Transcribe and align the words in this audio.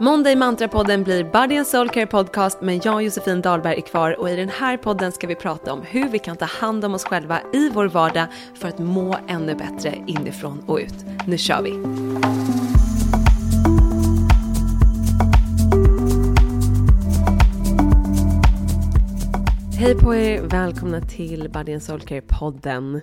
Måndag 0.00 0.32
i 0.32 0.36
Mantrapodden 0.36 1.04
blir 1.04 1.24
Body 1.24 1.56
and 1.56 1.66
Soul 1.66 1.88
Care 1.88 2.06
Podcast 2.06 2.60
men 2.60 2.80
jag 2.84 2.94
och 2.94 3.02
Josefin 3.02 3.42
Dahlberg 3.42 3.76
är 3.76 3.80
kvar 3.80 4.20
och 4.20 4.30
i 4.30 4.36
den 4.36 4.48
här 4.48 4.76
podden 4.76 5.12
ska 5.12 5.26
vi 5.26 5.34
prata 5.34 5.72
om 5.72 5.82
hur 5.82 6.08
vi 6.08 6.18
kan 6.18 6.36
ta 6.36 6.44
hand 6.44 6.84
om 6.84 6.94
oss 6.94 7.04
själva 7.04 7.40
i 7.52 7.70
vår 7.70 7.86
vardag 7.86 8.26
för 8.54 8.68
att 8.68 8.78
må 8.78 9.16
ännu 9.28 9.54
bättre 9.54 10.04
inifrån 10.06 10.64
och 10.66 10.78
ut. 10.78 10.94
Nu 11.26 11.38
kör 11.38 11.62
vi! 11.62 11.70
Hej 19.78 19.94
på 19.94 20.14
er! 20.14 20.42
Välkomna 20.42 21.00
till 21.00 21.50
Body 21.50 21.72
and 21.72 21.82
Soul 21.82 22.00
Care 22.00 22.22
podden. 22.28 23.00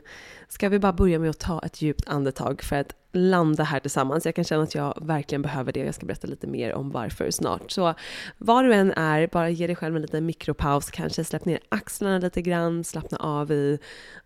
Ska 0.48 0.70
vi 0.70 0.80
bara 0.80 0.94
börja 0.94 1.20
med 1.20 1.30
att 1.30 1.40
ta 1.40 1.62
ett 1.66 1.82
djupt 1.82 2.08
andetag 2.08 2.62
för 2.62 2.76
att 2.76 3.01
landa 3.12 3.64
här 3.64 3.80
tillsammans. 3.80 4.26
Jag 4.26 4.36
kan 4.36 4.44
känna 4.44 4.64
att 4.64 4.76
jag 4.76 4.98
verkligen 5.02 5.42
behöver 5.42 5.72
det 5.72 5.82
och 5.82 5.88
jag 5.88 5.96
ska 5.96 6.06
berätta 6.06 6.28
lite 6.28 6.48
mer 6.48 6.74
om 6.74 6.92
varför 6.92 7.32
snart. 7.32 7.72
Så 7.72 7.94
var 8.38 8.64
du 8.64 8.74
än 8.74 8.92
är, 8.92 9.28
bara 9.28 9.50
ge 9.50 9.68
dig 9.68 9.76
själv 9.76 9.96
en 9.96 10.02
liten 10.02 10.26
mikropaus, 10.26 10.92
kanske 10.92 11.24
släpp 11.24 11.46
ner 11.46 11.60
axlarna 11.70 12.18
lite 12.18 12.42
grann, 12.42 12.84
slappna 12.84 13.18
av 13.18 13.52
i 13.52 13.80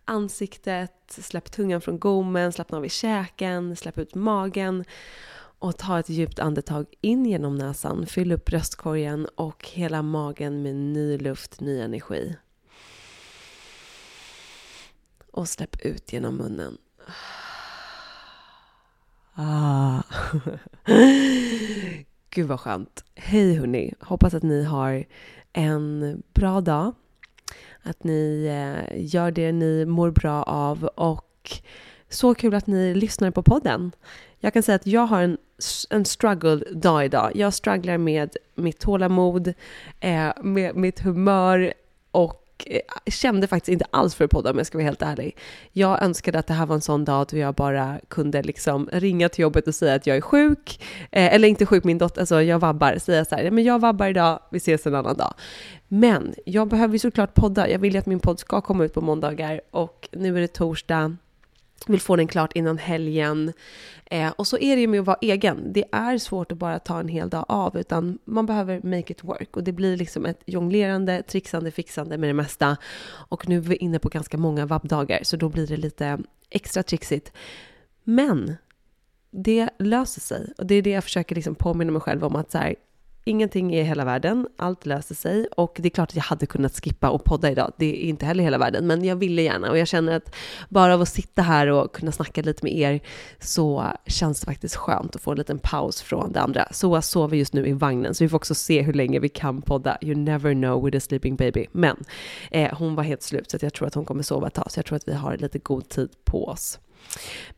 ansiktet, 0.05 0.91
släpp 1.07 1.51
tungan 1.51 1.81
från 1.81 1.99
gommen, 1.99 2.51
slappna 2.51 2.77
av 2.77 2.85
i 2.85 2.89
käken, 2.89 3.75
släpp 3.75 3.97
ut 3.97 4.15
magen 4.15 4.83
och 5.59 5.77
ta 5.77 5.99
ett 5.99 6.09
djupt 6.09 6.39
andetag 6.39 6.85
in 7.01 7.25
genom 7.25 7.55
näsan, 7.55 8.05
fyll 8.05 8.31
upp 8.31 8.45
bröstkorgen 8.45 9.25
och 9.35 9.69
hela 9.73 10.01
magen 10.01 10.61
med 10.61 10.75
ny 10.75 11.17
luft, 11.17 11.59
ny 11.59 11.79
energi. 11.79 12.35
Och 15.31 15.49
släpp 15.49 15.81
ut 15.81 16.13
genom 16.13 16.35
munnen. 16.35 16.77
Ah. 19.35 20.01
Gud 22.29 22.47
vad 22.47 22.59
skönt. 22.59 23.03
Hej 23.15 23.53
hörni. 23.55 23.93
Hoppas 23.99 24.33
att 24.33 24.43
ni 24.43 24.63
har 24.63 25.05
en 25.53 26.23
bra 26.33 26.61
dag. 26.61 26.93
Att 27.83 28.03
ni 28.03 28.45
eh, 28.45 29.05
gör 29.05 29.31
det 29.31 29.51
ni 29.51 29.85
mår 29.85 30.11
bra 30.11 30.43
av 30.43 30.83
och 30.83 31.61
så 32.09 32.35
kul 32.35 32.53
att 32.53 32.67
ni 32.67 32.95
lyssnar 32.95 33.31
på 33.31 33.43
podden. 33.43 33.91
Jag 34.39 34.53
kan 34.53 34.63
säga 34.63 34.75
att 34.75 34.87
jag 34.87 35.05
har 35.05 35.21
en, 35.21 35.37
en 35.89 36.05
struggled 36.05 36.63
dag 36.71 37.05
idag. 37.05 37.31
Jag 37.35 37.53
strugglar 37.53 37.97
med 37.97 38.37
mitt 38.55 38.79
tålamod, 38.79 39.53
eh, 39.99 40.31
med 40.41 40.75
mitt 40.75 40.99
humör 40.99 41.73
och 42.11 42.44
Eh, 42.65 42.81
kände 43.11 43.47
faktiskt 43.47 43.73
inte 43.73 43.85
alls 43.91 44.15
för 44.15 44.25
att 44.25 44.31
podda 44.31 44.51
om 44.51 44.57
jag 44.57 44.67
ska 44.67 44.77
vara 44.77 44.85
helt 44.85 45.01
ärlig. 45.01 45.37
Jag 45.71 46.03
önskade 46.03 46.39
att 46.39 46.47
det 46.47 46.53
här 46.53 46.65
var 46.65 46.75
en 46.75 46.81
sån 46.81 47.05
dag 47.05 47.27
då 47.31 47.37
jag 47.37 47.55
bara 47.55 47.99
kunde 48.07 48.43
liksom 48.43 48.89
ringa 48.91 49.29
till 49.29 49.41
jobbet 49.41 49.67
och 49.67 49.75
säga 49.75 49.95
att 49.95 50.07
jag 50.07 50.17
är 50.17 50.21
sjuk, 50.21 50.83
eh, 51.11 51.33
eller 51.33 51.47
inte 51.47 51.65
sjuk, 51.65 51.83
min 51.83 51.97
dotter, 51.97 52.21
alltså 52.21 52.41
jag 52.41 52.59
vabbar, 52.59 52.97
säga 52.97 53.25
så 53.25 53.35
här, 53.35 53.51
men 53.51 53.63
jag 53.63 53.79
vabbar 53.79 54.07
idag, 54.07 54.39
vi 54.51 54.57
ses 54.57 54.87
en 54.87 54.95
annan 54.95 55.17
dag. 55.17 55.33
Men 55.87 56.35
jag 56.45 56.67
behöver 56.67 56.93
ju 56.93 56.99
såklart 56.99 57.33
podda, 57.33 57.69
jag 57.69 57.79
vill 57.79 57.93
ju 57.93 57.99
att 57.99 58.05
min 58.05 58.19
podd 58.19 58.39
ska 58.39 58.61
komma 58.61 58.83
ut 58.83 58.93
på 58.93 59.01
måndagar 59.01 59.61
och 59.71 60.09
nu 60.11 60.37
är 60.37 60.41
det 60.41 60.47
torsdag, 60.47 61.17
vill 61.87 62.01
få 62.01 62.15
den 62.15 62.27
klart 62.27 62.53
innan 62.53 62.77
helgen. 62.77 63.53
Eh, 64.05 64.29
och 64.29 64.47
så 64.47 64.57
är 64.57 64.75
det 64.75 64.81
ju 64.81 64.87
med 64.87 64.99
att 64.99 65.05
vara 65.05 65.17
egen. 65.21 65.73
Det 65.73 65.85
är 65.91 66.17
svårt 66.17 66.51
att 66.51 66.57
bara 66.57 66.79
ta 66.79 66.99
en 66.99 67.07
hel 67.07 67.29
dag 67.29 67.45
av, 67.47 67.77
utan 67.77 68.19
man 68.25 68.45
behöver 68.45 68.81
make 68.83 69.13
it 69.13 69.23
work. 69.23 69.57
Och 69.57 69.63
det 69.63 69.71
blir 69.71 69.97
liksom 69.97 70.25
ett 70.25 70.41
jonglerande, 70.45 71.23
trixande, 71.23 71.71
fixande 71.71 72.17
med 72.17 72.29
det 72.29 72.33
mesta. 72.33 72.77
Och 73.29 73.49
nu 73.49 73.57
är 73.57 73.61
vi 73.61 73.75
inne 73.75 73.99
på 73.99 74.09
ganska 74.09 74.37
många 74.37 74.65
vabbdagar, 74.65 75.19
så 75.23 75.37
då 75.37 75.49
blir 75.49 75.67
det 75.67 75.77
lite 75.77 76.19
extra 76.49 76.83
trixigt. 76.83 77.31
Men 78.03 78.55
det 79.31 79.69
löser 79.79 80.21
sig. 80.21 80.53
Och 80.57 80.65
det 80.65 80.75
är 80.75 80.81
det 80.81 80.89
jag 80.89 81.03
försöker 81.03 81.35
liksom 81.35 81.55
påminna 81.55 81.91
mig 81.91 82.01
själv 82.01 82.23
om 82.23 82.35
att 82.35 82.51
så 82.51 82.57
här, 82.57 82.75
ingenting 83.25 83.75
är 83.75 83.83
hela 83.83 84.05
världen, 84.05 84.47
allt 84.57 84.85
löser 84.85 85.15
sig 85.15 85.47
och 85.57 85.75
det 85.79 85.87
är 85.87 85.89
klart 85.89 86.09
att 86.09 86.15
jag 86.15 86.23
hade 86.23 86.45
kunnat 86.45 86.83
skippa 86.83 87.09
och 87.09 87.23
podda 87.23 87.51
idag. 87.51 87.73
Det 87.77 88.05
är 88.05 88.09
inte 88.09 88.25
heller 88.25 88.43
hela 88.43 88.57
världen, 88.57 88.87
men 88.87 89.05
jag 89.05 89.15
ville 89.15 89.41
gärna 89.41 89.69
och 89.69 89.77
jag 89.77 89.87
känner 89.87 90.15
att 90.15 90.35
bara 90.69 90.93
av 90.93 91.01
att 91.01 91.09
sitta 91.09 91.41
här 91.41 91.67
och 91.67 91.95
kunna 91.95 92.11
snacka 92.11 92.41
lite 92.41 92.63
med 92.63 92.75
er 92.75 92.99
så 93.39 93.91
känns 94.07 94.39
det 94.39 94.45
faktiskt 94.45 94.75
skönt 94.75 95.15
att 95.15 95.21
få 95.21 95.31
en 95.31 95.37
liten 95.37 95.59
paus 95.59 96.01
från 96.01 96.31
det 96.31 96.41
andra. 96.41 96.67
Så 96.71 97.01
sover 97.01 97.37
just 97.37 97.53
nu 97.53 97.67
i 97.67 97.73
vagnen, 97.73 98.13
så 98.15 98.23
vi 98.23 98.29
får 98.29 98.37
också 98.37 98.55
se 98.55 98.81
hur 98.81 98.93
länge 98.93 99.19
vi 99.19 99.29
kan 99.29 99.61
podda. 99.61 99.97
You 100.01 100.15
never 100.15 100.53
know 100.53 100.83
with 100.85 100.97
a 100.97 100.99
sleeping 100.99 101.35
baby. 101.35 101.65
Men 101.71 102.03
eh, 102.51 102.73
hon 102.73 102.95
var 102.95 103.03
helt 103.03 103.21
slut 103.21 103.51
så 103.51 103.57
jag 103.61 103.73
tror 103.73 103.87
att 103.87 103.95
hon 103.95 104.05
kommer 104.05 104.23
sova 104.23 104.47
ett 104.47 104.53
tag, 104.53 104.71
så 104.71 104.79
jag 104.79 104.85
tror 104.85 104.95
att 104.95 105.07
vi 105.07 105.13
har 105.13 105.37
lite 105.37 105.59
god 105.59 105.89
tid 105.89 106.09
på 106.23 106.47
oss. 106.47 106.79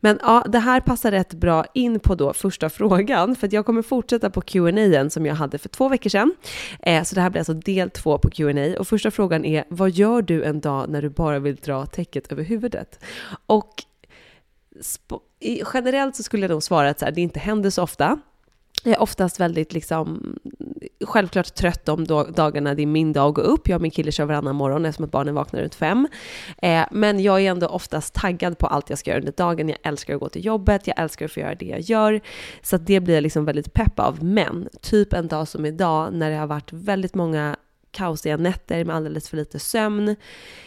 Men 0.00 0.18
ja, 0.22 0.44
det 0.48 0.58
här 0.58 0.80
passar 0.80 1.10
rätt 1.10 1.34
bra 1.34 1.64
in 1.74 2.00
på 2.00 2.14
då 2.14 2.32
första 2.32 2.70
frågan, 2.70 3.36
för 3.36 3.46
att 3.46 3.52
jag 3.52 3.66
kommer 3.66 3.82
fortsätta 3.82 4.30
på 4.30 4.40
Q&A 4.40 5.10
som 5.10 5.26
jag 5.26 5.34
hade 5.34 5.58
för 5.58 5.68
två 5.68 5.88
veckor 5.88 6.10
sedan. 6.10 6.34
Eh, 6.82 7.02
så 7.02 7.14
det 7.14 7.20
här 7.20 7.30
blir 7.30 7.40
alltså 7.40 7.54
del 7.54 7.90
två 7.90 8.18
på 8.18 8.30
Q&A 8.30 8.78
och 8.78 8.88
första 8.88 9.10
frågan 9.10 9.44
är, 9.44 9.64
vad 9.68 9.90
gör 9.90 10.22
du 10.22 10.44
en 10.44 10.60
dag 10.60 10.88
när 10.88 11.02
du 11.02 11.10
bara 11.10 11.38
vill 11.38 11.56
dra 11.56 11.86
täcket 11.86 12.32
över 12.32 12.44
huvudet? 12.44 13.04
Och 13.46 13.84
generellt 15.74 16.16
så 16.16 16.22
skulle 16.22 16.42
jag 16.42 16.50
nog 16.50 16.62
svara 16.62 16.88
att 16.88 16.98
så 16.98 17.04
här, 17.04 17.12
det 17.12 17.20
inte 17.20 17.40
händer 17.40 17.70
så 17.70 17.82
ofta. 17.82 18.18
Jag 18.88 18.96
är 18.96 19.02
oftast 19.02 19.40
väldigt 19.40 19.72
liksom, 19.72 20.36
självklart 21.04 21.54
trött 21.54 21.84
de 21.84 22.04
dagarna 22.34 22.74
det 22.74 22.82
är 22.82 22.86
min 22.86 23.12
dag 23.12 23.28
att 23.28 23.34
gå 23.34 23.40
upp. 23.40 23.68
Jag 23.68 23.76
och 23.76 23.82
min 23.82 23.90
kille 23.90 24.12
kör 24.12 24.24
varannan 24.24 24.56
morgon 24.56 24.84
eftersom 24.84 25.04
att 25.04 25.10
barnen 25.10 25.34
vaknar 25.34 25.60
runt 25.60 25.74
fem. 25.74 26.08
Eh, 26.62 26.84
men 26.90 27.22
jag 27.22 27.40
är 27.40 27.50
ändå 27.50 27.66
oftast 27.66 28.14
taggad 28.14 28.58
på 28.58 28.66
allt 28.66 28.90
jag 28.90 28.98
ska 28.98 29.10
göra 29.10 29.20
under 29.20 29.32
dagen. 29.32 29.68
Jag 29.68 29.78
älskar 29.82 30.14
att 30.14 30.20
gå 30.20 30.28
till 30.28 30.44
jobbet, 30.44 30.86
jag 30.86 30.98
älskar 30.98 31.24
att 31.24 31.32
få 31.32 31.40
göra 31.40 31.54
det 31.54 31.66
jag 31.66 31.80
gör. 31.80 32.20
Så 32.62 32.76
det 32.76 33.00
blir 33.00 33.14
jag 33.14 33.22
liksom 33.22 33.44
väldigt 33.44 33.72
pepp 33.72 34.00
av. 34.00 34.24
Men 34.24 34.68
typ 34.80 35.12
en 35.12 35.28
dag 35.28 35.48
som 35.48 35.66
idag 35.66 36.12
när 36.12 36.30
det 36.30 36.36
har 36.36 36.46
varit 36.46 36.72
väldigt 36.72 37.14
många 37.14 37.56
kaosiga 37.98 38.36
nätter 38.36 38.84
med 38.84 38.96
alldeles 38.96 39.28
för 39.28 39.36
lite 39.36 39.58
sömn. 39.58 40.16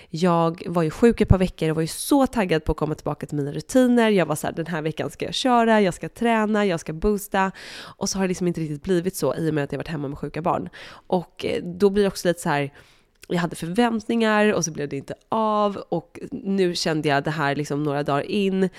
Jag 0.09 0.63
var 0.67 0.83
ju 0.83 0.89
sjuk 0.89 1.21
ett 1.21 1.29
par 1.29 1.37
veckor 1.37 1.69
och 1.69 1.75
var 1.75 1.81
ju 1.81 1.87
så 1.87 2.27
taggad 2.27 2.63
på 2.63 2.71
att 2.71 2.77
komma 2.77 2.95
tillbaka 2.95 3.25
till 3.25 3.37
mina 3.37 3.51
rutiner. 3.51 4.09
Jag 4.09 4.25
var 4.25 4.35
så 4.35 4.47
här, 4.47 4.53
den 4.53 4.67
här 4.67 4.81
veckan 4.81 5.09
ska 5.09 5.25
jag 5.25 5.33
köra, 5.33 5.81
jag 5.81 5.93
ska 5.93 6.09
träna, 6.09 6.65
jag 6.65 6.79
ska 6.79 6.93
boosta. 6.93 7.51
Och 7.97 8.09
så 8.09 8.17
har 8.17 8.23
det 8.23 8.27
liksom 8.27 8.47
inte 8.47 8.61
riktigt 8.61 8.83
blivit 8.83 9.15
så 9.15 9.35
i 9.35 9.49
och 9.49 9.53
med 9.53 9.63
att 9.63 9.71
jag 9.71 9.79
varit 9.79 9.87
hemma 9.87 10.07
med 10.07 10.17
sjuka 10.17 10.41
barn. 10.41 10.69
Och 11.07 11.45
eh, 11.45 11.63
då 11.63 11.89
blir 11.89 12.03
det 12.03 12.07
också 12.07 12.27
lite 12.27 12.41
så 12.41 12.49
här, 12.49 12.73
jag 13.33 13.41
hade 13.41 13.55
förväntningar 13.55 14.53
och 14.53 14.65
så 14.65 14.71
blev 14.71 14.89
det 14.89 14.97
inte 14.97 15.13
av 15.29 15.75
och 15.75 16.19
nu 16.31 16.75
kände 16.75 17.09
jag 17.09 17.23
det 17.23 17.31
här 17.31 17.55
liksom 17.55 17.83
några 17.83 18.03
dagar 18.03 18.31
in 18.31 18.69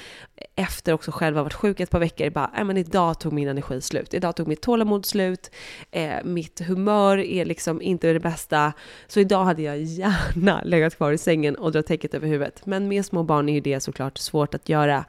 efter 0.56 0.92
också 0.92 1.10
själv 1.10 1.36
ha 1.36 1.42
varit 1.42 1.54
sjuk 1.54 1.80
ett 1.80 1.90
par 1.90 1.98
veckor 1.98 2.30
bara, 2.30 2.50
nej 2.54 2.64
men 2.64 2.76
idag 2.76 3.20
tog 3.20 3.32
min 3.32 3.48
energi 3.48 3.80
slut. 3.80 4.14
Idag 4.14 4.36
tog 4.36 4.48
mitt 4.48 4.62
tålamod 4.62 5.06
slut. 5.06 5.50
Eh, 5.90 6.24
mitt 6.24 6.60
humör 6.60 7.18
är 7.18 7.44
liksom 7.44 7.82
inte 7.82 8.12
det 8.12 8.20
bästa. 8.20 8.72
Så 9.06 9.20
idag 9.20 9.44
hade 9.44 9.62
jag 9.62 9.82
gärna 9.82 10.62
legat 10.64 10.96
kvar 10.96 11.12
i 11.12 11.18
sängen 11.18 11.56
och 11.56 11.72
dragit 11.72 11.86
täcket 11.86 12.14
över 12.14 12.28
huvudet. 12.28 12.66
Men 12.66 12.88
med 12.88 13.06
små 13.06 13.22
barn 13.22 13.48
är 13.48 13.54
ju 13.54 13.60
det 13.60 13.80
såklart 13.80 14.18
svårt 14.18 14.54
att 14.54 14.68
göra. 14.68 15.04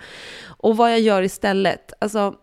Och 0.45 0.77
vad 0.77 0.91
jag 0.91 0.99
gör 0.99 1.21
istället, 1.21 1.93
alltså 1.99 2.35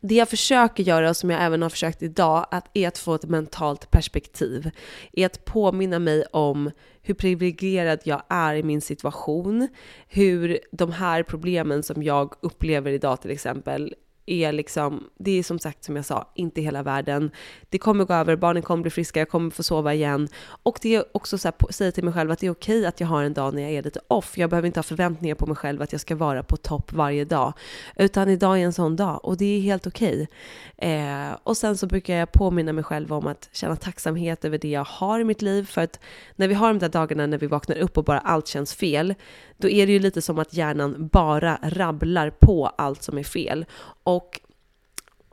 det 0.00 0.14
jag 0.14 0.28
försöker 0.28 0.82
göra, 0.82 1.10
och 1.10 1.16
som 1.16 1.30
jag 1.30 1.42
även 1.42 1.62
har 1.62 1.70
försökt 1.70 2.02
idag, 2.02 2.46
att 2.50 2.66
är 2.74 2.88
att 2.88 2.98
få 2.98 3.14
ett 3.14 3.24
mentalt 3.24 3.90
perspektiv. 3.90 4.70
Är 5.12 5.26
att 5.26 5.44
påminna 5.44 5.98
mig 5.98 6.24
om 6.30 6.70
hur 7.02 7.14
privilegierad 7.14 8.00
jag 8.04 8.22
är 8.28 8.54
i 8.54 8.62
min 8.62 8.80
situation. 8.80 9.68
Hur 10.08 10.58
de 10.72 10.92
här 10.92 11.22
problemen 11.22 11.82
som 11.82 12.02
jag 12.02 12.34
upplever 12.40 12.92
idag 12.92 13.20
till 13.20 13.30
exempel 13.30 13.94
är 14.26 14.52
liksom, 14.52 15.08
det 15.18 15.38
är 15.38 15.42
som 15.42 15.58
sagt 15.58 15.84
som 15.84 15.96
jag 15.96 16.04
sa, 16.04 16.32
inte 16.34 16.60
hela 16.60 16.82
världen. 16.82 17.30
Det 17.68 17.78
kommer 17.78 18.04
gå 18.04 18.14
över, 18.14 18.36
barnen 18.36 18.62
kommer 18.62 18.82
bli 18.82 18.90
friska, 18.90 19.20
jag 19.20 19.28
kommer 19.28 19.50
få 19.50 19.62
sova 19.62 19.94
igen. 19.94 20.28
Och 20.62 20.78
det 20.82 20.94
är 20.94 21.04
också 21.12 21.38
så 21.38 21.48
här, 21.48 21.72
säga 21.72 21.92
till 21.92 22.04
mig 22.04 22.14
själv 22.14 22.30
att 22.30 22.38
det 22.38 22.46
är 22.46 22.50
okej 22.50 22.86
att 22.86 23.00
jag 23.00 23.08
har 23.08 23.22
en 23.22 23.34
dag 23.34 23.54
när 23.54 23.62
jag 23.62 23.72
är 23.72 23.82
lite 23.82 24.00
off. 24.08 24.38
Jag 24.38 24.50
behöver 24.50 24.66
inte 24.66 24.78
ha 24.78 24.82
förväntningar 24.82 25.34
på 25.34 25.46
mig 25.46 25.56
själv 25.56 25.82
att 25.82 25.92
jag 25.92 26.00
ska 26.00 26.16
vara 26.16 26.42
på 26.42 26.56
topp 26.56 26.92
varje 26.92 27.24
dag. 27.24 27.52
Utan 27.96 28.28
idag 28.28 28.60
är 28.60 28.64
en 28.64 28.72
sån 28.72 28.96
dag 28.96 29.24
och 29.24 29.36
det 29.36 29.44
är 29.44 29.60
helt 29.60 29.86
okej. 29.86 30.28
Eh, 30.76 31.36
och 31.42 31.56
sen 31.56 31.76
så 31.76 31.86
brukar 31.86 32.14
jag 32.14 32.32
påminna 32.32 32.72
mig 32.72 32.84
själv 32.84 33.12
om 33.12 33.26
att 33.26 33.48
känna 33.52 33.76
tacksamhet 33.76 34.44
över 34.44 34.58
det 34.58 34.68
jag 34.68 34.84
har 34.84 35.20
i 35.20 35.24
mitt 35.24 35.42
liv. 35.42 35.66
För 35.66 35.80
att 35.80 36.00
när 36.36 36.48
vi 36.48 36.54
har 36.54 36.68
de 36.68 36.78
där 36.78 36.88
dagarna 36.88 37.26
när 37.26 37.38
vi 37.38 37.46
vaknar 37.46 37.76
upp 37.76 37.98
och 37.98 38.04
bara 38.04 38.18
allt 38.18 38.46
känns 38.46 38.74
fel, 38.74 39.14
då 39.56 39.68
är 39.68 39.86
det 39.86 39.92
ju 39.92 39.98
lite 39.98 40.22
som 40.22 40.38
att 40.38 40.54
hjärnan 40.54 41.08
bara 41.12 41.58
rabblar 41.62 42.30
på 42.30 42.66
allt 42.66 43.02
som 43.02 43.18
är 43.18 43.22
fel. 43.22 43.64
Och 44.04 44.11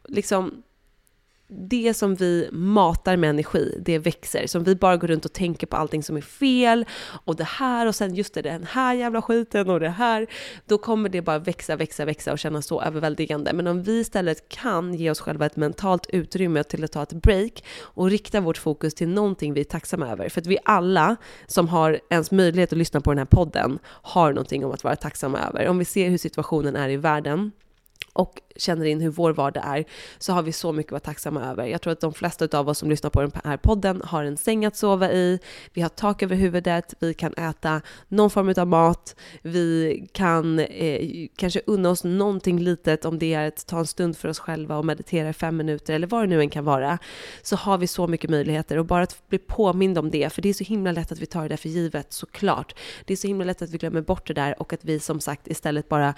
liksom 0.07 0.63
det 1.51 1.93
som 1.93 2.15
vi 2.15 2.49
matar 2.51 3.17
med 3.17 3.29
energi, 3.29 3.81
det 3.85 3.97
växer. 3.97 4.47
Som 4.47 4.63
vi 4.63 4.75
bara 4.75 4.97
går 4.97 5.07
runt 5.07 5.25
och 5.25 5.33
tänker 5.33 5.67
på 5.67 5.77
allting 5.77 6.03
som 6.03 6.17
är 6.17 6.21
fel 6.21 6.85
och 7.25 7.35
det 7.35 7.43
här 7.43 7.87
och 7.87 7.95
sen 7.95 8.15
just 8.15 8.33
det, 8.33 8.41
den 8.41 8.63
här 8.63 8.93
jävla 8.93 9.21
skiten 9.21 9.69
och 9.69 9.79
det 9.79 9.89
här. 9.89 10.27
Då 10.65 10.77
kommer 10.77 11.09
det 11.09 11.21
bara 11.21 11.39
växa, 11.39 11.75
växa, 11.75 12.05
växa 12.05 12.31
och 12.31 12.39
kännas 12.39 12.65
så 12.65 12.81
överväldigande. 12.81 13.53
Men 13.53 13.67
om 13.67 13.83
vi 13.83 13.99
istället 13.99 14.49
kan 14.49 14.93
ge 14.93 15.11
oss 15.11 15.19
själva 15.19 15.45
ett 15.45 15.55
mentalt 15.55 16.05
utrymme 16.09 16.63
till 16.63 16.83
att 16.83 16.91
ta 16.91 17.03
ett 17.03 17.13
break 17.13 17.63
och 17.79 18.09
rikta 18.09 18.41
vårt 18.41 18.57
fokus 18.57 18.93
till 18.93 19.09
någonting 19.09 19.53
vi 19.53 19.59
är 19.59 19.65
tacksamma 19.65 20.09
över. 20.09 20.29
För 20.29 20.41
att 20.41 20.47
vi 20.47 20.57
alla 20.65 21.15
som 21.47 21.67
har 21.67 21.99
ens 22.09 22.31
möjlighet 22.31 22.73
att 22.73 22.79
lyssna 22.79 23.01
på 23.01 23.11
den 23.11 23.17
här 23.17 23.25
podden 23.25 23.79
har 23.85 24.33
någonting 24.33 24.65
om 24.65 24.71
att 24.71 24.83
vara 24.83 24.95
tacksamma 24.95 25.39
över. 25.39 25.67
Om 25.67 25.77
vi 25.77 25.85
ser 25.85 26.09
hur 26.09 26.17
situationen 26.17 26.75
är 26.75 26.89
i 26.89 26.97
världen 26.97 27.51
och 28.13 28.42
känner 28.56 28.86
in 28.86 29.01
hur 29.01 29.10
vår 29.10 29.34
vardag 29.34 29.63
är, 29.68 29.86
så 30.18 30.34
har 30.34 30.42
vi 30.42 30.51
så 30.51 30.72
mycket 30.72 30.90
att 30.90 30.92
vara 30.92 31.00
tacksamma 31.00 31.46
över. 31.46 31.66
Jag 31.66 31.81
tror 31.81 31.94
att 31.94 32.01
de 32.01 32.13
flesta 32.13 32.60
av 32.60 32.69
oss 32.69 32.78
som 32.78 32.90
lyssnar 32.90 33.10
på 33.10 33.22
den 33.22 33.31
här 33.44 33.57
podden 33.57 34.01
har 34.06 34.24
en 34.24 34.38
säng 34.38 34.66
att 34.66 34.75
sova 34.75 35.12
i, 35.12 35.40
vi 35.74 35.81
har 35.81 35.90
tak 35.90 36.24
över 36.24 36.36
huvudet, 36.36 36.94
vi 37.00 37.13
kan 37.13 37.34
äta 37.34 37.81
någon 38.07 38.30
form 38.30 38.54
av 38.57 38.68
mat, 38.68 39.16
vi 39.42 40.07
kan 40.12 40.60
eh, 40.60 41.28
kanske 41.36 41.62
unna 41.66 41.90
oss 41.90 42.04
någonting 42.04 42.60
litet 42.60 43.06
om 43.06 43.19
det 43.19 43.34
är 43.34 43.48
att 43.48 43.68
ta 43.68 43.80
en 43.80 43.88
stund 43.88 44.18
för 44.18 44.30
oss 44.30 44.40
själva 44.40 44.78
och 44.78 44.86
meditera 44.86 45.30
i 45.30 45.34
fem 45.34 45.57
minuter 45.57 45.94
eller 45.94 46.07
vad 46.07 46.24
det 46.24 46.28
nu 46.28 46.42
än 46.42 46.50
kan 46.50 46.66
vara, 46.66 46.98
så 47.42 47.56
har 47.56 47.78
vi 47.78 47.88
så 47.88 48.07
mycket 48.07 48.30
möjligheter 48.30 48.78
och 48.78 48.86
bara 48.86 49.04
att 49.04 49.28
bli 49.30 49.38
påmind 49.38 49.98
om 49.98 50.12
det, 50.12 50.34
för 50.34 50.42
det 50.42 50.50
är 50.50 50.54
så 50.54 50.63
himla 50.63 50.92
lätt 50.92 51.12
att 51.12 51.19
vi 51.19 51.25
tar 51.25 51.44
det 51.44 51.50
där 51.50 51.57
för 51.57 51.69
givet 51.69 52.13
såklart. 52.13 52.75
Det 53.06 53.13
är 53.13 53.18
så 53.18 53.28
himla 53.28 53.46
lätt 53.46 53.62
att 53.62 53.69
vi 53.69 53.78
glömmer 53.78 54.01
bort 54.01 54.28
det 54.28 54.34
där 54.34 54.62
och 54.62 54.74
att 54.74 54.86
vi 54.86 55.00
som 55.00 55.19
sagt 55.19 55.48
istället 55.48 55.90
bara 55.90 56.13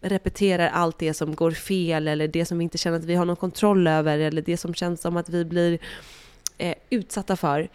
repeterar 0.00 0.68
allt 0.68 0.98
det 0.98 1.14
som 1.14 1.34
går 1.34 1.50
fel 1.50 2.08
eller 2.08 2.28
det 2.28 2.44
som 2.44 2.58
vi 2.58 2.64
inte 2.64 2.78
känner 2.78 2.98
att 2.98 3.04
vi 3.04 3.14
har 3.14 3.24
någon 3.24 3.36
kontroll 3.36 3.86
över 3.86 4.18
eller 4.18 4.42
det 4.42 4.56
som 4.56 4.74
känns 4.74 5.00
som 5.00 5.16
att 5.16 5.28
vi 5.28 5.44
blir 5.44 5.78
eh, 6.58 6.74
utsatta 6.90 7.36
för. 7.36 7.68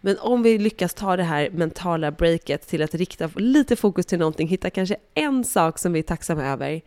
Men 0.00 0.18
om 0.18 0.42
vi 0.42 0.58
lyckas 0.58 0.94
ta 0.94 1.16
det 1.16 1.22
här 1.22 1.50
mentala 1.50 2.10
breaket 2.10 2.68
till 2.68 2.82
att 2.82 2.94
rikta 2.94 3.30
lite 3.36 3.76
fokus 3.76 4.06
till 4.06 4.18
någonting, 4.18 4.48
hitta 4.48 4.70
kanske 4.70 4.96
en 5.14 5.44
sak 5.44 5.78
som 5.78 5.92
vi 5.92 5.98
är 5.98 6.02
tacksamma 6.02 6.44
över, 6.44 6.80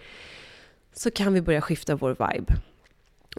så 0.94 1.12
kan 1.12 1.34
vi 1.34 1.42
börja 1.42 1.62
skifta 1.62 1.96
vår 1.96 2.10
vibe. 2.10 2.54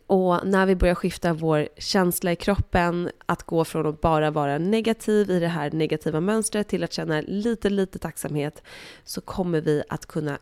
Och 0.06 0.46
när 0.46 0.66
vi 0.66 0.76
börjar 0.76 0.94
skifta 0.94 1.32
vår 1.32 1.69
känsla 1.78 2.32
i 2.32 2.36
kroppen, 2.36 3.10
att 3.26 3.42
gå 3.42 3.64
från 3.64 3.86
att 3.86 4.00
bara 4.00 4.31
vara 4.31 4.58
negativ 4.58 5.31
i 5.31 5.40
det 5.40 5.48
här 5.48 5.70
negativa 5.70 6.20
mönstret 6.20 6.69
till 6.69 6.84
att 6.84 6.92
känna 6.92 7.20
lite, 7.20 7.70
lite 7.70 7.98
tacksamhet, 7.98 8.62
så 9.04 9.20
kommer 9.20 9.60
vi 9.60 9.82
att 9.88 10.06
kunna 10.06 10.38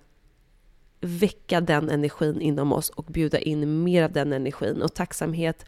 väcka 1.03 1.61
den 1.61 1.91
energin 1.91 2.41
inom 2.41 2.73
oss 2.73 2.91
och 2.91 3.05
bjuda 3.05 3.39
in 3.39 3.83
mer 3.85 4.03
av 4.03 4.13
den 4.13 4.33
energin. 4.33 4.83
Och 4.83 4.95
tacksamhet 4.95 5.67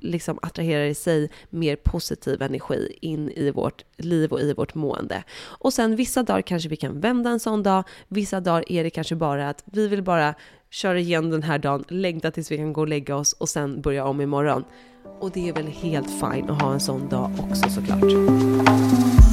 liksom 0.00 0.38
attraherar 0.42 0.84
i 0.84 0.94
sig 0.94 1.30
mer 1.50 1.76
positiv 1.76 2.42
energi 2.42 2.98
in 3.00 3.30
i 3.30 3.50
vårt 3.50 3.84
liv 3.96 4.32
och 4.32 4.40
i 4.40 4.52
vårt 4.52 4.74
mående. 4.74 5.24
Och 5.40 5.72
sen 5.72 5.96
vissa 5.96 6.22
dagar 6.22 6.42
kanske 6.42 6.68
vi 6.68 6.76
kan 6.76 7.00
vända 7.00 7.30
en 7.30 7.40
sån 7.40 7.62
dag, 7.62 7.84
vissa 8.08 8.40
dagar 8.40 8.72
är 8.72 8.84
det 8.84 8.90
kanske 8.90 9.16
bara 9.16 9.48
att 9.48 9.64
vi 9.64 9.88
vill 9.88 10.02
bara 10.02 10.34
köra 10.70 10.98
igen 10.98 11.30
den 11.30 11.42
här 11.42 11.58
dagen, 11.58 11.84
längta 11.88 12.30
tills 12.30 12.50
vi 12.50 12.56
kan 12.56 12.72
gå 12.72 12.80
och 12.80 12.88
lägga 12.88 13.16
oss 13.16 13.32
och 13.32 13.48
sen 13.48 13.80
börja 13.80 14.04
om 14.04 14.20
imorgon. 14.20 14.64
Och 15.20 15.30
det 15.30 15.48
är 15.48 15.52
väl 15.52 15.66
helt 15.66 16.10
fine 16.10 16.50
att 16.50 16.62
ha 16.62 16.72
en 16.72 16.80
sån 16.80 17.08
dag 17.08 17.30
också 17.40 17.70
såklart. 17.70 19.27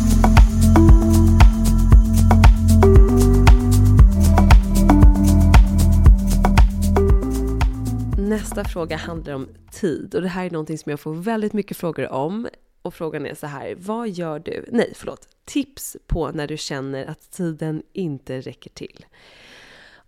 Nästa 8.35 8.63
fråga 8.63 8.97
handlar 8.97 9.33
om 9.33 9.47
tid 9.71 10.15
och 10.15 10.21
det 10.21 10.27
här 10.27 10.45
är 10.45 10.49
någonting 10.49 10.77
som 10.77 10.89
jag 10.89 10.99
får 10.99 11.13
väldigt 11.13 11.53
mycket 11.53 11.77
frågor 11.77 12.11
om. 12.11 12.47
Och 12.81 12.93
frågan 12.93 13.25
är 13.25 13.35
så 13.35 13.47
här, 13.47 13.75
vad 13.77 14.09
gör 14.09 14.39
du? 14.39 14.65
Nej, 14.71 14.93
förlåt. 14.95 15.27
Tips 15.45 15.97
på 16.07 16.31
när 16.31 16.47
du 16.47 16.57
känner 16.57 17.05
att 17.05 17.31
tiden 17.31 17.83
inte 17.93 18.41
räcker 18.41 18.69
till. 18.69 19.05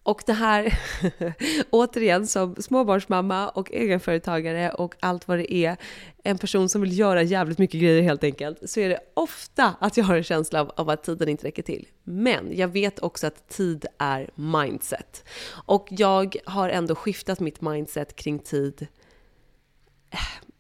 Och 0.08 0.24
det 0.26 0.34
här, 0.34 0.80
återigen 1.70 2.28
som 2.28 2.56
småbarnsmamma 2.56 3.50
och 3.50 3.72
egenföretagare 3.72 4.72
och 4.72 4.96
allt 5.00 5.28
vad 5.28 5.38
det 5.38 5.54
är, 5.54 5.78
en 6.24 6.38
person 6.38 6.70
som 6.70 6.82
vill 6.82 7.00
göra 7.00 7.24
jävligt 7.24 7.58
mycket 7.58 7.82
grejer 7.82 8.02
helt 8.02 8.24
enkelt, 8.24 8.70
så 8.70 8.80
är 8.80 8.90
det 8.90 9.00
ofta 9.14 9.76
att 9.80 9.98
jag 9.98 10.06
har 10.06 10.16
en 10.16 10.24
känsla 10.24 10.62
av, 10.62 10.72
av 10.76 10.90
att 10.90 11.04
tiden 11.04 11.30
inte 11.30 11.48
räcker 11.48 11.64
till. 11.64 11.88
Men 12.04 12.58
jag 12.58 12.68
vet 12.68 13.00
också 13.00 13.28
att 13.28 13.50
tid 13.50 13.86
är 13.98 14.30
mindset. 14.36 15.24
Och 15.66 15.88
jag 15.90 16.36
har 16.46 16.70
ändå 16.70 16.96
skiftat 16.96 17.40
mitt 17.40 17.62
mindset 17.62 18.16
kring 18.16 18.40
tid. 18.40 18.88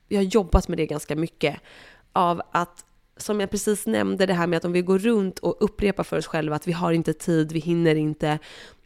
Jag 0.08 0.20
har 0.20 0.24
jobbat 0.24 0.68
med 0.68 0.78
det 0.78 0.86
ganska 0.86 1.16
mycket. 1.16 1.60
Av 2.14 2.42
att 2.52 2.86
som 3.22 3.40
jag 3.40 3.50
precis 3.50 3.86
nämnde, 3.86 4.26
det 4.26 4.34
här 4.34 4.48
med 4.48 4.58
att 4.58 4.66
om 4.66 4.72
vi 4.72 4.82
går 4.82 5.00
runt 5.00 5.40
och 5.40 5.58
upprepar 5.60 6.04
för 6.04 6.18
oss 6.18 6.28
själva 6.28 6.56
att 6.56 6.68
vi 6.68 6.72
har 6.72 6.92
inte 6.92 7.14
tid, 7.14 7.52
vi 7.52 7.60
hinner 7.60 7.96
inte, 7.96 8.40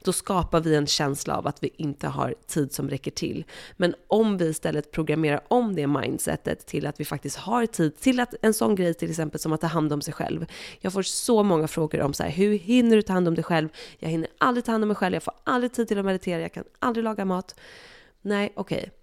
då 0.03 0.13
skapar 0.13 0.59
vi 0.59 0.75
en 0.75 0.88
känsla 0.88 1.38
av 1.38 1.47
att 1.47 1.63
vi 1.63 1.69
inte 1.77 2.07
har 2.07 2.35
tid 2.47 2.73
som 2.73 2.89
räcker 2.89 3.11
till. 3.11 3.45
Men 3.77 3.95
om 4.07 4.38
vi 4.38 4.45
istället 4.45 4.91
programmerar 4.91 5.41
om 5.47 5.75
det 5.75 5.88
mindsetet 5.88 6.65
till 6.65 6.88
att 6.88 7.00
vi 7.00 7.05
faktiskt 7.05 7.38
har 7.38 7.65
tid, 7.65 8.00
till 8.00 8.19
att 8.19 8.33
en 8.41 8.53
sån 8.53 8.75
grej 8.75 8.93
till 8.93 9.09
exempel 9.09 9.39
som 9.39 9.53
att 9.53 9.61
ta 9.61 9.67
hand 9.67 9.93
om 9.93 10.01
sig 10.01 10.13
själv. 10.13 10.45
Jag 10.79 10.93
får 10.93 11.01
så 11.01 11.43
många 11.43 11.67
frågor 11.67 12.01
om 12.01 12.13
så 12.13 12.23
här, 12.23 12.29
hur 12.29 12.57
hinner 12.57 12.95
du 12.95 13.01
ta 13.01 13.13
hand 13.13 13.27
om 13.27 13.35
dig 13.35 13.43
själv? 13.43 13.69
Jag 14.00 14.09
hinner 14.09 14.29
aldrig 14.38 14.65
ta 14.65 14.71
hand 14.71 14.83
om 14.83 14.88
mig 14.88 14.95
själv, 14.95 15.13
jag 15.13 15.23
får 15.23 15.33
aldrig 15.43 15.73
tid 15.73 15.88
till 15.88 16.00
att 16.00 16.05
meditera, 16.05 16.41
jag 16.41 16.53
kan 16.53 16.63
aldrig 16.79 17.03
laga 17.03 17.25
mat. 17.25 17.55
Nej, 18.21 18.51
okej. 18.55 18.77
Okay 18.77 19.00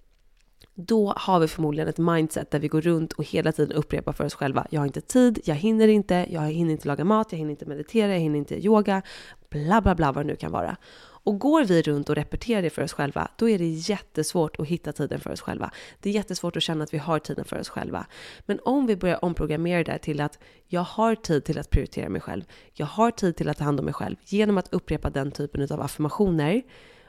då 0.81 1.13
har 1.17 1.41
vi 1.41 1.49
förmodligen 1.49 1.89
ett 1.89 1.99
mindset 1.99 2.51
där 2.51 2.59
vi 2.59 2.69
går 2.69 2.81
runt 2.81 3.13
och 3.13 3.25
hela 3.25 3.53
tiden 3.53 3.77
upprepar 3.77 4.13
för 4.13 4.25
oss 4.25 4.35
själva. 4.35 4.67
Jag 4.71 4.81
har 4.81 4.87
inte 4.87 5.01
tid, 5.01 5.41
jag 5.45 5.55
hinner 5.55 5.89
inte, 5.89 6.27
jag 6.31 6.41
hinner 6.41 6.73
inte 6.73 6.89
laga 6.89 7.05
mat, 7.05 7.33
jag 7.33 7.39
hinner 7.39 7.51
inte 7.51 7.67
meditera, 7.67 8.13
jag 8.13 8.19
hinner 8.19 8.39
inte 8.39 8.65
yoga, 8.65 9.03
bla 9.51 9.81
bla 9.81 9.95
bla 9.95 10.13
vad 10.13 10.25
det 10.25 10.29
nu 10.29 10.37
kan 10.37 10.53
vara. 10.53 10.77
Och 11.01 11.39
går 11.39 11.65
vi 11.65 11.83
runt 11.83 12.09
och 12.09 12.15
repeterar 12.15 12.63
det 12.63 12.71
för 12.71 12.83
oss 12.83 12.93
själva, 12.93 13.29
då 13.37 13.49
är 13.49 13.59
det 13.59 13.67
jättesvårt 13.67 14.61
att 14.61 14.67
hitta 14.67 14.93
tiden 14.93 15.21
för 15.21 15.31
oss 15.31 15.41
själva. 15.41 15.71
Det 16.01 16.11
är 16.11 16.15
jättesvårt 16.15 16.57
att 16.57 16.63
känna 16.63 16.85
att 16.85 16.95
vi 16.95 16.99
har 16.99 17.19
tiden 17.19 17.45
för 17.45 17.61
oss 17.61 17.69
själva. 17.69 18.07
Men 18.47 18.59
om 18.65 18.87
vi 18.87 18.97
börjar 18.97 19.25
omprogrammera 19.25 19.85
det 19.85 19.99
till 19.99 20.21
att 20.21 20.39
jag 20.67 20.81
har 20.81 21.15
tid 21.15 21.45
till 21.45 21.59
att 21.59 21.71
prioritera 21.71 22.09
mig 22.09 22.21
själv, 22.21 22.43
jag 22.73 22.87
har 22.87 23.11
tid 23.11 23.37
till 23.37 23.49
att 23.49 23.59
ta 23.59 23.65
hand 23.65 23.79
om 23.79 23.85
mig 23.85 23.95
själv, 23.95 24.17
genom 24.25 24.59
att 24.59 24.75
upprepa 24.75 25.11
den 25.11 25.31
typen 25.31 25.73
av 25.73 25.81
affirmationer, 25.81 26.63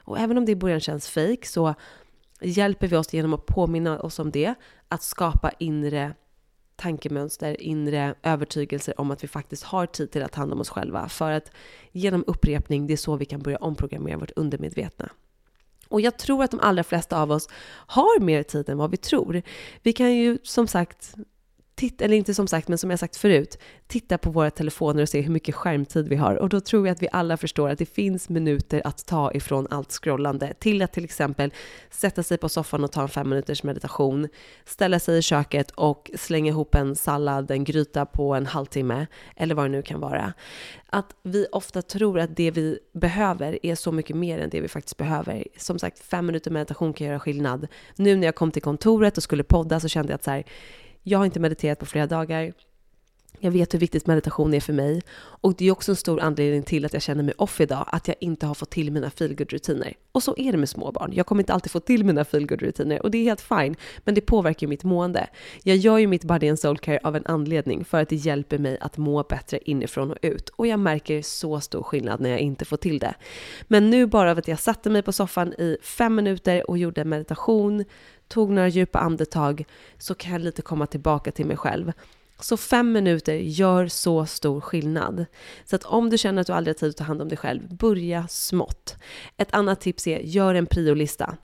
och 0.04 0.18
även 0.18 0.38
om 0.38 0.44
det 0.44 0.52
i 0.52 0.56
början 0.56 0.80
känns 0.80 1.08
fake 1.08 1.46
så 1.46 1.74
hjälper 2.42 2.88
vi 2.88 2.96
oss 2.96 3.12
genom 3.12 3.34
att 3.34 3.46
påminna 3.46 4.00
oss 4.00 4.18
om 4.18 4.30
det, 4.30 4.54
att 4.88 5.02
skapa 5.02 5.50
inre 5.58 6.14
tankemönster, 6.76 7.62
inre 7.62 8.14
övertygelser 8.22 9.00
om 9.00 9.10
att 9.10 9.24
vi 9.24 9.28
faktiskt 9.28 9.62
har 9.62 9.86
tid 9.86 10.10
till 10.10 10.22
att 10.22 10.32
ta 10.32 10.40
hand 10.40 10.52
om 10.52 10.60
oss 10.60 10.70
själva. 10.70 11.08
För 11.08 11.30
att 11.30 11.50
genom 11.92 12.24
upprepning, 12.26 12.86
det 12.86 12.92
är 12.92 12.96
så 12.96 13.16
vi 13.16 13.24
kan 13.24 13.40
börja 13.42 13.58
omprogrammera 13.58 14.18
vårt 14.18 14.30
undermedvetna. 14.36 15.08
Och 15.88 16.00
jag 16.00 16.18
tror 16.18 16.44
att 16.44 16.50
de 16.50 16.60
allra 16.60 16.84
flesta 16.84 17.22
av 17.22 17.30
oss 17.30 17.48
har 17.86 18.20
mer 18.20 18.42
tid 18.42 18.68
än 18.68 18.78
vad 18.78 18.90
vi 18.90 18.96
tror. 18.96 19.42
Vi 19.82 19.92
kan 19.92 20.14
ju 20.14 20.38
som 20.42 20.66
sagt 20.66 21.14
titta, 21.80 22.04
eller 22.04 22.16
inte 22.16 22.34
som 22.34 22.46
sagt, 22.46 22.68
men 22.68 22.78
som 22.78 22.90
jag 22.90 22.98
sagt 22.98 23.16
förut, 23.16 23.58
titta 23.86 24.18
på 24.18 24.30
våra 24.30 24.50
telefoner 24.50 25.02
och 25.02 25.08
se 25.08 25.20
hur 25.20 25.32
mycket 25.32 25.54
skärmtid 25.54 26.08
vi 26.08 26.16
har. 26.16 26.34
Och 26.34 26.48
då 26.48 26.60
tror 26.60 26.86
jag 26.86 26.94
att 26.94 27.02
vi 27.02 27.08
alla 27.12 27.36
förstår 27.36 27.68
att 27.68 27.78
det 27.78 27.86
finns 27.86 28.28
minuter 28.28 28.82
att 28.84 29.06
ta 29.06 29.32
ifrån 29.32 29.66
allt 29.70 29.92
scrollande 29.92 30.54
till 30.58 30.82
att 30.82 30.92
till 30.92 31.04
exempel 31.04 31.52
sätta 31.90 32.22
sig 32.22 32.38
på 32.38 32.48
soffan 32.48 32.84
och 32.84 32.92
ta 32.92 33.02
en 33.02 33.08
fem 33.08 33.28
minuters 33.28 33.62
meditation, 33.62 34.28
ställa 34.64 34.98
sig 34.98 35.18
i 35.18 35.22
köket 35.22 35.70
och 35.70 36.10
slänga 36.14 36.48
ihop 36.48 36.74
en 36.74 36.96
sallad, 36.96 37.50
en 37.50 37.64
gryta 37.64 38.06
på 38.06 38.34
en 38.34 38.46
halvtimme 38.46 39.06
eller 39.36 39.54
vad 39.54 39.64
det 39.64 39.68
nu 39.68 39.82
kan 39.82 40.00
vara. 40.00 40.32
Att 40.86 41.14
vi 41.22 41.46
ofta 41.52 41.82
tror 41.82 42.18
att 42.18 42.36
det 42.36 42.50
vi 42.50 42.78
behöver 42.92 43.66
är 43.66 43.74
så 43.74 43.92
mycket 43.92 44.16
mer 44.16 44.38
än 44.38 44.50
det 44.50 44.60
vi 44.60 44.68
faktiskt 44.68 44.96
behöver. 44.96 45.44
Som 45.56 45.78
sagt, 45.78 45.98
fem 45.98 46.26
minuter 46.26 46.50
meditation 46.50 46.92
kan 46.92 47.06
göra 47.06 47.20
skillnad. 47.20 47.68
Nu 47.96 48.16
när 48.16 48.26
jag 48.26 48.34
kom 48.34 48.50
till 48.50 48.62
kontoret 48.62 49.16
och 49.16 49.22
skulle 49.22 49.42
podda 49.42 49.80
så 49.80 49.88
kände 49.88 50.12
jag 50.12 50.14
att 50.14 50.24
så 50.24 50.30
här, 50.30 50.44
jag 51.10 51.18
har 51.18 51.24
inte 51.24 51.40
mediterat 51.40 51.78
på 51.78 51.86
flera 51.86 52.06
dagar. 52.06 52.52
Jag 53.42 53.50
vet 53.50 53.74
hur 53.74 53.78
viktigt 53.78 54.06
meditation 54.06 54.54
är 54.54 54.60
för 54.60 54.72
mig 54.72 55.02
och 55.16 55.54
det 55.54 55.66
är 55.66 55.70
också 55.70 55.92
en 55.92 55.96
stor 55.96 56.20
anledning 56.20 56.62
till 56.62 56.84
att 56.84 56.92
jag 56.92 57.02
känner 57.02 57.22
mig 57.22 57.34
off 57.38 57.60
idag, 57.60 57.84
att 57.92 58.08
jag 58.08 58.16
inte 58.20 58.46
har 58.46 58.54
fått 58.54 58.70
till 58.70 58.92
mina 58.92 59.10
feelgood-rutiner. 59.10 59.94
Och 60.12 60.22
så 60.22 60.34
är 60.36 60.52
det 60.52 60.58
med 60.58 60.68
småbarn. 60.68 61.12
Jag 61.12 61.26
kommer 61.26 61.42
inte 61.42 61.52
alltid 61.52 61.72
få 61.72 61.80
till 61.80 62.04
mina 62.04 62.24
feelgood-rutiner 62.24 63.02
och 63.02 63.10
det 63.10 63.18
är 63.18 63.24
helt 63.24 63.40
fine, 63.40 63.76
men 64.04 64.14
det 64.14 64.20
påverkar 64.20 64.66
ju 64.66 64.68
mitt 64.68 64.84
mående. 64.84 65.28
Jag 65.62 65.76
gör 65.76 65.98
ju 65.98 66.06
mitt 66.06 66.24
body 66.24 66.48
and 66.48 66.58
soul 66.58 66.78
care 66.78 67.00
av 67.02 67.16
en 67.16 67.26
anledning, 67.26 67.84
för 67.84 68.02
att 68.02 68.08
det 68.08 68.16
hjälper 68.16 68.58
mig 68.58 68.78
att 68.80 68.96
må 68.96 69.22
bättre 69.22 69.58
inifrån 69.64 70.10
och 70.10 70.18
ut. 70.22 70.48
Och 70.48 70.66
jag 70.66 70.80
märker 70.80 71.22
så 71.22 71.60
stor 71.60 71.82
skillnad 71.82 72.20
när 72.20 72.30
jag 72.30 72.40
inte 72.40 72.64
får 72.64 72.76
till 72.76 72.98
det. 72.98 73.14
Men 73.62 73.90
nu 73.90 74.06
bara 74.06 74.30
av 74.30 74.38
att 74.38 74.48
jag 74.48 74.58
satte 74.58 74.90
mig 74.90 75.02
på 75.02 75.12
soffan 75.12 75.52
i 75.52 75.76
fem 75.82 76.14
minuter 76.14 76.70
och 76.70 76.78
gjorde 76.78 77.04
meditation, 77.04 77.84
tog 78.30 78.50
några 78.50 78.68
djupa 78.68 78.98
andetag, 78.98 79.64
så 79.98 80.14
kan 80.14 80.32
jag 80.32 80.40
lite 80.40 80.62
komma 80.62 80.86
tillbaka 80.86 81.32
till 81.32 81.46
mig 81.46 81.56
själv. 81.56 81.92
Så 82.40 82.56
fem 82.56 82.92
minuter 82.92 83.34
gör 83.34 83.88
så 83.88 84.26
stor 84.26 84.60
skillnad. 84.60 85.26
Så 85.64 85.76
att 85.76 85.84
om 85.84 86.10
du 86.10 86.18
känner 86.18 86.40
att 86.40 86.46
du 86.46 86.52
aldrig 86.52 86.76
har 86.76 86.78
tid 86.78 86.90
att 86.90 86.96
ta 86.96 87.04
hand 87.04 87.22
om 87.22 87.28
dig 87.28 87.38
själv, 87.38 87.76
börja 87.76 88.28
smått. 88.28 88.96
Ett 89.36 89.54
annat 89.54 89.80
tips 89.80 90.06
är, 90.06 90.18
gör 90.18 90.54
en 90.54 90.66
priolista. 90.66 91.36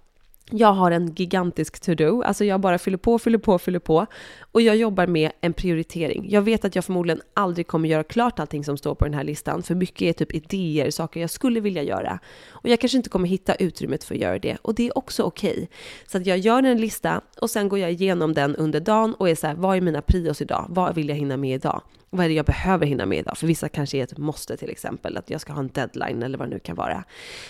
Jag 0.50 0.72
har 0.72 0.90
en 0.90 1.14
gigantisk 1.14 1.80
to-do, 1.80 2.22
alltså 2.22 2.44
jag 2.44 2.60
bara 2.60 2.78
fyller 2.78 2.98
på, 2.98 3.18
fyller 3.18 3.38
på, 3.38 3.58
fyller 3.58 3.78
på. 3.78 4.06
Och 4.52 4.62
jag 4.62 4.76
jobbar 4.76 5.06
med 5.06 5.32
en 5.40 5.52
prioritering. 5.52 6.26
Jag 6.28 6.42
vet 6.42 6.64
att 6.64 6.74
jag 6.74 6.84
förmodligen 6.84 7.22
aldrig 7.34 7.66
kommer 7.66 7.88
göra 7.88 8.04
klart 8.04 8.40
allting 8.40 8.64
som 8.64 8.76
står 8.76 8.94
på 8.94 9.04
den 9.04 9.14
här 9.14 9.24
listan, 9.24 9.62
för 9.62 9.74
mycket 9.74 10.02
är 10.02 10.12
typ 10.12 10.34
idéer, 10.34 10.90
saker 10.90 11.20
jag 11.20 11.30
skulle 11.30 11.60
vilja 11.60 11.82
göra. 11.82 12.18
Och 12.48 12.68
jag 12.68 12.80
kanske 12.80 12.96
inte 12.96 13.08
kommer 13.08 13.28
hitta 13.28 13.54
utrymmet 13.54 14.04
för 14.04 14.14
att 14.14 14.20
göra 14.20 14.38
det, 14.38 14.56
och 14.62 14.74
det 14.74 14.86
är 14.86 14.98
också 14.98 15.22
okej. 15.22 15.52
Okay. 15.52 15.66
Så 16.06 16.18
att 16.18 16.26
jag 16.26 16.38
gör 16.38 16.62
en 16.62 16.80
lista 16.80 17.20
och 17.40 17.50
sen 17.50 17.68
går 17.68 17.78
jag 17.78 17.90
igenom 17.90 18.34
den 18.34 18.56
under 18.56 18.80
dagen 18.80 19.14
och 19.14 19.28
är 19.28 19.34
så 19.34 19.46
här, 19.46 19.54
vad 19.54 19.76
är 19.76 19.80
mina 19.80 20.02
prios 20.02 20.42
idag? 20.42 20.66
Vad 20.68 20.94
vill 20.94 21.08
jag 21.08 21.16
hinna 21.16 21.36
med 21.36 21.54
idag? 21.54 21.82
Vad 22.10 22.24
är 22.24 22.28
det 22.28 22.34
jag 22.34 22.46
behöver 22.46 22.86
hinna 22.86 23.06
med 23.06 23.18
idag? 23.18 23.38
För 23.38 23.46
vissa 23.46 23.68
kanske 23.68 23.98
är 23.98 24.02
ett 24.02 24.18
måste 24.18 24.56
till 24.56 24.70
exempel, 24.70 25.16
att 25.16 25.30
jag 25.30 25.40
ska 25.40 25.52
ha 25.52 25.60
en 25.60 25.68
deadline 25.68 26.22
eller 26.22 26.38
vad 26.38 26.48
det 26.48 26.54
nu 26.54 26.58
kan 26.60 26.76
vara. 26.76 27.04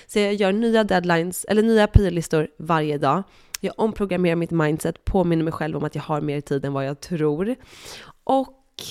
Så 0.06 0.18
jag 0.18 0.34
gör 0.34 0.52
nya 0.52 0.84
deadlines, 0.84 1.44
eller 1.44 1.62
nya 1.62 1.86
priolistor 1.86 2.48
varje 2.58 2.98
dag. 2.98 3.22
Jag 3.60 3.74
omprogrammerar 3.76 4.36
mitt 4.36 4.50
mindset, 4.50 5.04
påminner 5.04 5.44
mig 5.44 5.52
själv 5.52 5.76
om 5.76 5.84
att 5.84 5.94
jag 5.94 6.02
har 6.02 6.20
mer 6.20 6.40
tid 6.40 6.64
än 6.64 6.72
vad 6.72 6.86
jag 6.86 7.00
tror. 7.00 7.56
Och 8.24 8.82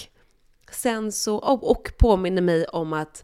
sen 0.71 1.11
så, 1.11 1.37
och 1.37 1.91
påminner 1.97 2.41
mig 2.41 2.65
om 2.65 2.93
att 2.93 3.23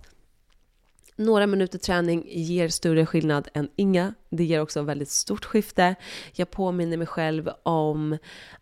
några 1.21 1.47
minuter 1.47 1.79
träning 1.79 2.23
ger 2.27 2.69
större 2.69 3.05
skillnad 3.05 3.47
än 3.53 3.69
inga. 3.75 4.13
Det 4.29 4.43
ger 4.43 4.61
också 4.61 4.81
väldigt 4.81 5.09
stort 5.09 5.45
skifte. 5.45 5.95
Jag 6.33 6.51
påminner 6.51 6.97
mig 6.97 7.07
själv 7.07 7.49
om 7.63 8.17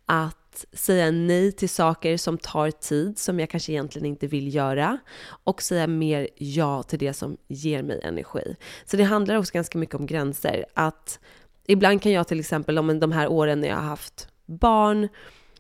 att 0.06 0.66
säga 0.74 1.12
nej 1.12 1.52
till 1.52 1.70
saker 1.70 2.18
som 2.18 2.38
tar 2.38 2.72
tid, 2.72 3.20
som 3.20 3.40
jag 3.40 3.50
kanske 3.50 3.72
egentligen 3.72 4.06
inte 4.06 4.28
vill 4.28 4.56
göra. 4.56 4.98
Och 5.44 5.62
säga 5.62 5.88
mer 5.88 6.28
ja 6.38 6.84
till 6.84 7.00
det 7.00 7.14
som 7.14 7.38
ger 7.48 7.84
mig 7.84 8.02
energi. 8.04 8.56
Så 8.86 8.98
det 8.98 9.04
handlar 9.04 9.36
också 9.36 9.54
ganska 9.54 9.78
mycket 9.78 9.96
om 9.96 10.06
gränser. 10.06 10.66
Att 10.74 11.20
ibland 11.68 12.02
kan 12.02 12.12
jag 12.12 12.28
till 12.28 12.40
exempel, 12.40 12.78
om 12.78 13.00
de 13.00 13.12
här 13.12 13.28
åren 13.28 13.62
när 13.62 13.68
jag 13.68 13.76
har 13.76 13.88
haft 13.88 14.28
barn, 14.46 15.08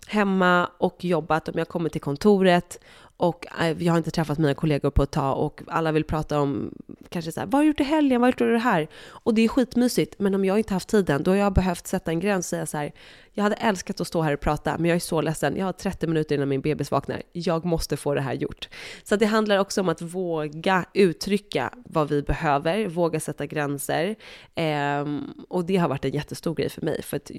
hemma 0.10 0.70
och 0.78 1.06
jobbat, 1.06 1.50
om 1.50 1.58
jag 1.58 1.68
kommer 1.68 1.90
till 1.90 2.02
kontoret 2.02 2.80
och 3.20 3.46
eh, 3.62 3.84
jag 3.84 3.94
har 3.94 3.98
inte 3.98 4.12
träffat 4.12 4.38
mina 4.38 4.54
kollegor 4.54 4.90
på 4.90 5.04
ett 5.04 5.12
tag 5.12 5.38
och 5.38 5.62
alla 5.68 5.92
vill 5.92 6.04
prata 6.04 6.40
om 6.40 6.74
kanske 7.10 7.32
så 7.32 7.40
här, 7.40 7.48
vad 7.48 7.54
har 7.54 7.62
du 7.62 7.68
gjort 7.68 7.80
i 7.80 7.84
helgen, 7.84 8.22
vad 8.22 8.28
har 8.28 8.34
du 8.38 8.46
gjort 8.46 8.54
det 8.54 8.70
här? 8.70 8.88
Och 9.08 9.34
det 9.34 9.42
är 9.42 9.48
skitmysigt, 9.48 10.20
men 10.20 10.36
om 10.36 10.46
jag 10.46 10.58
inte 10.58 10.74
haft 10.74 10.90
tiden, 10.90 11.24
då 11.24 11.32
har 11.32 11.36
jag 11.36 11.54
behövt 11.54 11.88
sätta 11.88 12.12
en 12.12 12.20
gräns 12.20 12.46
och 12.46 12.50
säga 12.50 12.66
så 12.66 12.78
här, 12.78 12.92
jag 13.34 13.44
hade 13.44 13.56
älskat 13.56 14.02
att 14.02 14.08
stå 14.08 14.22
här 14.22 14.34
och 14.34 14.40
prata, 14.40 14.78
men 14.78 14.86
jag 14.86 14.96
är 14.96 15.00
så 15.00 15.22
ledsen, 15.22 15.56
jag 15.58 15.66
har 15.66 15.74
30 15.74 16.08
minuter 16.08 16.36
innan 16.36 16.50
min 16.50 16.62
bebis 16.62 16.92
vaknar, 16.92 17.22
jag 17.32 17.66
måste 17.66 17.98
få 17.98 18.14
det 18.14 18.22
här 18.22 18.34
gjort. 18.34 18.70
Så 19.04 19.16
det 19.16 19.26
handlar 19.26 19.58
också 19.58 19.82
om 19.82 19.90
att 19.90 20.02
våga 20.02 20.86
uttrycka 20.94 21.74
vad 21.86 22.10
vi 22.10 22.22
behöver, 22.22 22.88
våga 22.88 23.20
sätta 23.20 23.46
gränser. 23.46 24.16
Ehm, 24.56 25.34
och 25.50 25.66
det 25.66 25.78
har 25.78 25.90
varit 25.90 26.06
en 26.06 26.12
jättestor 26.12 26.56
grej 26.56 26.70
för 26.70 26.82
mig, 26.82 27.02
för 27.02 27.18
att 27.18 27.32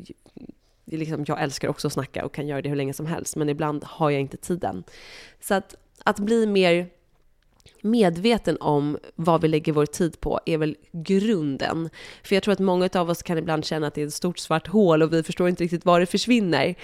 liksom, 0.97 1.25
jag 1.28 1.42
älskar 1.42 1.68
också 1.68 1.87
att 1.87 1.92
snacka 1.92 2.25
och 2.25 2.35
kan 2.35 2.47
göra 2.47 2.62
det 2.62 2.68
hur 2.68 2.76
länge 2.76 2.92
som 2.92 3.06
helst, 3.06 3.37
men 3.37 3.49
ibland 3.49 3.85
har 3.85 4.11
jag 4.11 4.20
inte 4.20 4.37
tiden. 4.37 4.85
Så 5.40 5.54
att, 5.54 5.75
att 6.04 6.18
bli 6.18 6.47
mer 6.47 6.87
medveten 7.82 8.56
om 8.61 8.99
vad 9.14 9.42
vi 9.42 9.49
lägger 9.49 9.73
vår 9.73 9.87
tid 9.87 10.20
på 10.20 10.40
är 10.47 10.59
väl 10.59 10.76
grunden. 10.92 11.90
För 12.23 12.37
jag 12.37 12.42
tror 12.42 12.52
att 12.52 12.59
många 12.59 12.88
av 12.94 13.11
oss 13.11 13.23
kan 13.23 13.38
ibland 13.38 13.64
känna 13.64 13.87
att 13.87 13.94
det 13.94 14.02
är 14.02 14.06
ett 14.06 14.14
stort 14.14 14.38
svart 14.38 14.66
hål 14.66 15.02
och 15.02 15.12
vi 15.12 15.23
förstår 15.23 15.49
inte 15.49 15.64
riktigt 15.64 15.85
var 15.85 16.00
det 16.00 16.06
försvinner. 16.06 16.75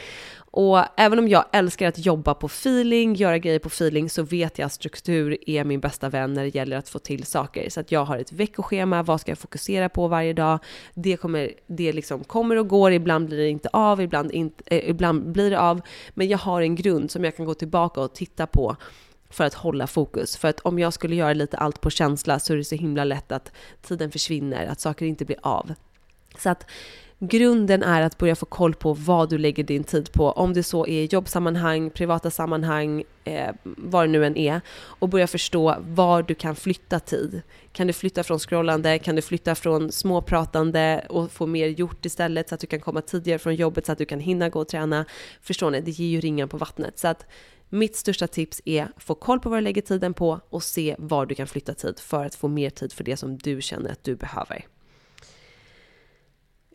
Och 0.59 0.85
även 0.97 1.19
om 1.19 1.29
jag 1.29 1.45
älskar 1.53 1.89
att 1.89 2.07
jobba 2.07 2.35
på 2.35 2.47
feeling, 2.47 3.15
göra 3.15 3.39
grejer 3.39 3.59
på 3.59 3.69
feeling, 3.69 4.11
så 4.11 4.23
vet 4.23 4.59
jag 4.59 4.67
att 4.67 4.73
struktur 4.73 5.39
är 5.47 5.65
min 5.65 5.81
bästa 5.81 6.09
vän 6.09 6.35
när 6.35 6.43
det 6.43 6.55
gäller 6.55 6.77
att 6.77 6.89
få 6.89 6.99
till 6.99 7.25
saker. 7.25 7.71
Så 7.71 7.81
att 7.81 7.93
jag 7.93 8.05
har 8.05 8.19
ett 8.19 8.33
veckoschema, 8.33 9.03
vad 9.03 9.21
ska 9.21 9.31
jag 9.31 9.39
fokusera 9.39 9.89
på 9.89 10.09
varje 10.09 10.33
dag? 10.33 10.59
Det 10.95 11.17
kommer, 11.17 11.53
det 11.67 11.93
liksom 11.93 12.25
kommer 12.25 12.57
och 12.57 12.69
går, 12.69 12.93
ibland 12.93 13.27
blir 13.27 13.39
det 13.39 13.49
inte 13.49 13.69
av, 13.73 14.01
ibland, 14.01 14.33
inte, 14.33 14.65
eh, 14.67 14.91
ibland 14.91 15.33
blir 15.33 15.51
det 15.51 15.61
av. 15.61 15.81
Men 16.15 16.29
jag 16.29 16.39
har 16.39 16.63
en 16.63 16.75
grund 16.75 17.11
som 17.11 17.25
jag 17.25 17.37
kan 17.37 17.47
gå 17.47 17.55
tillbaka 17.55 18.01
och 18.01 18.15
titta 18.15 18.47
på 18.47 18.77
för 19.31 19.45
att 19.45 19.55
hålla 19.55 19.87
fokus. 19.87 20.37
För 20.37 20.49
att 20.49 20.61
om 20.61 20.79
jag 20.79 20.93
skulle 20.93 21.17
göra 21.17 21.33
lite 21.33 21.57
allt 21.57 21.81
på 21.81 21.91
känsla 21.91 22.39
så 22.39 22.53
är 22.53 22.57
det 22.57 22.65
så 22.65 22.75
himla 22.75 23.05
lätt 23.05 23.33
att 23.33 23.53
tiden 23.83 24.11
försvinner, 24.11 24.67
att 24.67 24.81
saker 24.81 25.07
inte 25.07 25.25
blir 25.25 25.39
av. 25.43 25.75
Så 26.39 26.51
att 26.51 26.67
grunden 27.19 27.83
är 27.83 28.03
att 28.03 28.19
börja 28.19 28.37
få 28.37 28.47
koll 28.47 28.75
på 28.75 28.93
vad 28.93 29.31
du 29.31 29.39
lägger 29.39 29.65
din 29.65 29.85
tid 29.85 30.13
på, 30.13 30.31
om 30.31 30.53
det 30.53 30.63
så 30.63 30.87
är 30.87 31.15
jobbsammanhang, 31.15 31.91
privata 31.91 32.31
sammanhang, 32.31 33.05
eh, 33.25 33.55
vad 33.63 34.05
det 34.05 34.13
nu 34.13 34.27
än 34.27 34.37
är, 34.37 34.61
och 34.77 35.09
börja 35.09 35.27
förstå 35.27 35.77
var 35.81 36.23
du 36.23 36.35
kan 36.35 36.57
flytta 36.57 37.01
tid. 37.01 37.43
Kan 37.73 37.87
du 37.87 37.93
flytta 37.93 38.23
från 38.23 38.39
scrollande, 38.39 38.99
kan 38.99 39.17
du 39.17 39.23
flytta 39.23 39.55
från 39.55 39.93
småpratande 39.93 41.01
och 41.09 41.33
få 41.33 41.47
mer 41.47 41.69
gjort 41.69 42.07
istället 42.07 42.49
så 42.49 42.55
att 42.55 42.61
du 42.61 42.67
kan 42.67 42.81
komma 42.81 43.01
tidigare 43.01 43.39
från 43.39 43.55
jobbet 43.55 43.87
så 43.87 43.93
att 43.93 43.99
du 43.99 44.05
kan 44.05 44.21
hinna 44.21 44.49
gå 44.49 44.61
och 44.61 44.69
träna. 44.69 45.05
Förstår 45.43 45.71
ni? 45.71 45.81
Det 45.81 45.91
ger 45.91 46.09
ju 46.09 46.21
ringar 46.21 46.47
på 46.47 46.57
vattnet. 46.57 46.99
Så 46.99 47.09
att 47.09 47.27
mitt 47.69 47.97
största 47.97 48.27
tips 48.27 48.63
är 48.65 48.89
få 48.97 49.15
koll 49.15 49.41
på 49.41 49.49
vad 49.49 49.59
du 49.59 49.63
lägger 49.63 49.83
tiden 49.83 50.15
på 50.15 50.41
och 50.51 50.63
se 50.63 50.97
var 50.99 51.27
du 51.27 51.35
kan 51.35 51.47
flytta 51.47 51.75
tid 51.75 51.99
för 51.99 52.25
att 52.25 52.35
få 52.35 52.49
mer 52.49 52.71
tid 52.71 52.93
för 52.93 53.05
det 53.05 53.17
som 53.17 53.39
du 53.39 53.63
känner 53.63 53.91
att 53.91 54.05
du 54.05 54.17
behöver. 54.17 54.65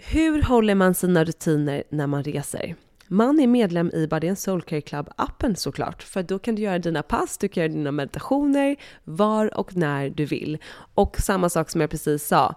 Hur 0.04 0.42
håller 0.42 0.76
man 0.76 0.94
sina 0.94 1.24
rutiner 1.24 1.84
när 1.90 2.08
man 2.08 2.24
reser? 2.24 2.76
Man 3.08 3.40
är 3.40 3.48
medlem 3.48 3.92
i 3.94 4.08
Body 4.08 4.36
Soulcare 4.36 4.80
Club-appen 4.82 5.56
såklart, 5.56 6.04
för 6.04 6.24
då 6.24 6.40
kan 6.40 6.56
du 6.56 6.62
göra 6.62 6.80
dina 6.80 7.04
pass, 7.04 7.38
du 7.38 7.48
kan 7.48 7.64
göra 7.64 7.74
dina 7.74 7.92
meditationer 7.92 8.76
var 9.04 9.58
och 9.58 9.76
när 9.76 10.10
du 10.10 10.26
vill. 10.26 10.58
Och 10.94 11.18
samma 11.20 11.50
sak 11.50 11.70
som 11.70 11.82
jag 11.82 11.90
precis 11.90 12.28
sa, 12.28 12.56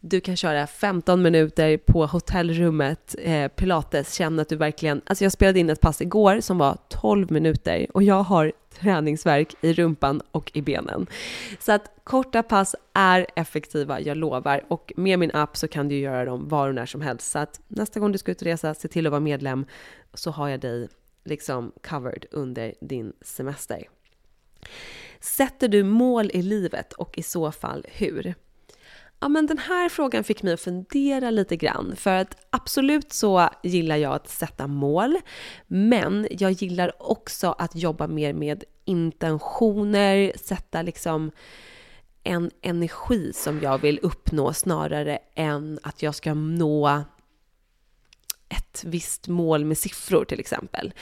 du 0.00 0.20
kan 0.20 0.36
köra 0.36 0.66
15 0.66 1.22
minuter 1.22 1.76
på 1.76 2.06
hotellrummet, 2.06 3.14
eh, 3.18 3.48
pilates, 3.48 4.14
känna 4.14 4.42
att 4.42 4.48
du 4.48 4.56
verkligen... 4.56 5.02
Alltså 5.06 5.24
jag 5.24 5.32
spelade 5.32 5.58
in 5.58 5.70
ett 5.70 5.80
pass 5.80 6.00
igår 6.00 6.40
som 6.40 6.58
var 6.58 6.78
12 6.88 7.32
minuter 7.32 7.86
och 7.94 8.02
jag 8.02 8.22
har 8.22 8.52
träningsverk 8.80 9.54
i 9.60 9.72
rumpan 9.72 10.22
och 10.30 10.50
i 10.54 10.62
benen. 10.62 11.06
Så 11.58 11.72
att 11.72 11.90
korta 12.04 12.42
pass 12.42 12.74
är 12.92 13.26
effektiva, 13.36 14.00
jag 14.00 14.16
lovar. 14.16 14.64
Och 14.68 14.92
med 14.96 15.18
min 15.18 15.30
app 15.34 15.56
så 15.56 15.68
kan 15.68 15.88
du 15.88 15.98
göra 15.98 16.24
dem 16.24 16.48
var 16.48 16.68
och 16.68 16.74
när 16.74 16.86
som 16.86 17.00
helst. 17.00 17.30
Så 17.30 17.38
att 17.38 17.60
nästa 17.68 18.00
gång 18.00 18.12
du 18.12 18.18
ska 18.18 18.32
ut 18.32 18.40
och 18.40 18.46
resa, 18.46 18.74
se 18.74 18.88
till 18.88 19.06
att 19.06 19.10
vara 19.10 19.20
medlem 19.20 19.66
så 20.14 20.30
har 20.30 20.48
jag 20.48 20.60
dig 20.60 20.88
liksom 21.24 21.72
covered 21.88 22.26
under 22.30 22.74
din 22.80 23.12
semester. 23.20 23.84
Sätter 25.20 25.68
du 25.68 25.82
mål 25.82 26.30
i 26.34 26.42
livet 26.42 26.92
och 26.92 27.18
i 27.18 27.22
så 27.22 27.52
fall 27.52 27.86
hur? 27.92 28.34
Ja, 29.20 29.28
men 29.28 29.46
den 29.46 29.58
här 29.58 29.88
frågan 29.88 30.24
fick 30.24 30.42
mig 30.42 30.52
att 30.52 30.60
fundera 30.60 31.30
lite 31.30 31.56
grann. 31.56 31.96
För 31.96 32.14
att 32.14 32.46
absolut 32.50 33.12
så 33.12 33.48
gillar 33.62 33.96
jag 33.96 34.14
att 34.14 34.28
sätta 34.28 34.66
mål. 34.66 35.16
Men 35.66 36.26
jag 36.30 36.52
gillar 36.52 37.02
också 37.10 37.54
att 37.58 37.76
jobba 37.76 38.06
mer 38.06 38.32
med 38.32 38.64
intentioner, 38.84 40.32
sätta 40.36 40.82
liksom 40.82 41.30
en 42.24 42.50
energi 42.62 43.32
som 43.34 43.60
jag 43.60 43.78
vill 43.78 43.98
uppnå 44.02 44.52
snarare 44.52 45.18
än 45.34 45.78
att 45.82 46.02
jag 46.02 46.14
ska 46.14 46.34
nå 46.34 47.04
ett 48.48 48.84
visst 48.86 49.28
mål 49.28 49.64
med 49.64 49.78
siffror 49.78 50.24
till 50.24 50.40
exempel. 50.40 50.92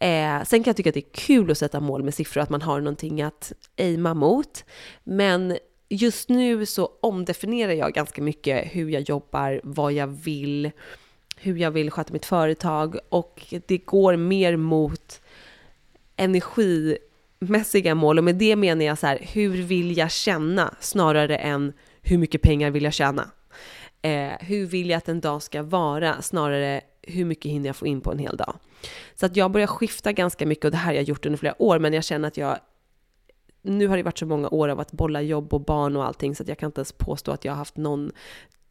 Eh, 0.00 0.42
sen 0.44 0.62
kan 0.62 0.70
jag 0.70 0.76
tycka 0.76 0.90
att 0.90 0.94
det 0.94 1.08
är 1.08 1.14
kul 1.14 1.50
att 1.50 1.58
sätta 1.58 1.80
mål 1.80 2.02
med 2.02 2.14
siffror, 2.14 2.40
att 2.42 2.50
man 2.50 2.62
har 2.62 2.80
någonting 2.80 3.22
att 3.22 3.52
aima 3.78 4.14
mot. 4.14 4.64
Men 5.04 5.56
just 5.92 6.28
nu 6.28 6.66
så 6.66 6.90
omdefinierar 7.00 7.72
jag 7.72 7.92
ganska 7.92 8.22
mycket 8.22 8.68
hur 8.72 8.88
jag 8.88 9.02
jobbar, 9.02 9.60
vad 9.64 9.92
jag 9.92 10.06
vill, 10.06 10.70
hur 11.36 11.56
jag 11.56 11.70
vill 11.70 11.90
sköta 11.90 12.12
mitt 12.12 12.26
företag 12.26 12.96
och 13.08 13.54
det 13.66 13.78
går 13.78 14.16
mer 14.16 14.56
mot 14.56 15.20
energimässiga 16.16 17.94
mål 17.94 18.18
och 18.18 18.24
med 18.24 18.34
det 18.34 18.56
menar 18.56 18.84
jag 18.84 18.98
så 18.98 19.06
här, 19.06 19.18
hur 19.32 19.62
vill 19.62 19.96
jag 19.96 20.10
känna 20.10 20.74
snarare 20.80 21.36
än 21.36 21.72
hur 22.02 22.18
mycket 22.18 22.42
pengar 22.42 22.70
vill 22.70 22.84
jag 22.84 22.92
tjäna? 22.92 23.30
Eh, 24.02 24.32
hur 24.40 24.66
vill 24.66 24.90
jag 24.90 24.98
att 24.98 25.08
en 25.08 25.20
dag 25.20 25.42
ska 25.42 25.62
vara 25.62 26.22
snarare 26.22 26.80
hur 27.02 27.24
mycket 27.24 27.50
hinner 27.50 27.66
jag 27.66 27.76
få 27.76 27.86
in 27.86 28.00
på 28.00 28.12
en 28.12 28.18
hel 28.18 28.36
dag? 28.36 28.54
Så 29.14 29.26
att 29.26 29.36
jag 29.36 29.50
börjar 29.50 29.66
skifta 29.66 30.12
ganska 30.12 30.46
mycket 30.46 30.64
och 30.64 30.70
det 30.70 30.76
här 30.76 30.86
har 30.86 30.92
jag 30.92 31.04
gjort 31.04 31.26
under 31.26 31.38
flera 31.38 31.62
år 31.62 31.78
men 31.78 31.92
jag 31.92 32.04
känner 32.04 32.28
att 32.28 32.36
jag 32.36 32.58
nu 33.62 33.86
har 33.86 33.96
det 33.96 34.02
varit 34.02 34.18
så 34.18 34.26
många 34.26 34.48
år 34.48 34.68
av 34.68 34.80
att 34.80 34.92
bolla 34.92 35.22
jobb 35.22 35.54
och 35.54 35.60
barn 35.60 35.96
och 35.96 36.04
allting 36.06 36.34
så 36.34 36.42
att 36.42 36.48
jag 36.48 36.58
kan 36.58 36.66
inte 36.66 36.78
ens 36.78 36.92
påstå 36.92 37.32
att 37.32 37.44
jag 37.44 37.52
har 37.52 37.56
haft 37.56 37.76
någon 37.76 38.12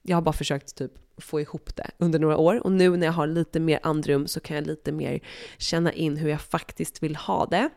jag 0.02 0.18
har 0.18 0.22
bara 0.22 0.34
försökt 0.34 0.76
typ 0.76 0.92
få 1.18 1.42
ihop 1.42 1.76
det 1.76 1.92
under 1.98 2.20
några 2.20 2.38
år 2.38 2.64
och 2.64 2.72
nu 2.72 2.98
när 2.98 3.08
jag 3.08 3.14
har 3.14 3.28
lite 3.28 3.60
mer 3.60 3.80
andrum 3.84 4.28
så 4.28 4.40
kan 4.40 4.56
jag 4.56 4.68
lite 4.68 4.92
mer 4.92 5.20
känna 5.58 5.94
in 5.94 6.18
hur 6.18 6.30
jag 6.30 6.42
faktiskt 6.42 7.04
vill 7.04 7.16
ha 7.16 7.46
det. 7.46 7.70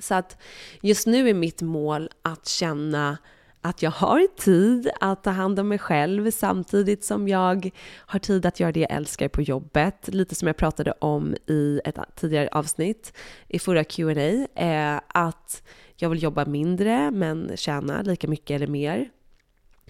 Så 0.00 0.14
att 0.14 0.36
just 0.80 1.06
nu 1.06 1.28
är 1.28 1.34
mitt 1.34 1.62
mål 1.62 2.10
att 2.22 2.48
känna 2.48 3.18
att 3.60 3.82
jag 3.82 3.90
har 3.90 4.26
tid 4.36 4.90
att 5.00 5.24
ta 5.24 5.30
hand 5.30 5.60
om 5.60 5.68
mig 5.68 5.78
själv 5.78 6.30
samtidigt 6.30 7.04
som 7.04 7.28
jag 7.28 7.70
har 7.96 8.18
tid 8.18 8.46
att 8.46 8.60
göra 8.60 8.72
det 8.72 8.80
jag 8.80 8.92
älskar 8.92 9.28
på 9.28 9.42
jobbet. 9.42 10.08
Lite 10.08 10.34
som 10.34 10.46
jag 10.46 10.56
pratade 10.56 10.92
om 10.98 11.34
i 11.46 11.80
ett 11.84 11.98
tidigare 12.14 12.48
avsnitt 12.52 13.12
i 13.48 13.58
förra 13.58 13.84
Q&A 13.84 14.46
eh, 14.60 15.00
att 15.08 15.62
jag 15.96 16.10
vill 16.10 16.22
jobba 16.22 16.44
mindre 16.44 17.10
men 17.10 17.52
tjäna 17.56 18.02
lika 18.02 18.28
mycket 18.28 18.54
eller 18.54 18.66
mer 18.66 19.10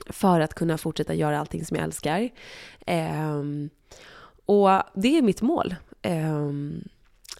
för 0.06 0.40
att 0.40 0.54
kunna 0.54 0.78
fortsätta 0.78 1.14
göra 1.14 1.38
allting 1.38 1.64
som 1.64 1.76
jag 1.76 1.84
älskar. 1.84 2.30
Eh, 2.86 3.42
och 4.46 4.82
det 4.94 5.18
är 5.18 5.22
mitt 5.22 5.42
mål. 5.42 5.74
Um, 6.02 6.84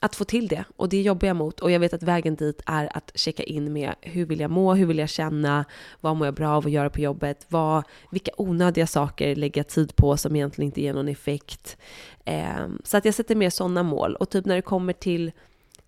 att 0.00 0.16
få 0.16 0.25
till 0.25 0.49
det 0.49 0.64
och 0.76 0.88
det 0.88 1.02
jobbar 1.02 1.28
jag 1.28 1.37
mot 1.37 1.61
och 1.61 1.71
jag 1.71 1.80
vet 1.80 1.95
att 1.95 2.02
vägen 2.02 2.37
dit 2.37 2.62
är 2.66 2.97
att 2.97 3.12
checka 3.14 3.42
in 3.42 3.73
med 3.73 3.95
hur 4.00 4.26
vill 4.26 4.40
jag 4.40 4.50
må, 4.50 4.75
hur 4.75 4.87
vill 4.87 4.99
jag 4.99 5.09
känna, 5.09 5.64
vad 6.00 6.16
mår 6.16 6.26
jag 6.26 6.35
bra 6.35 6.50
av 6.50 6.66
att 6.66 6.73
göra 6.73 6.90
på 6.90 7.00
jobbet, 7.00 7.47
vad, 7.49 7.85
vilka 8.11 8.30
onödiga 8.37 8.87
saker 8.87 9.37
lägger 9.37 9.59
jag 9.59 9.69
tid 9.69 9.97
på 9.97 10.16
som 10.16 10.37
egentligen 10.37 10.66
inte 10.66 10.80
ger 10.80 10.95
någon 10.95 11.09
effekt. 11.09 11.76
Eh, 12.25 12.69
så 12.85 12.97
att 12.97 13.04
jag 13.04 13.14
sätter 13.14 13.35
mer 13.35 13.50
sådana 13.50 13.83
mål 13.83 14.14
och 14.14 14.30
typ 14.30 14.45
när 14.45 14.57
det 14.57 14.62
kommer 14.62 14.92
till 14.92 15.33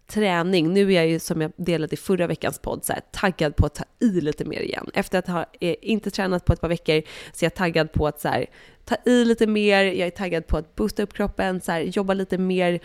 träning, 0.06 0.72
nu 0.72 0.80
är 0.80 0.96
jag 0.96 1.08
ju 1.08 1.18
som 1.18 1.40
jag 1.40 1.52
delade 1.56 1.94
i 1.94 1.96
förra 1.96 2.26
veckans 2.26 2.58
podd 2.58 2.84
så 2.84 2.92
här, 2.92 3.02
taggad 3.12 3.56
på 3.56 3.66
att 3.66 3.74
ta 3.74 3.84
i 4.00 4.20
lite 4.20 4.44
mer 4.44 4.60
igen. 4.60 4.90
Efter 4.94 5.18
att 5.18 5.26
ha 5.26 5.46
eh, 5.60 5.74
inte 5.80 6.10
tränat 6.10 6.44
på 6.44 6.52
ett 6.52 6.60
par 6.60 6.68
veckor 6.68 7.02
så 7.32 7.44
är 7.44 7.46
jag 7.46 7.54
taggad 7.54 7.92
på 7.92 8.06
att 8.06 8.20
så 8.20 8.28
här, 8.28 8.46
ta 8.84 8.96
i 9.04 9.24
lite 9.24 9.46
mer, 9.46 9.84
jag 9.84 10.06
är 10.06 10.10
taggad 10.10 10.46
på 10.46 10.56
att 10.56 10.74
boosta 10.74 11.02
upp 11.02 11.12
kroppen, 11.12 11.60
så 11.60 11.72
här, 11.72 11.80
jobba 11.80 12.14
lite 12.14 12.38
mer 12.38 12.80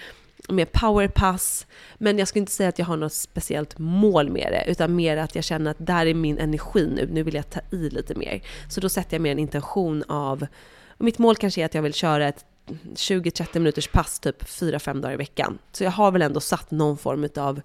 mer 0.48 0.66
powerpass. 0.66 1.68
Men 1.98 2.20
jag 2.20 2.27
skulle 2.27 2.39
inte 2.39 2.51
säga 2.51 2.70
att 2.70 2.80
jag 2.80 2.86
har 2.86 2.98
något 2.98 3.13
speciellt 3.13 3.77
mål 3.77 4.30
med 4.30 4.48
det, 4.51 4.72
utan 4.72 4.96
mer 4.96 5.18
att 5.18 5.36
jag 5.36 5.44
känner 5.44 5.72
att 5.72 5.77
där 5.80 6.06
är 6.06 6.13
min 6.13 6.38
energi 6.38 6.88
nu, 6.96 7.10
nu 7.12 7.24
vill 7.24 7.34
jag 7.34 7.50
ta 7.50 7.60
i 7.72 7.89
lite 7.89 8.16
mer. 8.16 8.42
Så 8.70 8.82
då 8.82 8.89
sätter 8.89 9.16
jag 9.16 9.22
mer 9.22 9.32
en 9.32 9.39
intention 9.39 10.04
av, 10.08 10.48
mitt 10.98 11.18
mål 11.18 11.36
kanske 11.36 11.62
är 11.62 11.66
att 11.66 11.74
jag 11.74 11.82
vill 11.82 11.94
köra 11.94 12.27
ett 12.27 12.46
20-30 12.96 13.60
minuters 13.60 13.88
pass 13.88 14.20
typ 14.20 14.44
4-5 14.44 15.01
dagar 15.01 15.13
i 15.13 15.18
veckan. 15.18 15.58
Så 15.72 15.84
jag 15.84 15.92
har 15.92 16.12
väl 16.12 16.22
ändå 16.22 16.39
satt 16.39 16.72
någon 16.72 16.98
form 16.98 17.30
av 17.36 17.62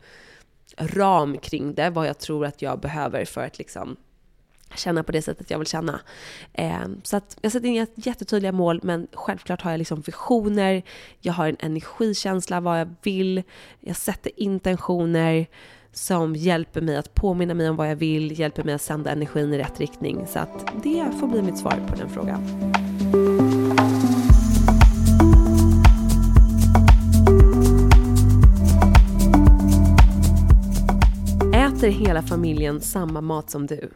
ram 0.76 1.38
kring 1.38 1.74
det, 1.74 1.90
vad 1.90 2.06
jag 2.06 2.18
tror 2.18 2.46
att 2.46 2.62
jag 2.62 2.80
behöver 2.80 3.24
för 3.24 3.44
att 3.44 3.58
liksom 3.58 3.96
känna 4.76 5.02
på 5.02 5.12
det 5.12 5.22
sättet 5.22 5.50
jag 5.50 5.58
vill 5.58 5.66
känna. 5.66 6.00
Eh, 6.52 6.88
så 7.02 7.16
att 7.16 7.36
jag 7.40 7.52
sätter 7.52 7.68
inga 7.68 7.86
jättetydliga 7.94 8.52
mål, 8.52 8.80
men 8.82 9.06
självklart 9.12 9.62
har 9.62 9.70
jag 9.70 9.78
liksom 9.78 10.00
visioner, 10.00 10.82
jag 11.20 11.32
har 11.32 11.48
en 11.48 11.56
energikänsla 11.60 12.60
vad 12.60 12.80
jag 12.80 12.94
vill, 13.02 13.42
jag 13.80 13.96
sätter 13.96 14.32
intentioner 14.36 15.46
som 15.92 16.36
hjälper 16.36 16.80
mig 16.80 16.96
att 16.96 17.14
påminna 17.14 17.54
mig 17.54 17.68
om 17.68 17.76
vad 17.76 17.90
jag 17.90 17.96
vill, 17.96 18.38
hjälper 18.38 18.64
mig 18.64 18.74
att 18.74 18.82
sända 18.82 19.10
energin 19.10 19.54
i 19.54 19.58
rätt 19.58 19.80
riktning. 19.80 20.26
Så 20.26 20.38
att 20.38 20.66
det 20.82 21.06
får 21.20 21.26
bli 21.26 21.42
mitt 21.42 21.58
svar 21.58 21.80
på 21.88 21.94
den 21.94 22.10
frågan. 22.10 22.42
Äter 31.54 31.88
hela 31.88 32.22
familjen 32.22 32.80
samma 32.80 33.20
mat 33.20 33.50
som 33.50 33.66
du? 33.66 33.90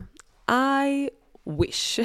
I 0.51 1.11
wish. 1.45 2.01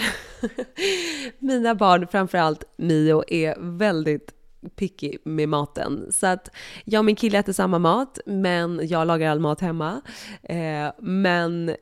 Mina 1.39 1.75
barn, 1.75 2.07
framförallt 2.07 2.63
Mio, 2.77 3.23
är 3.27 3.55
väldigt 3.77 4.33
picky 4.75 5.17
med 5.23 5.49
maten. 5.49 6.11
Så 6.11 6.27
att 6.27 6.49
jag 6.85 6.99
och 6.99 7.05
min 7.05 7.15
kille 7.15 7.39
äter 7.39 7.53
samma 7.53 7.79
mat, 7.79 8.19
men 8.25 8.87
jag 8.87 9.07
lagar 9.07 9.31
all 9.31 9.39
mat 9.39 9.61
hemma. 9.61 10.01
Eh, 10.43 10.91
men 10.99 11.75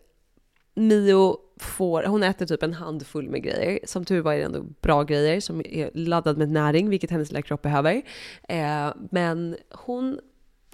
Mio 0.76 1.38
får, 1.60 2.04
hon 2.04 2.24
äter 2.24 2.46
typ 2.46 2.64
en 2.64 2.74
handfull 2.74 3.30
med 3.30 3.44
grejer. 3.44 3.80
Som 3.84 4.06
tur 4.06 4.22
var 4.22 4.34
är 4.34 4.38
det 4.38 4.44
ändå 4.44 4.64
bra 4.82 5.04
grejer 5.04 5.40
som 5.42 5.62
är 5.66 5.92
laddad 5.94 6.38
med 6.38 6.50
näring, 6.50 6.90
vilket 6.90 7.12
hennes 7.12 7.32
lilla 7.32 7.42
kropp 7.42 7.62
behöver. 7.62 8.02
Eh, 8.50 8.94
men 9.12 9.58
hon 9.72 10.20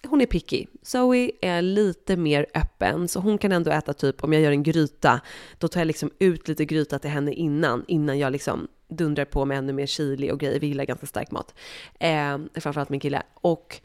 hon 0.09 0.21
är 0.21 0.25
picky. 0.25 0.65
Zoe 0.81 1.31
är 1.41 1.61
lite 1.61 2.17
mer 2.17 2.45
öppen, 2.53 3.07
så 3.07 3.19
hon 3.19 3.37
kan 3.37 3.51
ändå 3.51 3.71
äta 3.71 3.93
typ, 3.93 4.23
om 4.23 4.33
jag 4.33 4.41
gör 4.41 4.51
en 4.51 4.63
gryta, 4.63 5.21
då 5.57 5.67
tar 5.67 5.79
jag 5.79 5.87
liksom 5.87 6.11
ut 6.19 6.47
lite 6.47 6.65
gryta 6.65 6.99
till 6.99 7.09
henne 7.09 7.33
innan, 7.33 7.85
innan 7.87 8.19
jag 8.19 8.31
liksom 8.31 8.67
dundrar 8.87 9.25
på 9.25 9.45
med 9.45 9.57
ännu 9.57 9.73
mer 9.73 9.85
chili 9.85 10.31
och 10.31 10.39
grejer. 10.39 10.59
Vi 10.59 10.67
gillar 10.67 10.85
ganska 10.85 11.05
stark 11.05 11.31
mat. 11.31 11.55
Eh, 11.99 12.37
framförallt 12.55 12.89
min 12.89 12.99
kille. 12.99 13.23
Och 13.33 13.81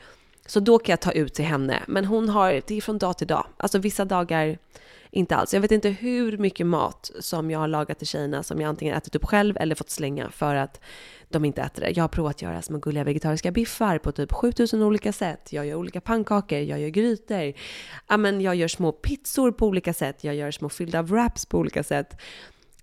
så 0.51 0.61
då 0.61 0.79
kan 0.79 0.93
jag 0.93 1.01
ta 1.01 1.13
ut 1.13 1.35
till 1.35 1.45
henne. 1.45 1.83
Men 1.89 2.05
hon 2.05 2.29
har, 2.29 2.63
det 2.67 2.77
är 2.77 2.81
från 2.81 2.99
dag 2.99 3.19
till 3.19 3.27
dag. 3.27 3.47
Alltså 3.57 3.79
vissa 3.79 4.05
dagar 4.05 4.59
inte 5.11 5.37
alls. 5.37 5.55
Jag 5.55 5.61
vet 5.61 5.71
inte 5.71 5.89
hur 5.89 6.39
mycket 6.39 6.67
mat 6.67 7.11
som 7.21 7.51
jag 7.51 7.59
har 7.59 7.69
lagat 7.69 7.99
till 7.99 8.07
tjejerna 8.07 8.43
som 8.43 8.61
jag 8.61 8.69
antingen 8.69 8.97
ätit 8.97 9.15
upp 9.15 9.25
själv 9.25 9.57
eller 9.57 9.75
fått 9.75 9.91
slänga 9.91 10.31
för 10.31 10.55
att 10.55 10.81
de 11.29 11.45
inte 11.45 11.63
äter 11.63 11.81
det. 11.81 11.91
Jag 11.91 12.05
har 12.05 12.09
provat 12.09 12.37
att 12.37 12.43
göra 12.43 12.63
små 12.63 12.79
gulliga 12.79 13.05
vegetariska 13.05 13.51
biffar 13.51 13.99
på 13.99 14.13
typ 14.13 14.33
7000 14.33 14.83
olika 14.83 15.13
sätt. 15.13 15.53
Jag 15.53 15.67
gör 15.67 15.75
olika 15.75 16.01
pannkakor, 16.01 16.59
jag 16.59 16.81
gör 16.81 16.89
grytor. 16.89 17.53
Amen, 18.07 18.41
jag 18.41 18.55
gör 18.55 18.69
små 18.69 18.93
pizzor 18.93 19.53
på 19.53 19.67
olika 19.67 19.95
sätt. 19.95 20.25
Jag 20.25 20.35
gör 20.35 20.51
små 20.51 20.69
fyllda 20.69 21.03
wraps 21.03 21.47
på 21.47 21.59
olika 21.59 21.83
sätt. 21.83 22.17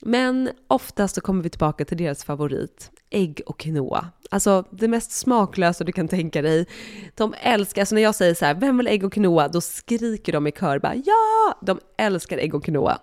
Men 0.01 0.49
oftast 0.67 1.15
så 1.15 1.21
kommer 1.21 1.43
vi 1.43 1.49
tillbaka 1.49 1.85
till 1.85 1.97
deras 1.97 2.23
favorit, 2.23 2.91
ägg 3.09 3.41
och 3.45 3.59
quinoa. 3.59 4.09
Alltså 4.29 4.63
det 4.71 4.87
mest 4.87 5.11
smaklösa 5.11 5.83
du 5.83 5.91
kan 5.91 6.07
tänka 6.07 6.41
dig. 6.41 6.67
De 7.15 7.33
älskar, 7.41 7.81
alltså 7.81 7.95
när 7.95 8.01
jag 8.01 8.15
säger 8.15 8.33
så 8.33 8.45
här, 8.45 8.55
vem 8.55 8.77
vill 8.77 8.87
ägg 8.87 9.03
och 9.03 9.13
quinoa? 9.13 9.47
Då 9.47 9.61
skriker 9.61 10.33
de 10.33 10.47
i 10.47 10.51
kör 10.51 10.79
bara 10.79 10.95
ja! 10.95 11.57
De 11.61 11.79
älskar 11.97 12.37
ägg 12.37 12.55
och 12.55 12.63
quinoa. 12.63 12.97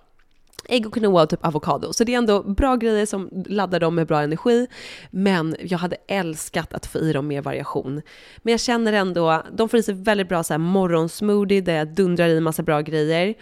Ägg 0.68 0.86
och 0.86 0.94
quinoa 0.94 1.22
och 1.22 1.30
typ 1.30 1.46
avokado. 1.46 1.92
Så 1.92 2.04
det 2.04 2.14
är 2.14 2.18
ändå 2.18 2.42
bra 2.42 2.76
grejer 2.76 3.06
som 3.06 3.30
laddar 3.46 3.80
dem 3.80 3.94
med 3.94 4.06
bra 4.06 4.22
energi. 4.22 4.66
Men 5.10 5.56
jag 5.60 5.78
hade 5.78 5.96
älskat 6.08 6.74
att 6.74 6.86
få 6.86 6.98
i 6.98 7.12
dem 7.12 7.26
mer 7.26 7.42
variation. 7.42 8.02
Men 8.42 8.50
jag 8.50 8.60
känner 8.60 8.92
ändå, 8.92 9.42
de 9.52 9.68
får 9.68 9.78
i 9.78 9.82
sig 9.82 9.94
väldigt 9.94 10.28
bra 10.28 10.42
så 10.42 10.52
här 10.52 10.58
morgonsmoothie 10.58 11.60
där 11.60 11.74
jag 11.74 11.94
dundrar 11.94 12.28
i 12.28 12.40
massa 12.40 12.62
bra 12.62 12.80
grejer. 12.80 13.34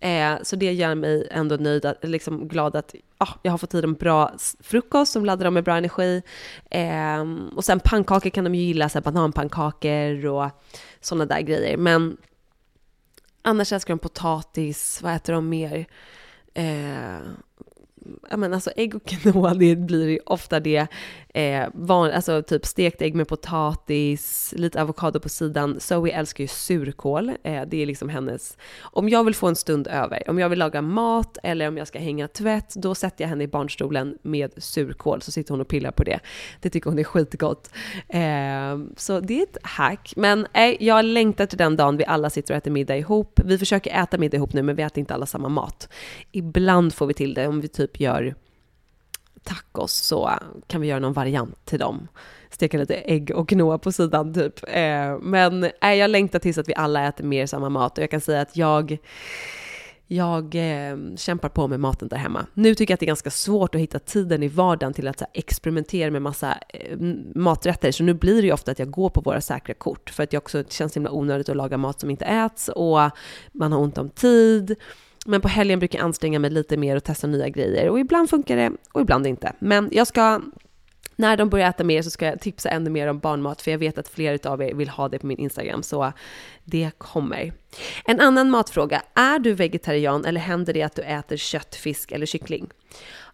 Eh, 0.00 0.34
så 0.42 0.56
det 0.56 0.72
gör 0.72 0.94
mig 0.94 1.28
ändå 1.30 1.56
nöjd, 1.56 1.94
liksom 2.02 2.48
glad 2.48 2.76
att 2.76 2.94
ah, 3.18 3.32
jag 3.42 3.50
har 3.50 3.58
fått 3.58 3.74
i 3.74 3.80
dem 3.80 3.94
bra 3.94 4.32
frukost 4.60 5.12
som 5.12 5.24
laddar 5.24 5.44
dem 5.44 5.54
med 5.54 5.64
bra 5.64 5.76
energi. 5.76 6.22
Eh, 6.70 7.24
och 7.56 7.64
sen 7.64 7.80
pannkakor 7.80 8.30
kan 8.30 8.44
de 8.44 8.54
ju 8.54 8.62
gilla, 8.62 8.88
så 8.88 8.98
här 8.98 9.04
bananpannkakor 9.04 10.26
och 10.26 10.50
sådana 11.00 11.26
där 11.26 11.40
grejer. 11.40 11.76
Men 11.76 12.16
annars 13.42 13.72
älskar 13.72 13.94
de 13.94 13.98
potatis, 13.98 15.02
vad 15.02 15.14
äter 15.14 15.32
de 15.32 15.48
mer? 15.48 15.86
Eh, 16.54 17.18
ja 18.30 18.36
men 18.36 18.54
alltså 18.54 18.70
ägg 18.76 18.94
och 18.94 19.04
quinoa, 19.04 19.54
det 19.58 19.76
blir 19.76 20.28
ofta 20.28 20.60
det. 20.60 20.86
Eh, 21.34 21.68
van, 21.74 22.10
alltså 22.10 22.42
typ 22.42 22.66
stekt 22.66 23.02
ägg 23.02 23.14
med 23.14 23.28
potatis, 23.28 24.54
lite 24.56 24.82
avokado 24.82 25.20
på 25.20 25.28
sidan. 25.28 25.80
Zoe 25.80 26.10
älskar 26.10 26.44
ju 26.44 26.48
surkål, 26.48 27.28
eh, 27.42 27.62
det 27.66 27.82
är 27.82 27.86
liksom 27.86 28.08
hennes... 28.08 28.56
Om 28.80 29.08
jag 29.08 29.24
vill 29.24 29.34
få 29.34 29.48
en 29.48 29.56
stund 29.56 29.86
över, 29.86 30.30
om 30.30 30.38
jag 30.38 30.48
vill 30.48 30.58
laga 30.58 30.82
mat 30.82 31.38
eller 31.42 31.68
om 31.68 31.76
jag 31.76 31.88
ska 31.88 31.98
hänga 31.98 32.28
tvätt, 32.28 32.74
då 32.74 32.94
sätter 32.94 33.24
jag 33.24 33.28
henne 33.28 33.44
i 33.44 33.48
barnstolen 33.48 34.18
med 34.22 34.50
surkål, 34.56 35.22
så 35.22 35.32
sitter 35.32 35.50
hon 35.50 35.60
och 35.60 35.68
pillar 35.68 35.90
på 35.90 36.04
det. 36.04 36.20
Det 36.60 36.70
tycker 36.70 36.90
hon 36.90 36.98
är 36.98 37.04
skitgott. 37.04 37.70
Eh, 38.08 38.78
så 38.96 39.20
det 39.20 39.38
är 39.38 39.42
ett 39.42 39.58
hack. 39.62 40.12
Men 40.16 40.46
eh, 40.52 40.82
jag 40.84 41.04
längtar 41.04 41.46
till 41.46 41.58
den 41.58 41.76
dagen 41.76 41.96
vi 41.96 42.04
alla 42.04 42.30
sitter 42.30 42.54
och 42.54 42.58
äter 42.58 42.70
middag 42.70 42.96
ihop. 42.96 43.40
Vi 43.44 43.58
försöker 43.58 44.02
äta 44.02 44.18
middag 44.18 44.36
ihop 44.36 44.52
nu, 44.52 44.62
men 44.62 44.76
vi 44.76 44.82
äter 44.82 44.98
inte 44.98 45.14
alla 45.14 45.26
samma 45.26 45.48
mat. 45.48 45.88
Ibland 46.32 46.94
får 46.94 47.06
vi 47.06 47.14
till 47.14 47.34
det, 47.34 47.46
om 47.46 47.60
vi 47.60 47.68
typ 47.68 48.00
gör 48.00 48.34
tacos 49.44 49.92
så 49.92 50.30
kan 50.66 50.80
vi 50.80 50.86
göra 50.86 51.00
någon 51.00 51.12
variant 51.12 51.64
till 51.64 51.78
dem. 51.78 52.08
steka 52.50 52.78
lite 52.78 52.94
ägg 52.94 53.30
och 53.34 53.48
quinoa 53.48 53.78
på 53.78 53.92
sidan 53.92 54.34
typ. 54.34 54.60
Eh, 54.68 55.18
men 55.18 55.64
eh, 55.64 55.94
jag 55.94 56.10
längtar 56.10 56.38
tills 56.38 56.58
att 56.58 56.68
vi 56.68 56.74
alla 56.74 57.08
äter 57.08 57.24
mer 57.24 57.46
samma 57.46 57.68
mat 57.68 57.98
och 57.98 58.02
jag 58.02 58.10
kan 58.10 58.20
säga 58.20 58.40
att 58.40 58.56
jag 58.56 58.98
jag 60.06 60.54
eh, 60.54 60.96
kämpar 61.16 61.48
på 61.48 61.68
med 61.68 61.80
maten 61.80 62.08
där 62.08 62.16
hemma. 62.16 62.46
Nu 62.54 62.74
tycker 62.74 62.92
jag 62.92 62.96
att 62.96 63.00
det 63.00 63.04
är 63.04 63.08
ganska 63.08 63.30
svårt 63.30 63.74
att 63.74 63.80
hitta 63.80 63.98
tiden 63.98 64.42
i 64.42 64.48
vardagen 64.48 64.94
till 64.94 65.08
att 65.08 65.20
här, 65.20 65.28
experimentera 65.32 66.10
med 66.10 66.22
massa 66.22 66.58
eh, 66.68 66.98
maträtter, 67.34 67.92
så 67.92 68.02
nu 68.02 68.14
blir 68.14 68.34
det 68.42 68.46
ju 68.46 68.52
ofta 68.52 68.70
att 68.70 68.78
jag 68.78 68.90
går 68.90 69.10
på 69.10 69.20
våra 69.20 69.40
säkra 69.40 69.74
kort, 69.74 70.10
för 70.10 70.22
att 70.22 70.32
jag 70.32 70.40
också 70.40 70.58
det 70.58 70.72
känns 70.72 70.96
himla 70.96 71.10
onödigt 71.10 71.48
att 71.48 71.56
laga 71.56 71.76
mat 71.76 72.00
som 72.00 72.10
inte 72.10 72.24
äts 72.24 72.68
och 72.68 73.10
man 73.52 73.72
har 73.72 73.78
ont 73.78 73.98
om 73.98 74.10
tid. 74.10 74.76
Men 75.24 75.40
på 75.40 75.48
helgen 75.48 75.78
brukar 75.78 75.98
jag 75.98 76.04
anstränga 76.04 76.38
mig 76.38 76.50
lite 76.50 76.76
mer 76.76 76.96
och 76.96 77.04
testa 77.04 77.26
nya 77.26 77.48
grejer 77.48 77.88
och 77.88 78.00
ibland 78.00 78.30
funkar 78.30 78.56
det 78.56 78.72
och 78.92 79.00
ibland 79.00 79.26
inte. 79.26 79.52
Men 79.58 79.88
jag 79.92 80.06
ska 80.06 80.40
när 81.16 81.36
de 81.36 81.48
börjar 81.48 81.68
äta 81.68 81.84
mer 81.84 82.02
så 82.02 82.10
ska 82.10 82.26
jag 82.26 82.40
tipsa 82.40 82.68
ännu 82.68 82.90
mer 82.90 83.08
om 83.08 83.18
barnmat, 83.18 83.62
för 83.62 83.70
jag 83.70 83.78
vet 83.78 83.98
att 83.98 84.08
flera 84.08 84.50
av 84.50 84.62
er 84.62 84.74
vill 84.74 84.88
ha 84.88 85.08
det 85.08 85.18
på 85.18 85.26
min 85.26 85.38
Instagram, 85.38 85.82
så 85.82 86.12
det 86.64 86.90
kommer. 86.98 87.52
En 88.04 88.20
annan 88.20 88.50
matfråga. 88.50 89.02
Är 89.14 89.38
du 89.38 89.52
vegetarian 89.52 90.24
eller 90.24 90.40
händer 90.40 90.72
det 90.72 90.82
att 90.82 90.96
du 90.96 91.02
äter 91.02 91.36
kött, 91.36 91.74
fisk 91.74 92.12
eller 92.12 92.26
kyckling? 92.26 92.68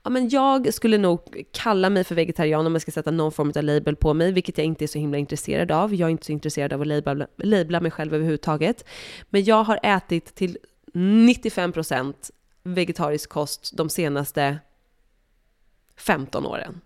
Ja, 0.03 0.11
men 0.11 0.29
jag 0.29 0.74
skulle 0.74 0.98
nog 0.98 1.44
kalla 1.53 1.90
mig 1.90 2.05
för 2.05 2.14
vegetarian 2.14 2.66
om 2.66 2.72
jag 2.72 2.83
ska 2.83 2.90
sätta 2.90 3.11
någon 3.11 3.33
form 3.33 3.53
av 3.57 3.64
label 3.64 3.96
på 3.96 4.14
mig, 4.14 4.33
vilket 4.33 4.59
jag 4.59 4.64
inte 4.64 4.85
är 4.85 4.87
så 4.87 4.98
himla 4.98 5.18
intresserad 5.18 5.72
av. 5.72 5.94
Jag 5.94 6.07
är 6.07 6.11
inte 6.11 6.26
så 6.26 6.33
intresserad 6.33 6.72
av 6.72 6.81
att 6.81 6.87
labla, 6.87 7.26
labla 7.37 7.81
mig 7.81 7.90
själv 7.90 8.14
överhuvudtaget. 8.14 8.85
Men 9.31 9.44
jag 9.44 9.64
har 9.64 9.81
ätit 9.83 10.35
till 10.35 10.59
95% 10.92 12.14
vegetarisk 12.62 13.31
kost 13.31 13.76
de 13.76 13.88
senaste 13.88 14.59
15 15.96 16.46
åren. 16.46 16.81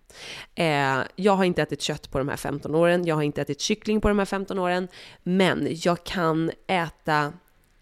Eh, 0.54 0.98
jag 1.16 1.32
har 1.32 1.44
inte 1.44 1.62
ätit 1.62 1.80
kött 1.80 2.10
på 2.10 2.18
de 2.18 2.28
här 2.28 2.36
15 2.36 2.74
åren, 2.74 3.04
jag 3.04 3.14
har 3.14 3.22
inte 3.22 3.42
ätit 3.42 3.60
kyckling 3.60 4.00
på 4.00 4.08
de 4.08 4.18
här 4.18 4.26
15 4.26 4.58
åren, 4.58 4.88
men 5.22 5.68
jag 5.70 6.04
kan 6.04 6.50
äta 6.66 7.32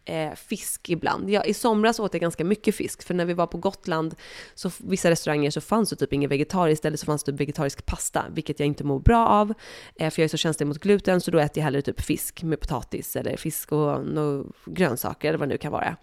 eh, 0.04 0.34
fisk 0.34 0.90
ibland. 0.90 1.30
Ja, 1.30 1.44
I 1.44 1.54
somras 1.54 2.00
åt 2.00 2.14
jag 2.14 2.20
ganska 2.20 2.44
mycket 2.44 2.74
fisk, 2.74 3.02
för 3.02 3.14
när 3.14 3.24
vi 3.24 3.34
var 3.34 3.46
på 3.46 3.58
Gotland, 3.58 4.14
så 4.54 4.70
vissa 4.78 5.10
restauranger 5.10 5.50
så 5.50 5.60
fanns 5.60 5.90
det 5.90 5.96
typ 5.96 6.12
inget 6.12 6.30
vegetariskt, 6.30 6.84
eller 6.84 6.96
så 6.96 7.06
fanns 7.06 7.24
det 7.24 7.32
typ 7.32 7.40
vegetarisk 7.40 7.86
pasta, 7.86 8.24
vilket 8.30 8.60
jag 8.60 8.66
inte 8.66 8.84
mår 8.84 9.00
bra 9.00 9.28
av, 9.28 9.54
eh, 9.96 10.10
för 10.10 10.22
jag 10.22 10.24
är 10.24 10.28
så 10.28 10.36
känslig 10.36 10.66
mot 10.66 10.78
gluten, 10.78 11.20
så 11.20 11.30
då 11.30 11.38
äter 11.38 11.58
jag 11.58 11.64
hellre 11.64 11.82
typ 11.82 12.00
fisk 12.00 12.42
med 12.42 12.60
potatis, 12.60 13.16
eller 13.16 13.36
fisk 13.36 13.72
och 13.72 14.06
no, 14.06 14.52
grönsaker, 14.66 15.28
eller 15.28 15.38
vad 15.38 15.48
det 15.48 15.54
nu 15.54 15.58
kan 15.58 15.72
vara. 15.72 15.96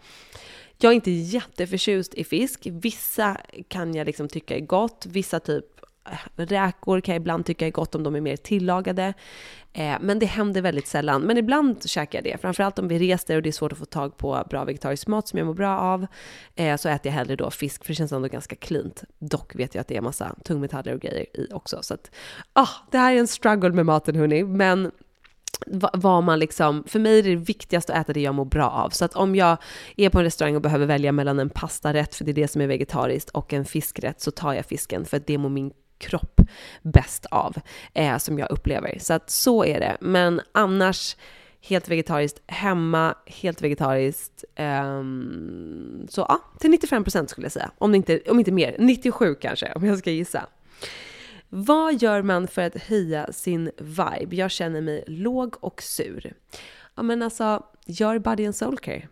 Jag 0.82 0.92
är 0.92 0.96
inte 0.96 1.12
jätteförtjust 1.12 2.14
i 2.14 2.24
fisk. 2.24 2.68
Vissa 2.72 3.38
kan 3.68 3.96
jag 3.96 4.06
liksom 4.06 4.28
tycka 4.28 4.56
är 4.56 4.60
gott. 4.60 5.06
Vissa 5.10 5.40
typ 5.40 5.66
räkor 6.36 7.02
kan 7.02 7.16
jag 7.16 7.22
ibland 7.22 7.46
tycka 7.46 7.68
är 7.68 7.72
gott 7.72 7.96
om 7.96 8.04
de 8.04 8.16
är 8.16 8.22
mer 8.22 8.36
tillagade. 8.36 9.14
Eh, 9.74 9.98
men 10.02 10.20
det 10.20 10.26
händer 10.26 10.62
väldigt 10.62 10.88
sällan. 10.88 11.22
Men 11.22 11.38
ibland 11.38 11.90
käkar 11.90 12.18
jag 12.18 12.24
det. 12.24 12.42
Framförallt 12.42 12.80
om 12.80 12.88
vi 12.88 13.00
reser 13.00 13.36
och 13.36 13.42
det 13.42 13.50
är 13.50 13.52
svårt 13.52 13.72
att 13.72 13.78
få 13.78 13.86
tag 13.86 14.18
på 14.18 14.44
bra 14.50 14.64
vegetarisk 14.64 15.08
mat 15.08 15.28
som 15.28 15.40
jag 15.40 15.46
mår 15.46 15.54
bra 15.54 15.80
av. 15.80 16.08
Eh, 16.56 16.76
så 16.78 16.90
äter 16.90 17.08
jag 17.08 17.14
hellre 17.14 17.36
då 17.36 17.52
fisk, 17.52 17.84
för 17.84 17.92
det 17.92 17.96
känns 17.96 18.12
ändå 18.12 18.28
ganska 18.28 18.56
klint. 18.56 19.04
Dock 19.20 19.56
vet 19.56 19.76
jag 19.76 19.82
att 19.82 19.88
det 19.88 19.98
är 19.98 20.02
massa 20.02 20.36
tungmetaller 20.44 20.94
och 20.94 21.02
grejer 21.02 21.26
i 21.38 21.48
också. 21.54 21.80
Så 21.82 21.94
att, 21.94 22.12
ah, 22.54 22.70
det 22.92 22.98
här 22.98 23.14
är 23.14 23.18
en 23.18 23.28
struggle 23.28 23.70
med 23.70 23.86
maten 23.86 24.16
hörni. 24.16 24.44
Men 24.44 24.92
vad 25.94 26.24
man 26.24 26.40
liksom, 26.40 26.84
för 26.88 27.00
mig 27.00 27.20
är 27.20 27.24
det 27.24 27.36
viktigast 27.36 27.90
att 27.90 27.98
äta 27.98 28.14
det 28.14 28.22
jag 28.22 28.36
mår 28.36 28.46
bra 28.46 28.70
av. 28.70 28.90
Så 28.90 29.06
att 29.06 29.16
om 29.16 29.36
jag 29.36 29.58
är 29.98 30.10
på 30.10 30.18
en 30.18 30.24
restaurang 30.24 30.56
och 30.56 30.62
behöver 30.62 30.86
välja 30.86 31.12
mellan 31.12 31.40
en 31.40 31.50
pastarätt, 31.50 32.16
för 32.16 32.26
det 32.26 32.32
är 32.32 32.34
det 32.34 32.48
som 32.48 32.62
är 32.62 32.68
vegetariskt, 32.68 33.30
och 33.30 33.54
en 33.54 33.66
fiskrätt, 33.66 34.22
så 34.22 34.32
tar 34.32 34.54
jag 34.54 34.66
fisken, 34.66 35.06
för 35.06 35.18
att 35.18 35.28
det 35.28 35.38
mår 35.38 35.50
min 35.50 35.72
kropp 36.00 36.42
bäst 36.82 37.26
av, 37.26 37.56
eh, 37.94 38.18
som 38.18 38.40
jag 38.40 38.52
upplever. 38.52 38.98
Så 39.00 39.14
att 39.14 39.30
så 39.30 39.66
är 39.66 39.80
det. 39.80 39.98
Men 40.02 40.42
annars, 40.52 41.16
helt 41.62 41.90
vegetariskt 41.90 42.42
hemma, 42.48 43.16
helt 43.26 43.62
vegetariskt. 43.62 44.44
Um, 44.60 46.08
så 46.10 46.26
ja, 46.30 46.42
till 46.60 46.72
95% 46.72 47.28
skulle 47.28 47.46
jag 47.46 47.52
säga. 47.52 47.72
Om 47.78 47.96
inte, 47.96 48.22
om 48.30 48.40
inte 48.40 48.52
mer, 48.52 48.76
97 48.80 49.36
kanske, 49.36 49.74
om 49.74 49.86
jag 49.86 49.98
ska 49.98 50.12
gissa. 50.12 50.48
Vad 51.50 52.02
gör 52.02 52.22
man 52.22 52.48
för 52.48 52.62
att 52.62 52.76
höja 52.76 53.34
sin 53.34 53.72
vibe? 53.78 54.36
Jag 54.36 54.52
känner 54.52 54.82
mig 54.82 55.04
låg 55.08 55.56
och 55.60 55.82
sur. 55.82 56.34
Ja 56.96 57.04
men 57.04 57.22
alltså, 57.22 57.64
gör 57.86 58.20
body 58.20 58.46
and 58.46 58.56
soul 58.56 58.78
care. 58.78 59.08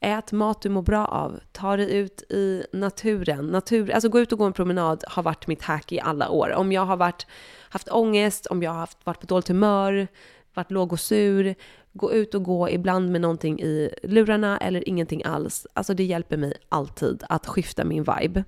Ät 0.00 0.32
mat 0.32 0.62
du 0.62 0.68
mår 0.68 0.82
bra 0.82 1.06
av. 1.06 1.40
Ta 1.52 1.76
dig 1.76 1.96
ut 1.96 2.22
i 2.32 2.64
naturen. 2.72 3.46
Natur, 3.46 3.90
alltså 3.90 4.08
gå 4.08 4.20
ut 4.20 4.32
och 4.32 4.38
gå 4.38 4.44
en 4.44 4.52
promenad 4.52 5.04
har 5.08 5.22
varit 5.22 5.46
mitt 5.46 5.62
hack 5.62 5.92
i 5.92 6.00
alla 6.00 6.30
år. 6.30 6.54
Om 6.54 6.72
jag 6.72 6.86
har 6.86 6.96
varit, 6.96 7.26
haft 7.68 7.88
ångest, 7.88 8.46
om 8.46 8.62
jag 8.62 8.70
har 8.70 8.78
haft, 8.78 9.06
varit 9.06 9.20
på 9.20 9.26
dåligt 9.26 9.48
humör, 9.48 10.08
varit 10.54 10.70
låg 10.70 10.92
och 10.92 11.00
sur, 11.00 11.54
gå 11.92 12.12
ut 12.12 12.34
och 12.34 12.42
gå 12.42 12.70
ibland 12.70 13.10
med 13.10 13.20
någonting 13.20 13.60
i 13.60 13.94
lurarna 14.02 14.58
eller 14.58 14.88
ingenting 14.88 15.22
alls. 15.24 15.66
Alltså 15.72 15.94
det 15.94 16.04
hjälper 16.04 16.36
mig 16.36 16.54
alltid 16.68 17.22
att 17.28 17.46
skifta 17.46 17.84
min 17.84 18.04
vibe. 18.04 18.44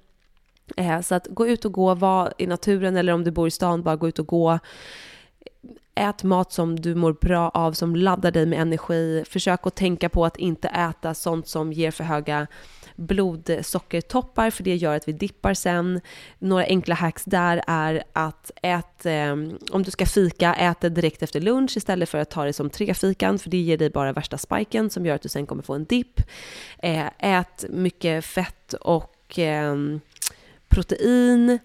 Eh, 0.76 1.00
så 1.00 1.14
att 1.14 1.26
gå 1.30 1.46
ut 1.46 1.64
och 1.64 1.72
gå, 1.72 1.94
var 1.94 2.32
i 2.38 2.46
naturen 2.46 2.96
eller 2.96 3.12
om 3.12 3.24
du 3.24 3.30
bor 3.30 3.48
i 3.48 3.50
stan, 3.50 3.82
bara 3.82 3.96
gå 3.96 4.08
ut 4.08 4.18
och 4.18 4.26
gå. 4.26 4.58
Ät 5.94 6.22
mat 6.22 6.52
som 6.52 6.80
du 6.80 6.94
mår 6.94 7.12
bra 7.12 7.48
av, 7.48 7.72
som 7.72 7.96
laddar 7.96 8.30
dig 8.30 8.46
med 8.46 8.60
energi. 8.60 9.24
Försök 9.28 9.66
att 9.66 9.74
tänka 9.74 10.08
på 10.08 10.24
att 10.24 10.36
inte 10.36 10.68
äta 10.68 11.14
sånt 11.14 11.48
som 11.48 11.72
ger 11.72 11.90
för 11.90 12.04
höga 12.04 12.46
blodsockertoppar, 12.96 14.50
för 14.50 14.62
det 14.64 14.76
gör 14.76 14.96
att 14.96 15.08
vi 15.08 15.12
dippar 15.12 15.54
sen. 15.54 16.00
Några 16.38 16.64
enkla 16.64 16.94
hacks 16.94 17.24
där 17.24 17.62
är 17.66 18.02
att 18.12 18.50
ät, 18.62 19.06
eh, 19.06 19.32
om 19.70 19.82
du 19.82 19.90
ska 19.90 20.06
fika, 20.06 20.54
ät 20.54 20.80
det 20.80 20.88
direkt 20.88 21.22
efter 21.22 21.40
lunch 21.40 21.76
istället 21.76 22.08
för 22.08 22.18
att 22.18 22.30
ta 22.30 22.44
det 22.44 22.52
som 22.52 22.70
trefikan, 22.70 23.38
för 23.38 23.50
det 23.50 23.56
ger 23.56 23.78
dig 23.78 23.90
bara 23.90 24.12
värsta 24.12 24.38
spiken 24.38 24.90
som 24.90 25.06
gör 25.06 25.14
att 25.14 25.22
du 25.22 25.28
sen 25.28 25.46
kommer 25.46 25.62
få 25.62 25.74
en 25.74 25.84
dipp. 25.84 26.20
Eh, 26.78 27.06
ät 27.18 27.64
mycket 27.68 28.24
fett 28.24 28.72
och 28.72 29.38
eh, 29.38 29.76
protein, 30.68 31.58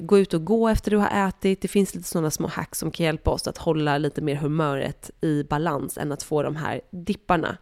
gå 0.00 0.18
ut 0.18 0.34
och 0.34 0.44
gå 0.44 0.68
efter 0.68 0.90
du 0.90 0.96
har 0.96 1.28
ätit. 1.28 1.60
Det 1.60 1.68
finns 1.68 1.94
lite 1.94 2.08
sådana 2.08 2.30
små 2.30 2.46
hacks 2.46 2.78
som 2.78 2.90
kan 2.90 3.06
hjälpa 3.06 3.30
oss 3.30 3.46
att 3.46 3.58
hålla 3.58 3.98
lite 3.98 4.20
mer 4.20 4.34
humöret 4.34 5.10
i 5.20 5.44
balans 5.44 5.98
än 5.98 6.12
att 6.12 6.22
få 6.22 6.42
de 6.42 6.56
här 6.56 6.80
dipparna. 6.90 7.56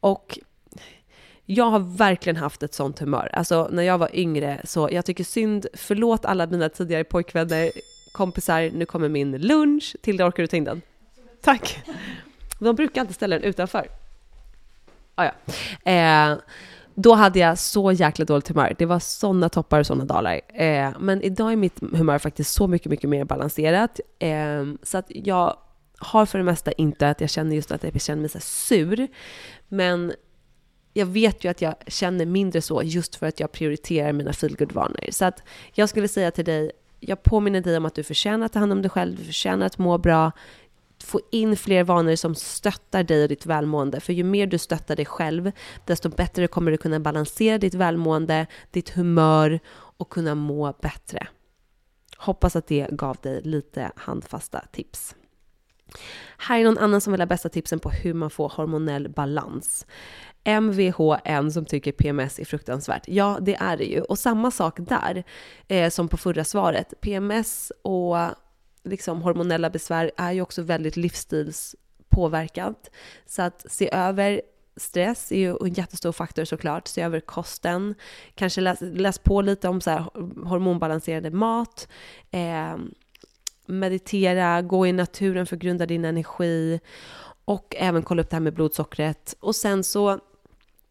Och 0.00 0.38
jag 1.44 1.64
har 1.64 1.78
verkligen 1.78 2.36
haft 2.36 2.62
ett 2.62 2.74
sånt 2.74 2.98
humör. 2.98 3.30
Alltså 3.32 3.68
när 3.72 3.82
jag 3.82 3.98
var 3.98 4.16
yngre 4.16 4.60
så 4.64 4.88
jag 4.92 5.04
tycker 5.04 5.24
synd, 5.24 5.66
förlåt 5.74 6.24
alla 6.24 6.46
mina 6.46 6.68
tidigare 6.68 7.04
pojkvänner, 7.04 7.70
kompisar, 8.12 8.70
nu 8.74 8.86
kommer 8.86 9.08
min 9.08 9.38
lunch. 9.38 9.96
Tilda, 10.02 10.26
orkar 10.26 10.42
du 10.42 10.46
ta 10.46 10.56
in 10.56 10.64
den? 10.64 10.82
Tack! 11.42 11.84
De 12.58 12.76
brukar 12.76 13.00
alltid 13.00 13.16
ställa 13.16 13.38
den 13.38 13.44
utanför. 13.44 13.88
Ah, 15.14 15.24
ja. 15.24 15.32
Eh, 15.92 16.38
då 16.96 17.14
hade 17.14 17.38
jag 17.38 17.58
så 17.58 17.92
jäkla 17.92 18.24
dåligt 18.24 18.48
humör. 18.48 18.74
Det 18.78 18.86
var 18.86 18.98
sådana 18.98 19.48
toppar 19.48 19.80
och 19.80 19.86
sådana 19.86 20.04
dalar. 20.04 20.40
Eh, 20.54 20.90
men 21.00 21.22
idag 21.22 21.52
är 21.52 21.56
mitt 21.56 21.80
humör 21.80 22.18
faktiskt 22.18 22.52
så 22.52 22.66
mycket, 22.66 22.90
mycket 22.90 23.10
mer 23.10 23.24
balanserat. 23.24 24.00
Eh, 24.18 24.64
så 24.82 24.98
att 24.98 25.06
jag 25.08 25.56
har 25.98 26.26
för 26.26 26.38
det 26.38 26.44
mesta 26.44 26.72
inte 26.72 27.08
att 27.08 27.20
jag 27.20 27.30
känner 27.30 27.56
just 27.56 27.72
att 27.72 27.84
jag 27.84 28.00
känner 28.00 28.20
mig 28.20 28.30
så 28.30 28.40
sur. 28.40 29.08
Men 29.68 30.12
jag 30.92 31.06
vet 31.06 31.44
ju 31.44 31.48
att 31.48 31.62
jag 31.62 31.74
känner 31.86 32.26
mindre 32.26 32.62
så 32.62 32.82
just 32.82 33.16
för 33.16 33.26
att 33.26 33.40
jag 33.40 33.52
prioriterar 33.52 34.12
mina 34.12 34.32
feelgood-vanor. 34.32 35.10
Så 35.10 35.24
att 35.24 35.42
jag 35.72 35.88
skulle 35.88 36.08
säga 36.08 36.30
till 36.30 36.44
dig, 36.44 36.70
jag 37.00 37.22
påminner 37.22 37.60
dig 37.60 37.76
om 37.76 37.86
att 37.86 37.94
du 37.94 38.02
förtjänar 38.02 38.46
att 38.46 38.52
ta 38.52 38.58
hand 38.58 38.72
om 38.72 38.82
dig 38.82 38.90
själv, 38.90 39.16
du 39.16 39.24
förtjänar 39.24 39.66
att 39.66 39.78
må 39.78 39.98
bra 39.98 40.32
få 41.06 41.20
in 41.30 41.56
fler 41.56 41.84
vanor 41.84 42.16
som 42.16 42.34
stöttar 42.34 43.02
dig 43.02 43.22
och 43.22 43.28
ditt 43.28 43.46
välmående. 43.46 44.00
För 44.00 44.12
ju 44.12 44.24
mer 44.24 44.46
du 44.46 44.58
stöttar 44.58 44.96
dig 44.96 45.04
själv, 45.04 45.52
desto 45.84 46.08
bättre 46.08 46.46
kommer 46.46 46.70
du 46.70 46.76
kunna 46.76 47.00
balansera 47.00 47.58
ditt 47.58 47.74
välmående, 47.74 48.46
ditt 48.70 48.90
humör 48.90 49.60
och 49.72 50.10
kunna 50.10 50.34
må 50.34 50.72
bättre. 50.82 51.26
Hoppas 52.16 52.56
att 52.56 52.66
det 52.66 52.88
gav 52.90 53.16
dig 53.22 53.40
lite 53.42 53.92
handfasta 53.96 54.64
tips. 54.72 55.14
Här 56.38 56.60
är 56.60 56.64
någon 56.64 56.78
annan 56.78 57.00
som 57.00 57.12
vill 57.12 57.20
ha 57.20 57.26
bästa 57.26 57.48
tipsen 57.48 57.78
på 57.78 57.90
hur 57.90 58.14
man 58.14 58.30
får 58.30 58.48
hormonell 58.48 59.08
balans. 59.08 59.86
MVHN 60.44 61.52
som 61.52 61.64
tycker 61.64 61.92
PMS 61.92 62.38
är 62.38 62.44
fruktansvärt. 62.44 63.08
Ja, 63.08 63.38
det 63.40 63.54
är 63.54 63.76
det 63.76 63.84
ju. 63.84 64.00
Och 64.00 64.18
samma 64.18 64.50
sak 64.50 64.76
där 64.78 65.24
eh, 65.68 65.90
som 65.90 66.08
på 66.08 66.16
förra 66.16 66.44
svaret. 66.44 67.00
PMS 67.00 67.72
och 67.82 68.16
liksom 68.86 69.22
hormonella 69.22 69.70
besvär 69.70 70.10
är 70.16 70.32
ju 70.32 70.40
också 70.40 70.62
väldigt 70.62 70.96
livsstilspåverkat. 70.96 72.90
Så 73.26 73.42
att 73.42 73.66
se 73.72 73.90
över 73.92 74.42
stress 74.76 75.32
är 75.32 75.36
ju 75.36 75.56
en 75.60 75.72
jättestor 75.72 76.12
faktor 76.12 76.44
såklart. 76.44 76.88
Se 76.88 77.02
över 77.02 77.20
kosten, 77.20 77.94
kanske 78.34 78.60
läs, 78.60 78.78
läs 78.80 79.18
på 79.18 79.40
lite 79.40 79.68
om 79.68 79.80
så 79.80 79.90
här 79.90 80.04
hormonbalanserande 80.48 81.30
mat, 81.30 81.88
eh, 82.30 82.76
meditera, 83.66 84.62
gå 84.62 84.86
i 84.86 84.92
naturen 84.92 85.46
för 85.46 85.56
att 85.56 85.62
grunda 85.62 85.86
din 85.86 86.04
energi 86.04 86.80
och 87.44 87.74
även 87.78 88.02
kolla 88.02 88.22
upp 88.22 88.30
det 88.30 88.36
här 88.36 88.40
med 88.40 88.54
blodsockret. 88.54 89.36
Och 89.40 89.56
sen 89.56 89.84
så 89.84 90.20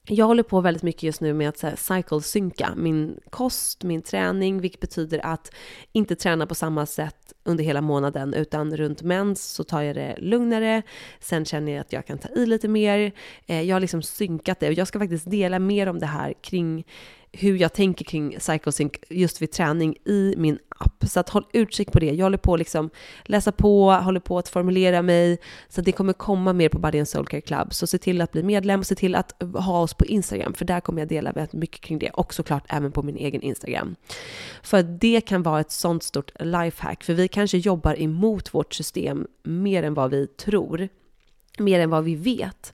jag 0.08 0.26
håller 0.26 0.44
på 0.44 0.62
väldigt 0.62 0.84
mycket 0.84 1.04
just 1.04 1.22
nu 1.22 1.34
med 1.34 1.50
att 1.50 1.80
cycle-synka 1.80 2.74
min 2.76 3.20
kost, 3.30 3.84
min 3.84 4.02
träning, 4.02 4.62
vilket 4.62 4.82
betyder 4.82 5.26
att 5.26 5.52
inte 5.92 6.16
träna 6.16 6.46
på 6.46 6.56
samma 6.56 6.86
sätt 6.86 7.34
under 7.44 7.64
hela 7.64 7.82
månaden, 7.82 8.34
utan 8.34 8.78
runt 8.78 9.02
mens 9.02 9.46
så 9.46 9.64
tar 9.64 9.82
jag 9.82 9.96
det 9.96 10.16
lugnare. 10.18 10.82
Sen 11.20 11.46
känner 11.46 11.72
jag 11.72 11.82
att 11.82 11.94
jag 11.94 12.06
kan 12.06 12.18
ta 12.18 12.30
i 12.30 12.46
lite 12.46 12.68
mer. 12.68 13.12
Eh, 13.46 13.62
jag 13.62 13.76
har 13.76 13.80
liksom 13.80 14.04
synkat 14.04 14.60
det 14.60 14.68
och 14.68 14.74
jag 14.74 14.88
ska 14.88 15.00
faktiskt 15.00 15.32
dela 15.32 15.60
mer 15.60 15.88
om 15.90 16.00
det 16.00 16.06
här 16.06 16.34
kring 16.42 16.86
hur 17.40 17.58
jag 17.58 17.74
tänker 17.74 18.06
kring 18.06 18.36
psychosync 18.40 18.94
just 19.10 19.42
vid 19.42 19.52
träning 19.52 19.96
i 20.06 20.34
min 20.38 20.60
app. 20.78 21.04
Så 21.08 21.20
att 21.20 21.30
håll 21.30 21.46
utkik 21.54 21.92
på 21.92 22.00
det. 22.00 22.06
Jag 22.06 22.26
håller 22.26 22.38
på 22.38 22.54
att 22.54 22.60
liksom 22.60 22.90
läsa 23.24 23.52
på, 23.52 23.92
håller 23.92 24.20
på 24.20 24.38
att 24.38 24.50
formulera 24.50 25.02
mig. 25.02 25.38
Så 25.70 25.82
det 25.82 25.92
kommer 25.92 26.14
komma 26.14 26.54
mer 26.54 26.70
på 26.70 26.80
Body 26.80 26.98
and 26.98 27.08
Soul 27.08 27.28
Care 27.28 27.42
Club. 27.42 27.74
Så 27.74 27.88
se 27.88 27.98
till 27.98 28.22
att 28.22 28.32
bli 28.32 28.44
medlem 28.44 28.80
och 28.80 28.86
se 28.86 28.96
till 28.96 29.16
att 29.16 29.44
ha 29.54 29.82
oss 29.82 29.94
på 29.94 30.06
Instagram. 30.06 30.54
För 30.54 30.66
där 30.66 30.80
kommer 30.80 31.02
jag 31.02 31.10
dela 31.10 31.32
väldigt 31.32 31.54
mycket 31.54 31.82
kring 31.82 32.00
det. 32.00 32.10
Och 32.10 32.34
såklart 32.34 32.64
även 32.70 32.92
på 32.92 33.04
min 33.04 33.18
egen 33.18 33.42
Instagram. 33.42 33.96
För 34.64 34.84
det 34.84 35.22
kan 35.22 35.44
vara 35.44 35.60
ett 35.60 35.72
sånt 35.72 36.04
stort 36.04 36.32
lifehack. 36.40 37.04
För 37.04 37.14
vi 37.14 37.28
kanske 37.28 37.58
jobbar 37.58 38.02
emot 38.02 38.54
vårt 38.54 38.74
system 38.74 39.28
mer 39.44 39.84
än 39.84 39.94
vad 39.94 40.12
vi 40.12 40.28
tror 40.28 40.90
mer 41.60 41.80
än 41.80 41.90
vad 41.90 42.04
vi 42.04 42.16
vet. 42.16 42.74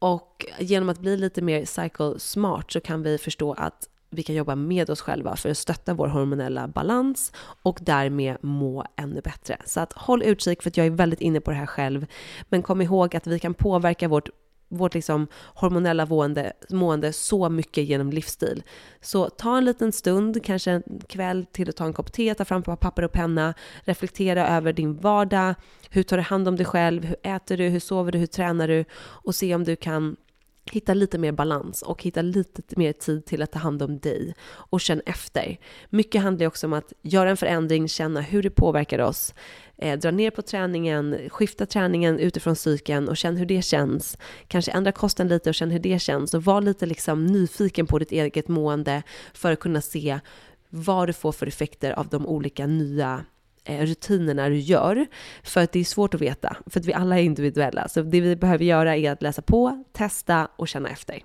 Och 0.00 0.46
genom 0.58 0.88
att 0.88 0.98
bli 0.98 1.16
lite 1.16 1.42
mer 1.42 1.64
cycle 1.64 2.18
smart 2.18 2.72
så 2.72 2.80
kan 2.80 3.02
vi 3.02 3.18
förstå 3.18 3.52
att 3.52 3.88
vi 4.10 4.22
kan 4.22 4.34
jobba 4.34 4.54
med 4.54 4.90
oss 4.90 5.00
själva 5.00 5.36
för 5.36 5.50
att 5.50 5.58
stötta 5.58 5.94
vår 5.94 6.08
hormonella 6.08 6.68
balans 6.68 7.32
och 7.62 7.78
därmed 7.82 8.36
må 8.40 8.84
ännu 8.96 9.20
bättre. 9.20 9.56
Så 9.64 9.80
att 9.80 9.92
håll 9.92 10.22
utkik 10.22 10.62
för 10.62 10.70
att 10.70 10.76
jag 10.76 10.86
är 10.86 10.90
väldigt 10.90 11.20
inne 11.20 11.40
på 11.40 11.50
det 11.50 11.56
här 11.56 11.66
själv. 11.66 12.06
Men 12.48 12.62
kom 12.62 12.80
ihåg 12.80 13.16
att 13.16 13.26
vi 13.26 13.38
kan 13.38 13.54
påverka 13.54 14.08
vårt 14.08 14.28
vårt 14.70 14.94
liksom 14.94 15.26
hormonella 15.54 16.06
mående, 16.06 16.52
mående 16.70 17.12
så 17.12 17.48
mycket 17.48 17.84
genom 17.84 18.10
livsstil. 18.10 18.62
Så 19.00 19.28
ta 19.28 19.58
en 19.58 19.64
liten 19.64 19.92
stund, 19.92 20.44
kanske 20.44 20.70
en 20.70 20.82
kväll 21.08 21.46
till 21.52 21.68
att 21.68 21.76
ta 21.76 21.84
en 21.84 21.92
kopp 21.92 22.12
te, 22.12 22.34
ta 22.34 22.44
fram 22.44 22.62
papper 22.62 23.02
och 23.02 23.12
penna, 23.12 23.54
reflektera 23.80 24.48
över 24.48 24.72
din 24.72 24.96
vardag, 24.96 25.54
hur 25.90 26.02
tar 26.02 26.16
du 26.16 26.22
hand 26.22 26.48
om 26.48 26.56
dig 26.56 26.66
själv, 26.66 27.04
hur 27.04 27.16
äter 27.22 27.56
du, 27.56 27.68
hur 27.68 27.80
sover 27.80 28.12
du, 28.12 28.18
hur 28.18 28.26
tränar 28.26 28.68
du? 28.68 28.84
Och 29.00 29.34
se 29.34 29.54
om 29.54 29.64
du 29.64 29.76
kan 29.76 30.16
hitta 30.64 30.94
lite 30.94 31.18
mer 31.18 31.32
balans 31.32 31.82
och 31.82 32.02
hitta 32.02 32.22
lite 32.22 32.62
mer 32.76 32.92
tid 32.92 33.24
till 33.24 33.42
att 33.42 33.52
ta 33.52 33.58
hand 33.58 33.82
om 33.82 33.98
dig 33.98 34.34
och 34.50 34.80
känn 34.80 35.02
efter. 35.06 35.58
Mycket 35.90 36.22
handlar 36.22 36.46
också 36.46 36.66
om 36.66 36.72
att 36.72 36.92
göra 37.02 37.30
en 37.30 37.36
förändring, 37.36 37.88
känna 37.88 38.20
hur 38.20 38.42
det 38.42 38.50
påverkar 38.50 38.98
oss, 38.98 39.34
eh, 39.76 39.98
dra 39.98 40.10
ner 40.10 40.30
på 40.30 40.42
träningen, 40.42 41.18
skifta 41.28 41.66
träningen 41.66 42.18
utifrån 42.18 42.56
cykeln 42.56 43.08
och 43.08 43.16
känn 43.16 43.36
hur 43.36 43.46
det 43.46 43.62
känns. 43.62 44.18
Kanske 44.48 44.72
ändra 44.72 44.92
kosten 44.92 45.28
lite 45.28 45.50
och 45.50 45.54
känn 45.54 45.70
hur 45.70 45.78
det 45.78 45.98
känns 45.98 46.34
och 46.34 46.44
var 46.44 46.60
lite 46.60 46.86
liksom 46.86 47.26
nyfiken 47.26 47.86
på 47.86 47.98
ditt 47.98 48.12
eget 48.12 48.48
mående 48.48 49.02
för 49.34 49.52
att 49.52 49.60
kunna 49.60 49.80
se 49.80 50.20
vad 50.68 51.08
du 51.08 51.12
får 51.12 51.32
för 51.32 51.46
effekter 51.46 51.92
av 51.92 52.08
de 52.08 52.26
olika 52.26 52.66
nya 52.66 53.24
Eh, 53.70 53.86
rutinerna 53.86 54.48
du 54.48 54.58
gör. 54.58 55.06
För 55.42 55.60
att 55.60 55.72
det 55.72 55.80
är 55.80 55.84
svårt 55.84 56.14
att 56.14 56.20
veta, 56.20 56.56
för 56.66 56.80
att 56.80 56.86
vi 56.86 56.92
alla 56.92 57.18
är 57.18 57.22
individuella. 57.22 57.88
Så 57.88 58.02
det 58.02 58.20
vi 58.20 58.36
behöver 58.36 58.64
göra 58.64 58.96
är 58.96 59.10
att 59.10 59.22
läsa 59.22 59.42
på, 59.42 59.84
testa 59.92 60.48
och 60.56 60.68
känna 60.68 60.88
efter. 60.88 61.22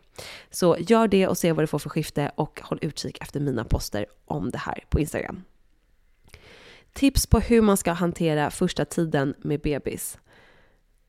Så 0.49 0.77
gör 0.79 1.07
det 1.07 1.27
och 1.27 1.37
se 1.37 1.51
vad 1.51 1.63
du 1.63 1.67
får 1.67 1.79
för 1.79 1.89
skifte 1.89 2.31
och 2.35 2.61
håll 2.63 2.79
utkik 2.81 3.17
efter 3.21 3.39
mina 3.39 3.63
poster 3.63 4.05
om 4.25 4.51
det 4.51 4.57
här 4.57 4.83
på 4.89 4.99
Instagram. 4.99 5.43
Tips 6.93 7.27
på 7.27 7.39
hur 7.39 7.61
man 7.61 7.77
ska 7.77 7.91
hantera 7.91 8.49
första 8.49 8.85
tiden 8.85 9.33
med 9.37 9.61
bebis. 9.61 10.17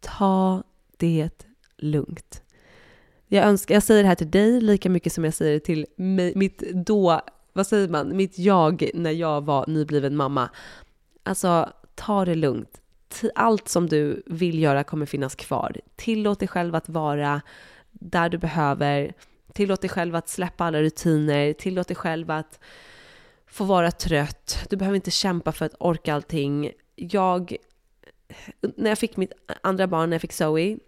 Ta 0.00 0.62
det 0.96 1.30
lugnt. 1.76 2.42
Jag, 3.26 3.44
önskar, 3.44 3.74
jag 3.74 3.82
säger 3.82 4.02
det 4.02 4.08
här 4.08 4.14
till 4.14 4.30
dig 4.30 4.60
lika 4.60 4.90
mycket 4.90 5.12
som 5.12 5.24
jag 5.24 5.34
säger 5.34 5.52
det 5.52 5.60
till 5.60 5.86
mig... 5.96 6.32
mitt 6.36 6.62
då, 6.74 7.20
vad 7.52 7.66
säger 7.66 7.88
man, 7.88 8.16
mitt 8.16 8.38
jag 8.38 8.90
när 8.94 9.10
jag 9.10 9.44
var 9.44 9.64
nybliven 9.66 10.16
mamma. 10.16 10.50
Alltså, 11.26 11.72
ta 11.94 12.24
det 12.24 12.34
lugnt. 12.34 12.80
Allt 13.34 13.68
som 13.68 13.88
du 13.88 14.22
vill 14.26 14.62
göra 14.62 14.84
kommer 14.84 15.06
finnas 15.06 15.34
kvar. 15.34 15.80
Tillåt 15.96 16.38
dig 16.38 16.48
själv 16.48 16.74
att 16.74 16.88
vara 16.88 17.40
där 17.92 18.28
du 18.28 18.38
behöver. 18.38 19.14
Tillåt 19.52 19.80
dig 19.80 19.90
själv 19.90 20.14
att 20.16 20.28
släppa 20.28 20.64
alla 20.64 20.82
rutiner. 20.82 21.52
Tillåt 21.52 21.88
dig 21.88 21.96
själv 21.96 22.30
att 22.30 22.60
få 23.46 23.64
vara 23.64 23.90
trött. 23.90 24.66
Du 24.70 24.76
behöver 24.76 24.96
inte 24.96 25.10
kämpa 25.10 25.52
för 25.52 25.66
att 25.66 25.74
orka 25.78 26.14
allting. 26.14 26.72
Jag, 26.96 27.56
när 28.76 28.90
jag 28.90 28.98
fick 28.98 29.16
mitt 29.16 29.32
andra 29.62 29.86
barn, 29.86 30.10
när 30.10 30.14
jag 30.14 30.22
fick 30.22 30.32
Zoe, 30.32 30.78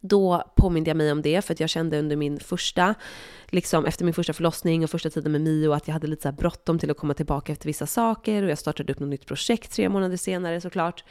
då 0.00 0.44
påminde 0.56 0.90
jag 0.90 0.96
mig 0.96 1.12
om 1.12 1.22
det 1.22 1.44
för 1.44 1.54
att 1.54 1.60
jag 1.60 1.70
kände 1.70 1.98
under 1.98 2.16
min 2.16 2.40
första, 2.40 2.94
liksom 3.46 3.86
efter 3.86 4.04
min 4.04 4.14
första 4.14 4.32
förlossning 4.32 4.84
och 4.84 4.90
första 4.90 5.10
tiden 5.10 5.32
med 5.32 5.40
Mio 5.40 5.72
att 5.72 5.88
jag 5.88 5.92
hade 5.92 6.06
lite 6.06 6.22
så 6.22 6.32
bråttom 6.32 6.78
till 6.78 6.90
att 6.90 6.96
komma 6.96 7.14
tillbaka 7.14 7.52
efter 7.52 7.66
vissa 7.66 7.86
saker 7.86 8.42
och 8.42 8.50
jag 8.50 8.58
startade 8.58 8.92
upp 8.92 9.00
något 9.00 9.08
nytt 9.08 9.26
projekt 9.26 9.72
tre 9.72 9.88
månader 9.88 10.16
senare 10.16 10.60
såklart. 10.60 11.04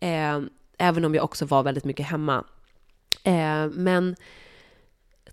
Eh, 0.00 0.40
även 0.78 1.04
om 1.04 1.14
jag 1.14 1.24
också 1.24 1.44
var 1.44 1.62
väldigt 1.62 1.84
mycket 1.84 2.06
hemma. 2.06 2.44
Eh, 3.24 3.66
men 3.70 4.16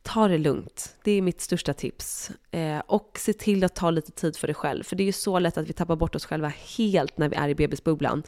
ta 0.06 0.28
det 0.28 0.38
lugnt. 0.38 0.96
Det 1.04 1.12
är 1.12 1.22
mitt 1.22 1.42
största 1.42 1.74
tips. 1.74 2.32
Eh, 2.52 2.80
och 2.88 3.12
se 3.20 3.34
till 3.34 3.64
att 3.64 3.76
ta 3.76 3.92
lite 3.92 4.12
tid 4.12 4.38
för 4.38 4.48
dig 4.48 4.56
själv. 4.56 4.84
För 4.84 4.96
det 4.96 5.04
är 5.04 5.06
ju 5.06 5.12
så 5.12 5.40
lätt 5.40 5.58
att 5.58 5.70
vi 5.70 5.74
tappar 5.74 5.96
bort 5.96 6.16
oss 6.16 6.26
själva 6.26 6.52
helt 6.78 7.18
när 7.18 7.30
vi 7.30 7.36
är 7.36 7.50
i 7.50 7.56
bebisbubblan. 7.56 8.24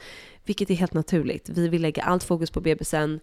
Vilket 0.46 0.70
är 0.70 0.76
helt 0.76 0.94
naturligt. 0.94 1.50
Vi 1.50 1.68
vill 1.68 1.82
lägga 1.82 2.04
allt 2.04 2.24
fokus 2.24 2.52
på 2.52 2.62
bebisen. 2.62 3.20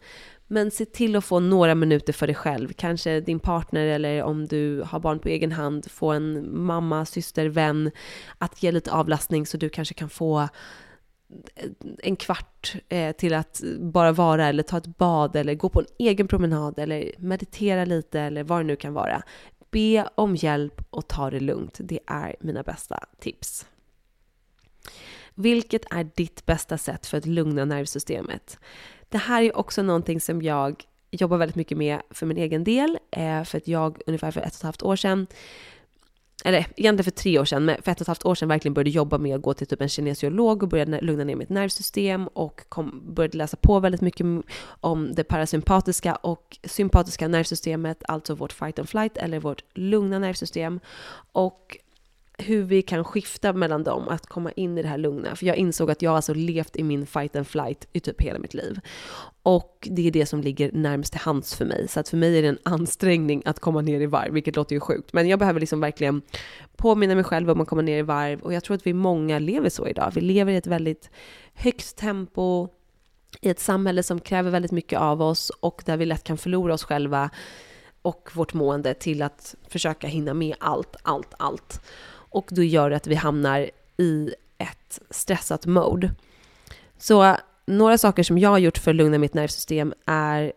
Men 0.47 0.71
se 0.71 0.85
till 0.85 1.17
att 1.17 1.25
få 1.25 1.40
några 1.40 1.75
minuter 1.75 2.12
för 2.12 2.27
dig 2.27 2.37
själv. 2.37 2.73
Kanske 2.73 3.21
din 3.21 3.40
partner 3.40 3.87
eller 3.87 4.23
om 4.23 4.47
du 4.47 4.83
har 4.87 5.01
barn 5.01 5.19
på 5.19 5.29
egen 5.29 5.53
hand, 5.53 5.90
få 5.90 6.11
en 6.11 6.57
mamma, 6.64 7.05
syster, 7.05 7.47
vän 7.47 7.90
att 8.38 8.62
ge 8.62 8.73
lite 8.73 8.93
avlastning 8.93 9.47
så 9.47 9.57
du 9.57 9.69
kanske 9.69 9.95
kan 9.95 10.11
få 10.11 10.49
en 12.03 12.17
kvart 12.17 12.75
eh, 12.89 13.13
till 13.17 13.35
att 13.35 13.63
bara 13.79 14.13
vara 14.13 14.47
eller 14.47 14.63
ta 14.63 14.79
ett 14.79 14.99
bad 14.99 15.37
eller 15.37 15.55
gå 15.55 15.69
på 15.69 15.81
en 15.81 15.87
egen 15.99 16.29
promenad 16.29 16.79
eller 16.79 17.13
meditera 17.19 17.85
lite 17.85 18.21
eller 18.21 18.45
vad 18.45 18.61
det 18.61 18.65
nu 18.65 18.77
kan 18.77 18.95
vara. 18.95 19.23
Be 19.71 20.09
om 20.15 20.37
hjälp 20.37 20.85
och 20.91 21.09
ta 21.09 21.31
det 21.31 21.41
lugnt. 21.41 21.79
Det 21.81 22.01
är 22.07 22.37
mina 22.41 22.63
bästa 22.63 23.05
tips. 23.21 23.67
Vilket 25.35 25.95
är 25.95 26.11
ditt 26.15 26.47
bästa 26.47 26.79
sätt 26.79 27.07
för 27.07 27.19
att 27.19 27.27
lugna 27.27 27.65
nervsystemet? 27.65 28.59
Det 29.09 29.19
här 29.19 29.43
är 29.43 29.57
också 29.57 29.83
någonting 29.83 30.21
som 30.21 30.43
jag 30.43 30.85
jobbar 31.11 31.37
väldigt 31.37 31.57
mycket 31.57 31.79
med 31.79 32.01
för 32.11 32.27
min 32.27 32.39
egen 32.39 32.65
del. 32.65 32.99
Eh, 33.11 33.45
för 33.45 33.59
att 33.59 33.69
jag 33.69 34.03
ungefär 34.07 34.31
för 34.31 34.41
ett 34.41 34.47
och 34.47 34.55
ett 34.55 34.63
halvt 34.63 34.83
år 34.83 34.97
sedan 34.97 35.27
eller 36.44 36.59
egentligen 36.59 37.05
för 37.05 37.11
tre 37.11 37.38
år 37.38 37.44
sedan, 37.44 37.64
men 37.64 37.83
för 37.83 37.92
ett 37.92 37.99
och 37.99 38.05
ett 38.05 38.07
halvt 38.07 38.25
år 38.25 38.35
sedan 38.35 38.49
verkligen 38.49 38.75
började 38.75 38.90
jobba 38.90 39.18
med 39.18 39.37
att 39.37 39.42
gå 39.42 39.55
till 39.55 39.66
typ 39.66 39.81
en 39.81 39.88
kinesiolog 39.88 40.62
och 40.62 40.68
började 40.68 41.01
lugna 41.01 41.25
ner 41.25 41.37
mitt 41.37 41.49
nervsystem 41.49 42.27
och 42.27 42.68
kom, 42.68 43.03
började 43.14 43.38
läsa 43.38 43.57
på 43.57 43.81
väldigt 43.81 44.01
mycket 44.01 44.27
om 44.66 45.14
det 45.14 45.25
parasympatiska 45.25 46.14
och 46.14 46.59
sympatiska 46.64 47.29
nervsystemet, 47.29 48.03
alltså 48.09 48.35
vårt 48.35 48.53
fight 48.53 48.79
and 48.79 48.88
flight 48.88 49.16
eller 49.16 49.40
vårt 49.40 49.64
lugna 49.75 50.18
nervsystem. 50.18 50.81
Och 51.33 51.79
hur 52.38 52.62
vi 52.62 52.83
kan 52.83 53.05
skifta 53.05 53.53
mellan 53.53 53.85
dem, 53.85 54.09
att 54.09 54.27
komma 54.27 54.53
in 54.53 54.79
i 54.79 54.83
det 54.83 54.88
här 54.88 54.99
lugna. 54.99 55.37
För 55.37 55.47
jag 55.47 55.57
insåg 55.57 55.90
att 55.90 56.03
jag 56.03 56.16
alltså 56.16 56.35
levt 56.35 56.77
i 56.77 56.83
min 56.83 57.07
fight 57.07 57.37
and 57.37 57.47
flight 57.47 57.88
i 57.92 58.01
typ 58.01 58.23
hela 58.23 58.38
mitt 58.38 58.55
liv. 58.55 58.81
Och 59.42 59.88
det 59.90 60.07
är 60.07 60.11
det 60.11 60.27
som 60.27 60.40
ligger 60.40 60.73
närmst 60.73 61.12
till 61.12 61.20
hands 61.20 61.55
för 61.55 61.64
mig. 61.64 61.88
Så 61.88 62.01
att 62.01 62.09
för 62.09 62.16
mig 62.16 62.38
är 62.38 62.42
det 62.42 62.49
en 62.49 62.59
ansträngning 62.62 63.42
att 63.44 63.61
komma 63.61 63.81
ner 63.81 64.01
i 64.01 64.07
varv, 64.07 64.33
vilket 64.33 64.57
låter 64.57 64.77
ju 64.77 64.81
sjukt. 64.81 65.12
Men 65.12 65.29
jag 65.29 65.38
behöver 65.38 65.61
liksom 65.61 65.81
verkligen 65.81 66.23
påminna 66.77 67.14
mig 67.14 67.25
själv 67.25 67.51
om 67.51 67.61
att 67.61 67.68
komma 67.68 67.83
ner 67.83 67.99
i 67.99 68.03
varv. 68.03 68.40
Och 68.40 68.53
jag 68.53 68.64
tror 68.64 68.75
att 68.75 68.87
vi 68.87 68.92
många 68.92 69.38
lever 69.38 69.68
så 69.68 69.88
idag. 69.88 70.12
Vi 70.14 70.20
lever 70.20 70.53
i 70.53 70.57
ett 70.57 70.66
väldigt 70.66 71.11
högt 71.55 71.97
tempo, 71.97 72.68
i 73.40 73.49
ett 73.49 73.61
samhälle 73.61 74.03
som 74.03 74.20
kräver 74.20 74.51
väldigt 74.51 74.73
mycket 74.73 75.01
av 75.01 75.23
oss 75.23 75.51
och 75.51 75.83
där 75.87 75.97
vi 75.97 76.07
lätt 76.07 76.25
kan 76.25 76.38
förlora 76.38 76.75
oss 76.75 76.85
själva 76.85 77.31
och 78.03 78.31
vårt 78.33 78.55
mående 78.55 78.94
till 78.94 79.23
att 79.23 79.55
försöka 79.68 80.07
hinna 80.07 80.35
med 80.35 80.57
allt, 80.61 80.97
allt, 81.03 81.35
allt 81.38 81.81
och 82.35 82.49
då 82.51 82.62
gör 82.62 82.90
det 82.90 82.97
att 82.97 83.07
vi 83.07 83.14
hamnar 83.14 83.70
i 83.97 84.35
ett 84.59 85.01
stressat 85.11 85.66
mode. 85.66 86.11
Så 86.99 87.37
några 87.66 87.99
saker 87.99 88.23
som 88.23 88.38
jag 88.38 88.51
har 88.51 88.59
gjort 88.59 88.79
för 88.79 88.90
att 88.90 88.97
lugna 88.97 89.18
mitt 89.18 89.35
nervsystem 89.35 89.94
är 90.07 90.53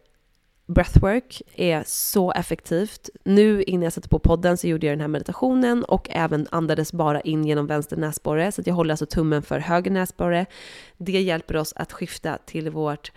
breathwork 0.67 1.41
är 1.55 1.83
så 1.85 2.31
effektivt. 2.31 3.09
Nu 3.23 3.63
innan 3.63 3.83
jag 3.83 3.93
satte 3.93 4.09
på 4.09 4.19
podden 4.19 4.57
så 4.57 4.67
gjorde 4.67 4.85
jag 4.85 4.93
den 4.93 5.01
här 5.01 5.07
meditationen 5.07 5.83
och 5.83 6.07
även 6.11 6.47
andades 6.51 6.93
bara 6.93 7.21
in 7.21 7.45
genom 7.45 7.67
vänster 7.67 7.97
näsborre. 7.97 8.51
Så 8.51 8.61
jag 8.65 8.73
håller 8.73 8.93
alltså 8.93 9.05
tummen 9.05 9.41
för 9.41 9.59
höger 9.59 9.91
näsborre. 9.91 10.45
Det 10.97 11.21
hjälper 11.21 11.57
oss 11.57 11.73
att 11.75 11.93
skifta 11.93 12.37
till 12.45 12.69
vårt 12.69 13.11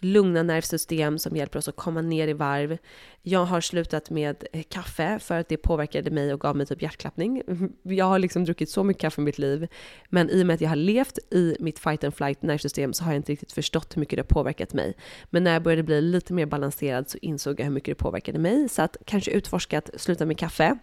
lugna 0.00 0.42
nervsystem 0.42 1.18
som 1.18 1.36
hjälper 1.36 1.58
oss 1.58 1.68
att 1.68 1.76
komma 1.76 2.02
ner 2.02 2.28
i 2.28 2.32
varv. 2.32 2.78
Jag 3.22 3.44
har 3.44 3.60
slutat 3.60 4.10
med 4.10 4.44
kaffe 4.68 5.18
för 5.18 5.38
att 5.38 5.48
det 5.48 5.56
påverkade 5.56 6.10
mig 6.10 6.32
och 6.34 6.40
gav 6.40 6.56
mig 6.56 6.66
typ 6.66 6.82
hjärtklappning. 6.82 7.42
Jag 7.82 8.04
har 8.04 8.18
liksom 8.18 8.44
druckit 8.44 8.70
så 8.70 8.84
mycket 8.84 9.00
kaffe 9.00 9.20
i 9.20 9.24
mitt 9.24 9.38
liv, 9.38 9.68
men 10.08 10.30
i 10.30 10.42
och 10.42 10.46
med 10.46 10.54
att 10.54 10.60
jag 10.60 10.68
har 10.68 10.76
levt 10.76 11.18
i 11.30 11.56
mitt 11.60 11.78
fight 11.78 12.04
and 12.04 12.14
flight 12.14 12.42
nervsystem 12.42 12.92
så 12.92 13.04
har 13.04 13.12
jag 13.12 13.18
inte 13.18 13.32
riktigt 13.32 13.52
förstått 13.52 13.96
hur 13.96 14.00
mycket 14.00 14.16
det 14.16 14.22
har 14.22 14.42
påverkat 14.42 14.72
mig. 14.72 14.94
Men 15.30 15.44
när 15.44 15.52
jag 15.52 15.62
började 15.62 15.82
bli 15.82 16.00
lite 16.02 16.32
mer 16.32 16.46
balanserad 16.46 17.10
så 17.10 17.18
insåg 17.22 17.60
jag 17.60 17.64
hur 17.64 17.72
mycket 17.72 17.98
det 17.98 18.02
påverkade 18.02 18.38
mig. 18.38 18.68
Så 18.68 18.82
att 18.82 18.96
kanske 19.04 19.30
utforska 19.30 19.78
att 19.78 19.90
sluta 19.96 20.26
med 20.26 20.38
kaffe. 20.38 20.78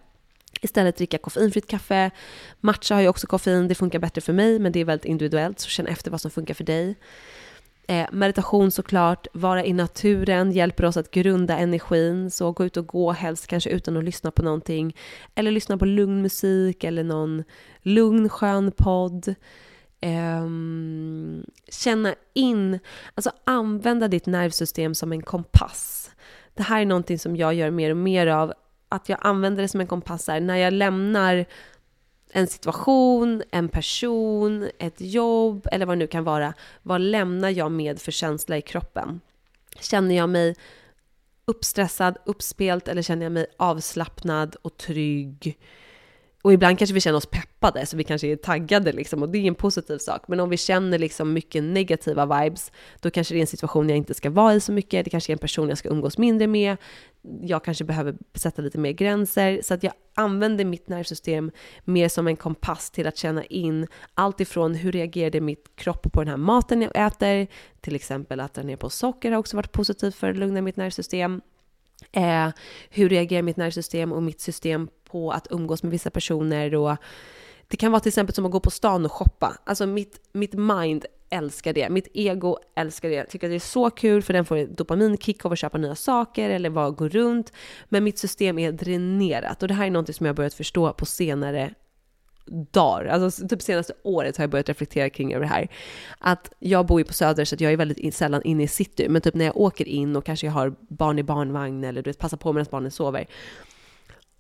Istället 0.62 0.98
dricka 0.98 1.18
koffeinfritt 1.18 1.68
kaffe. 1.68 2.12
Matcha 2.60 2.96
har 2.96 3.02
ju 3.02 3.08
också 3.08 3.28
koffein, 3.28 3.68
det 3.68 3.76
funkar 3.76 4.00
bättre 4.00 4.22
för 4.22 4.34
mig, 4.34 4.60
men 4.60 4.72
det 4.72 4.80
är 4.80 4.86
väldigt 4.86 5.06
individuellt, 5.06 5.60
så 5.60 5.70
känn 5.70 5.88
efter 5.88 6.12
vad 6.12 6.22
som 6.22 6.32
funkar 6.32 6.54
för 6.54 6.64
dig. 6.64 6.96
Eh, 7.90 8.08
meditation 8.12 8.72
såklart, 8.72 9.28
vara 9.34 9.66
i 9.66 9.74
naturen 9.74 10.52
hjälper 10.52 10.86
oss 10.86 10.98
att 10.98 11.12
grunda 11.12 11.58
energin, 11.58 12.32
så 12.32 12.52
gå 12.52 12.66
ut 12.66 12.78
och 12.78 12.88
gå 12.88 13.12
helst 13.12 13.48
kanske 13.48 13.70
utan 13.70 13.98
att 13.98 14.04
lyssna 14.04 14.32
på 14.32 14.44
någonting. 14.44 14.96
Eller 15.36 15.52
lyssna 15.52 15.78
på 15.78 15.86
lugn 15.86 16.22
musik 16.22 16.84
eller 16.84 17.04
någon 17.04 17.44
lugn 17.82 18.30
skön 18.30 18.72
podd. 18.72 19.36
Eh, 20.02 20.48
känna 21.72 22.16
in, 22.34 22.80
alltså 23.16 23.32
använda 23.44 24.08
ditt 24.08 24.26
nervsystem 24.26 24.96
som 24.96 25.12
en 25.12 25.22
kompass. 25.22 26.12
Det 26.54 26.64
här 26.64 26.82
är 26.82 26.86
någonting 26.86 27.20
som 27.20 27.36
jag 27.36 27.54
gör 27.54 27.70
mer 27.70 27.92
och 27.92 27.98
mer 27.98 28.28
av, 28.28 28.54
att 28.90 29.10
jag 29.10 29.20
använder 29.22 29.62
det 29.62 29.68
som 29.68 29.82
en 29.82 29.88
kompass 29.88 30.28
här. 30.28 30.40
När 30.40 30.58
jag 30.58 30.74
lämnar 30.74 31.46
en 32.32 32.48
situation, 32.48 33.44
en 33.52 33.70
person, 33.70 34.70
ett 34.80 35.02
jobb 35.02 35.68
eller 35.72 35.86
vad 35.86 35.98
det 35.98 36.00
nu 36.00 36.08
kan 36.08 36.24
vara. 36.24 36.54
Vad 36.84 37.02
lämnar 37.02 37.50
jag 37.50 37.72
med 37.72 38.00
för 38.00 38.12
känsla 38.12 38.58
i 38.58 38.62
kroppen? 38.62 39.22
Känner 39.80 40.16
jag 40.16 40.30
mig 40.30 40.56
uppstressad, 41.46 42.18
uppspelt 42.26 42.88
eller 42.88 43.02
känner 43.02 43.26
jag 43.26 43.32
mig 43.32 43.46
avslappnad 43.58 44.56
och 44.62 44.78
trygg? 44.78 45.58
Och 46.48 46.54
ibland 46.54 46.78
kanske 46.78 46.94
vi 46.94 47.02
känner 47.02 47.18
oss 47.18 47.26
peppade, 47.26 47.86
så 47.86 47.98
vi 47.98 48.04
kanske 48.04 48.28
är 48.28 48.36
taggade 48.36 48.92
liksom, 48.92 49.22
och 49.24 49.30
det 49.30 49.38
är 49.38 49.44
en 49.44 49.56
positiv 49.56 49.98
sak. 49.98 50.28
Men 50.28 50.40
om 50.40 50.50
vi 50.50 50.58
känner 50.58 51.00
liksom 51.00 51.34
mycket 51.34 51.64
negativa 51.64 52.42
vibes, 52.42 52.72
då 53.00 53.10
kanske 53.10 53.34
det 53.34 53.40
är 53.40 53.42
en 53.42 53.48
situation 53.48 53.90
jag 53.90 53.98
inte 53.98 54.14
ska 54.14 54.30
vara 54.30 54.54
i 54.54 54.60
så 54.60 54.72
mycket, 54.72 55.06
det 55.06 55.10
kanske 55.10 55.32
är 55.32 55.34
en 55.34 55.40
person 55.40 55.70
jag 55.70 55.78
ska 55.78 55.90
umgås 55.90 56.18
mindre 56.18 56.48
med, 56.48 56.78
jag 57.42 57.64
kanske 57.64 57.84
behöver 57.84 58.16
sätta 58.34 58.62
lite 58.62 58.78
mer 58.78 58.92
gränser. 58.92 59.62
Så 59.64 59.74
att 59.74 59.84
jag 59.84 59.94
använder 60.16 60.66
mitt 60.66 60.90
nervsystem 60.90 61.52
mer 61.84 62.10
som 62.10 62.28
en 62.28 62.36
kompass 62.36 62.92
till 62.92 63.08
att 63.08 63.18
känna 63.18 63.44
in 63.44 63.88
allt 64.14 64.40
ifrån 64.40 64.76
hur 64.76 64.92
reagerade 64.92 65.42
mitt 65.42 65.76
kropp 65.76 66.12
på 66.14 66.20
den 66.22 66.30
här 66.30 66.38
maten 66.38 66.82
jag 66.82 67.08
äter, 67.08 67.48
till 67.82 67.96
exempel 67.96 68.40
att 68.40 68.54
dra 68.54 68.64
ner 68.64 68.78
på 68.78 68.90
socker 68.90 69.32
har 69.32 69.40
också 69.40 69.56
varit 69.56 69.72
positivt 69.72 70.16
för 70.16 70.30
att 70.30 70.38
lugna 70.38 70.62
mitt 70.62 70.78
nervsystem. 70.78 71.42
Eh, 72.12 72.50
hur 72.90 73.10
reagerar 73.10 73.42
mitt 73.42 73.58
nervsystem 73.58 74.14
och 74.14 74.24
mitt 74.24 74.42
system 74.42 74.90
på 75.10 75.32
att 75.32 75.48
umgås 75.50 75.84
med 75.84 75.92
vissa 75.92 76.10
personer 76.10 76.76
och 76.76 76.98
det 77.68 77.78
kan 77.78 77.92
vara 77.92 78.00
till 78.00 78.10
exempel 78.10 78.36
som 78.36 78.46
att 78.46 78.52
gå 78.52 78.60
på 78.60 78.72
stan 78.72 79.06
och 79.06 79.12
shoppa. 79.12 79.58
Alltså 79.64 79.86
mitt, 79.88 80.20
mitt 80.32 80.54
mind 80.54 81.06
älskar 81.30 81.74
det. 81.74 81.90
Mitt 81.90 82.08
ego 82.14 82.58
älskar 82.76 83.10
det. 83.10 83.24
Tycker 83.26 83.48
att 83.48 83.52
det 83.52 83.56
är 83.56 83.60
så 83.60 83.90
kul 83.90 84.22
för 84.22 84.34
den 84.34 84.46
får 84.46 84.66
dopaminkick 84.66 85.46
av 85.46 85.52
att 85.52 85.60
köpa 85.60 85.78
nya 85.78 85.96
saker 85.96 86.50
eller 86.50 86.70
bara 86.70 86.90
gå 86.90 87.08
runt. 87.08 87.54
Men 87.90 88.04
mitt 88.04 88.20
system 88.20 88.60
är 88.60 88.72
dränerat 88.72 89.62
och 89.62 89.68
det 89.68 89.74
här 89.74 89.88
är 89.88 89.92
något 89.92 90.16
som 90.16 90.26
jag 90.26 90.34
har 90.34 90.36
börjat 90.36 90.54
förstå 90.54 90.94
på 90.94 91.06
senare 91.06 91.74
dagar, 92.72 93.06
alltså 93.06 93.48
typ 93.48 93.62
senaste 93.62 93.94
året 94.04 94.38
har 94.38 94.44
jag 94.44 94.50
börjat 94.50 94.70
reflektera 94.70 95.10
kring 95.10 95.34
över 95.34 95.46
det 95.46 95.52
här. 95.52 95.68
Att 96.20 96.52
jag 96.60 96.86
bor 96.86 97.00
ju 97.00 97.04
på 97.04 97.14
Söder 97.14 97.46
så 97.46 97.56
att 97.56 97.62
jag 97.62 97.74
är 97.74 97.78
väldigt 97.78 98.16
sällan 98.16 98.42
inne 98.44 98.64
i 98.64 98.68
city, 98.68 99.10
men 99.10 99.22
typ 99.22 99.34
när 99.34 99.46
jag 99.46 99.58
åker 99.58 99.88
in 99.88 100.16
och 100.16 100.26
kanske 100.26 100.48
jag 100.48 100.54
har 100.54 100.76
barn 100.90 101.20
i 101.20 101.24
barnvagn 101.24 101.84
eller 101.84 102.02
du 102.02 102.10
vet, 102.10 102.20
passar 102.20 102.38
på 102.38 102.54
medan 102.54 102.68
barnen 102.72 102.92
sover. 102.92 103.28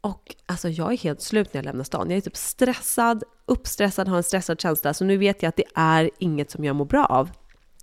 Och 0.01 0.35
alltså 0.45 0.69
jag 0.69 0.93
är 0.93 0.97
helt 0.97 1.21
slut 1.21 1.53
när 1.53 1.57
jag 1.57 1.65
lämnar 1.65 1.83
stan. 1.83 2.09
Jag 2.09 2.17
är 2.17 2.21
typ 2.21 2.37
stressad, 2.37 3.23
uppstressad, 3.45 4.07
har 4.07 4.17
en 4.17 4.23
stressad 4.23 4.61
känsla. 4.61 4.93
Så 4.93 5.05
nu 5.05 5.17
vet 5.17 5.41
jag 5.43 5.49
att 5.49 5.55
det 5.55 5.65
är 5.75 6.09
inget 6.19 6.51
som 6.51 6.65
jag 6.65 6.75
mår 6.75 6.85
bra 6.85 7.05
av. 7.05 7.29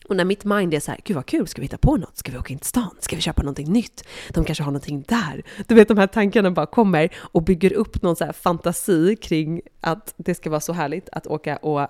Och 0.09 0.17
när 0.17 0.25
mitt 0.25 0.45
mind 0.45 0.75
är 0.75 0.81
så 0.81 0.91
här, 0.91 1.01
gud 1.05 1.15
vad 1.15 1.27
kul, 1.27 1.47
ska 1.47 1.61
vi 1.61 1.65
hitta 1.65 1.79
på 1.79 1.97
något? 1.97 2.17
Ska 2.17 2.33
vi 2.33 2.39
åka 2.39 2.53
in 2.53 2.59
till 2.59 2.69
stan? 2.69 2.97
Ska 3.01 3.17
vi 3.17 3.23
köpa 3.23 3.43
någonting 3.43 3.73
nytt? 3.73 4.05
De 4.31 4.45
kanske 4.45 4.65
har 4.65 4.71
någonting 4.71 5.05
där. 5.09 5.43
Du 5.67 5.75
vet, 5.75 5.89
de 5.89 5.99
här 5.99 6.07
tankarna 6.07 6.51
bara 6.51 6.67
kommer 6.67 7.11
och 7.17 7.43
bygger 7.43 7.73
upp 7.73 8.03
någon 8.03 8.17
så 8.17 8.25
här 8.25 8.33
fantasi 8.33 9.17
kring 9.17 9.61
att 9.81 10.15
det 10.17 10.35
ska 10.35 10.51
vara 10.51 10.61
så 10.61 10.73
härligt 10.73 11.09
att 11.13 11.27
åka 11.27 11.57
och 11.57 11.89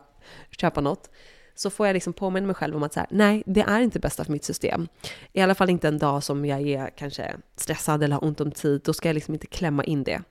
köpa 0.50 0.80
något. 0.80 1.10
Så 1.54 1.70
får 1.70 1.86
jag 1.86 1.94
liksom 1.94 2.12
påminna 2.12 2.46
mig 2.46 2.56
själv 2.56 2.76
om 2.76 2.82
att 2.82 2.92
så 2.92 3.00
här, 3.00 3.08
nej, 3.10 3.42
det 3.46 3.60
är 3.60 3.80
inte 3.80 4.00
bästa 4.00 4.24
för 4.24 4.32
mitt 4.32 4.44
system. 4.44 4.88
I 5.32 5.40
alla 5.40 5.54
fall 5.54 5.70
inte 5.70 5.88
en 5.88 5.98
dag 5.98 6.22
som 6.22 6.44
jag 6.44 6.60
är 6.60 6.90
kanske 6.96 7.36
stressad 7.56 8.02
eller 8.02 8.14
har 8.14 8.24
ont 8.24 8.40
om 8.40 8.50
tid. 8.50 8.80
Då 8.84 8.92
ska 8.92 9.08
jag 9.08 9.14
liksom 9.14 9.34
inte 9.34 9.46
klämma 9.46 9.84
in 9.84 10.04
det. 10.04 10.22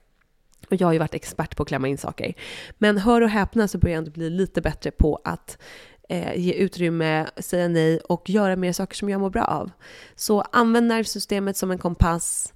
Och 0.70 0.76
jag 0.82 0.88
har 0.88 0.94
ju 0.94 1.00
varit 1.00 1.14
expert 1.14 1.56
på 1.56 1.64
att 1.64 1.70
klämma 1.70 1.88
in 1.88 1.98
saker. 1.98 2.34
Men 2.78 2.98
hör 2.98 3.22
och 3.22 3.30
häpna 3.30 3.68
så 3.68 3.78
börjar 3.78 3.94
jag 3.94 3.98
ändå 3.98 4.12
bli 4.12 4.30
lite 4.30 4.62
bättre 4.62 4.92
på 4.92 5.20
att 5.24 5.58
eh, 6.10 6.36
ge 6.36 6.54
utrymme, 6.54 7.28
säga 7.38 7.68
nej 7.68 8.00
och 8.00 8.30
göra 8.30 8.56
mer 8.56 8.74
saker 8.74 8.96
som 8.96 9.10
jag 9.10 9.22
mår 9.22 9.30
bra 9.30 9.44
av. 9.46 9.72
Så 10.16 10.42
använd 10.42 10.88
nervsystemet 10.88 11.58
som 11.58 11.72
en 11.72 11.78
kompass. 11.78 12.54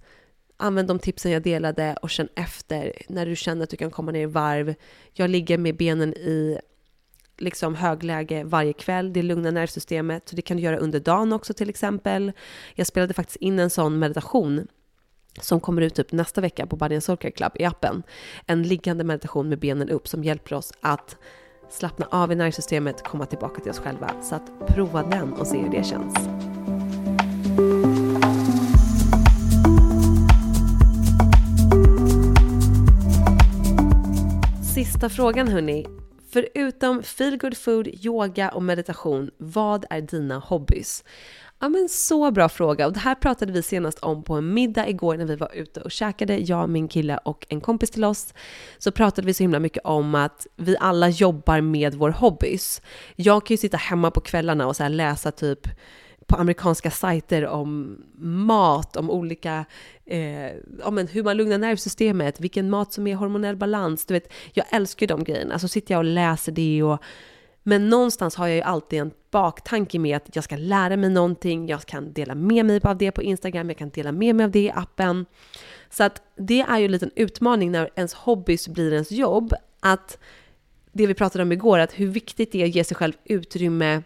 Använd 0.58 0.88
de 0.88 1.00
tipsen 1.00 1.32
jag 1.32 1.44
delade 1.44 1.98
och 2.02 2.10
känn 2.10 2.28
efter 2.36 2.94
när 3.10 3.26
du 3.26 3.36
känner 3.36 3.64
att 3.64 3.70
du 3.70 3.78
kan 3.78 3.92
komma 3.92 4.12
ner 4.12 4.22
i 4.22 4.26
varv. 4.26 4.76
Jag 5.14 5.30
ligger 5.30 5.58
med 5.58 5.78
benen 5.78 6.14
i 6.14 6.60
liksom 7.38 7.76
högläge 7.76 8.44
varje 8.44 8.74
kväll. 8.74 9.14
Det 9.14 9.22
lugnar 9.22 9.52
nervsystemet. 9.52 10.30
Så 10.30 10.36
det 10.36 10.42
kan 10.42 10.58
du 10.58 10.64
göra 10.64 10.78
under 10.78 11.00
dagen 11.00 11.34
också 11.34 11.54
till 11.54 11.70
exempel. 11.70 12.32
Jag 12.76 12.88
spelade 12.88 13.14
faktiskt 13.14 13.36
in 13.36 13.60
en 13.60 13.70
sån 13.70 14.00
meditation 14.00 14.68
som 15.42 15.60
kommer 15.60 15.82
ut 15.82 15.96
typ 15.96 16.12
nästa 16.12 16.42
vecka 16.42 16.68
på 16.68 16.76
Body 16.76 17.02
Soul 17.02 17.18
Club 17.18 17.52
i 17.56 17.66
appen. 17.66 18.04
En 18.46 18.64
liggande 18.64 19.04
meditation 19.04 19.50
med 19.50 19.60
benen 19.60 19.90
upp 19.90 20.08
som 20.08 20.24
hjälper 20.24 20.56
oss 20.56 20.74
att 20.82 21.18
slappna 21.70 22.08
av 22.12 22.32
i 22.32 22.36
nervsystemet, 22.36 23.04
komma 23.04 23.26
tillbaka 23.26 23.62
till 23.62 23.72
oss 23.72 23.80
själva. 23.80 24.12
Så 24.24 24.36
att 24.36 24.68
prova 24.68 25.04
den 25.04 25.34
och 25.34 25.48
se 25.48 25.58
hur 25.58 25.70
det 25.70 25.84
känns. 25.86 26.14
Sista 34.74 35.10
frågan 35.10 35.48
hörni. 35.48 36.07
Förutom 36.38 37.04
feel 37.04 37.38
good 37.38 37.58
food, 37.58 37.88
yoga 37.88 38.50
och 38.50 38.64
meditation, 38.64 39.32
vad 39.38 39.86
är 39.90 40.02
dina 40.02 40.40
hobbys? 40.40 41.04
Ja 41.60 41.70
men 41.70 41.90
så 41.90 42.32
bra 42.32 42.50
fråga 42.50 42.88
och 42.88 42.94
det 42.94 43.00
här 43.00 43.16
pratade 43.16 43.52
vi 43.52 43.64
senast 43.64 44.00
om 44.00 44.24
på 44.24 44.34
en 44.34 44.54
middag 44.54 44.90
igår 44.90 45.18
när 45.18 45.26
vi 45.26 45.36
var 45.36 45.52
ute 45.56 45.82
och 45.82 45.92
käkade, 45.92 46.38
jag, 46.38 46.70
min 46.70 46.88
kille 46.88 47.18
och 47.18 47.46
en 47.50 47.62
kompis 47.62 47.92
till 47.92 48.04
oss. 48.04 48.34
Så 48.78 48.92
pratade 48.92 49.26
vi 49.28 49.34
så 49.34 49.44
himla 49.44 49.60
mycket 49.60 49.86
om 49.86 50.16
att 50.16 50.48
vi 50.56 50.78
alla 50.80 51.10
jobbar 51.10 51.62
med 51.62 51.96
vår 51.96 52.10
hobbys. 52.10 52.82
Jag 53.16 53.46
kan 53.46 53.54
ju 53.54 53.58
sitta 53.58 53.78
hemma 53.78 54.12
på 54.12 54.22
kvällarna 54.22 54.68
och 54.68 54.76
så 54.76 54.88
läsa 54.88 55.32
typ 55.32 55.68
på 56.28 56.36
amerikanska 56.36 56.92
sajter 56.92 57.48
om 57.48 57.98
mat, 58.20 58.98
om 58.98 59.10
olika, 59.10 59.66
eh, 60.06 60.52
om 60.84 60.98
hur 60.98 61.24
man 61.24 61.38
lugnar 61.38 61.58
nervsystemet, 61.58 62.40
vilken 62.40 62.70
mat 62.70 62.94
som 62.94 63.08
är 63.08 63.16
hormonell 63.16 63.56
balans. 63.56 64.06
Du 64.06 64.14
vet, 64.14 64.34
jag 64.54 64.66
älskar 64.72 65.04
ju 65.04 65.08
de 65.08 65.24
grejerna. 65.24 65.60
Så 65.60 65.68
sitter 65.68 65.94
jag 65.94 66.00
och 66.00 66.06
läser 66.06 66.52
det 66.52 66.84
och 66.84 67.02
men 67.68 67.90
någonstans 67.90 68.36
har 68.36 68.48
jag 68.48 68.56
ju 68.56 68.62
alltid 68.62 69.00
en 69.00 69.12
baktanke 69.32 70.00
med 70.00 70.18
att 70.18 70.36
jag 70.36 70.44
ska 70.44 70.56
lära 70.56 70.98
mig 70.98 71.10
någonting, 71.10 71.68
jag 71.68 71.82
kan 71.86 72.14
dela 72.14 72.36
med 72.36 72.66
mig 72.66 72.82
av 72.84 72.98
det 72.98 73.12
på 73.12 73.24
Instagram, 73.24 73.70
jag 73.70 73.78
kan 73.78 73.90
dela 73.90 74.12
med 74.12 74.36
mig 74.36 74.44
av 74.44 74.52
det 74.52 74.60
i 74.60 74.72
appen. 74.72 75.26
Så 75.90 76.04
att 76.04 76.22
det 76.36 76.62
är 76.62 76.80
ju 76.80 76.86
en 76.86 76.92
liten 76.92 77.12
utmaning 77.16 77.72
när 77.72 77.90
ens 77.96 78.14
hobbys 78.14 78.68
blir 78.68 78.94
ens 78.94 79.12
jobb, 79.12 79.54
att 79.80 80.18
det 80.92 81.08
vi 81.08 81.14
pratade 81.14 81.44
om 81.44 81.52
igår, 81.52 81.80
att 81.80 82.00
hur 82.00 82.08
viktigt 82.08 82.52
det 82.52 82.62
är 82.62 82.66
att 82.66 82.76
ge 82.76 82.84
sig 82.84 82.98
själv 82.98 83.14
utrymme 83.26 84.04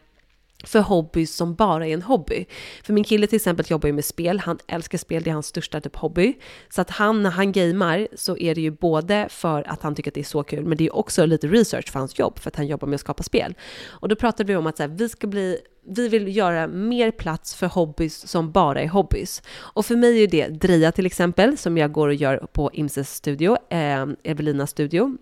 för 0.63 0.79
hobbys 0.79 1.35
som 1.35 1.55
bara 1.55 1.87
är 1.87 1.93
en 1.93 2.01
hobby. 2.01 2.45
För 2.83 2.93
min 2.93 3.03
kille 3.03 3.27
till 3.27 3.35
exempel 3.35 3.65
jobbar 3.69 3.87
ju 3.87 3.93
med 3.93 4.05
spel, 4.05 4.39
han 4.39 4.59
älskar 4.67 4.97
spel, 4.97 5.23
det 5.23 5.29
är 5.29 5.33
hans 5.33 5.47
största 5.47 5.81
typ 5.81 5.95
hobby. 5.95 6.33
Så 6.69 6.81
att 6.81 6.89
han, 6.89 7.23
när 7.23 7.29
han 7.29 7.51
gamer 7.51 8.07
så 8.15 8.37
är 8.37 8.55
det 8.55 8.61
ju 8.61 8.71
både 8.71 9.27
för 9.29 9.69
att 9.69 9.83
han 9.83 9.95
tycker 9.95 10.11
att 10.11 10.15
det 10.15 10.21
är 10.21 10.23
så 10.23 10.43
kul, 10.43 10.65
men 10.65 10.77
det 10.77 10.85
är 10.85 10.95
också 10.95 11.25
lite 11.25 11.47
research 11.47 11.91
för 11.91 11.99
hans 11.99 12.19
jobb, 12.19 12.39
för 12.39 12.49
att 12.49 12.55
han 12.55 12.67
jobbar 12.67 12.87
med 12.87 12.95
att 12.95 13.01
skapa 13.01 13.23
spel. 13.23 13.53
Och 13.87 14.09
då 14.09 14.15
pratade 14.15 14.47
vi 14.47 14.55
om 14.55 14.67
att 14.67 14.77
så 14.77 14.83
här, 14.83 14.89
vi 14.89 15.09
ska 15.09 15.27
bli 15.27 15.57
vi 15.83 16.07
vill 16.07 16.37
göra 16.37 16.67
mer 16.67 17.11
plats 17.11 17.55
för 17.55 17.67
hobbys 17.67 18.27
som 18.27 18.51
bara 18.51 18.81
är 18.81 18.87
hobbys. 18.87 19.41
Och 19.57 19.85
för 19.85 19.95
mig 19.95 20.23
är 20.23 20.27
det 20.27 20.47
Dreja 20.47 20.91
till 20.91 21.05
exempel, 21.05 21.57
som 21.57 21.77
jag 21.77 21.91
går 21.91 22.07
och 22.07 22.13
gör 22.13 22.37
på 22.37 22.69
Imses 22.73 23.15
studio, 23.15 23.57
eh, 23.69 24.07
Evelinas 24.23 24.69
studio. 24.69 25.17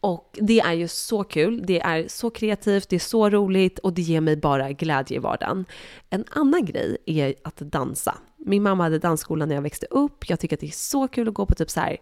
Och 0.00 0.38
det 0.40 0.60
är 0.60 0.72
ju 0.72 0.88
så 0.88 1.24
kul, 1.24 1.62
det 1.66 1.80
är 1.80 2.08
så 2.08 2.30
kreativt, 2.30 2.88
det 2.88 2.96
är 2.96 3.00
så 3.00 3.30
roligt 3.30 3.78
och 3.78 3.92
det 3.92 4.02
ger 4.02 4.20
mig 4.20 4.36
bara 4.36 4.72
glädje 4.72 5.16
i 5.16 5.20
vardagen. 5.20 5.64
En 6.10 6.24
annan 6.30 6.64
grej 6.64 6.96
är 7.06 7.34
att 7.44 7.56
dansa. 7.56 8.18
Min 8.36 8.62
mamma 8.62 8.82
hade 8.82 8.98
dansskola 8.98 9.46
när 9.46 9.54
jag 9.54 9.62
växte 9.62 9.86
upp. 9.90 10.28
Jag 10.28 10.40
tycker 10.40 10.56
att 10.56 10.60
det 10.60 10.66
är 10.66 10.70
så 10.70 11.08
kul 11.08 11.28
att 11.28 11.34
gå 11.34 11.46
på 11.46 11.54
typ 11.54 11.70
så 11.70 11.80
här 11.80 11.96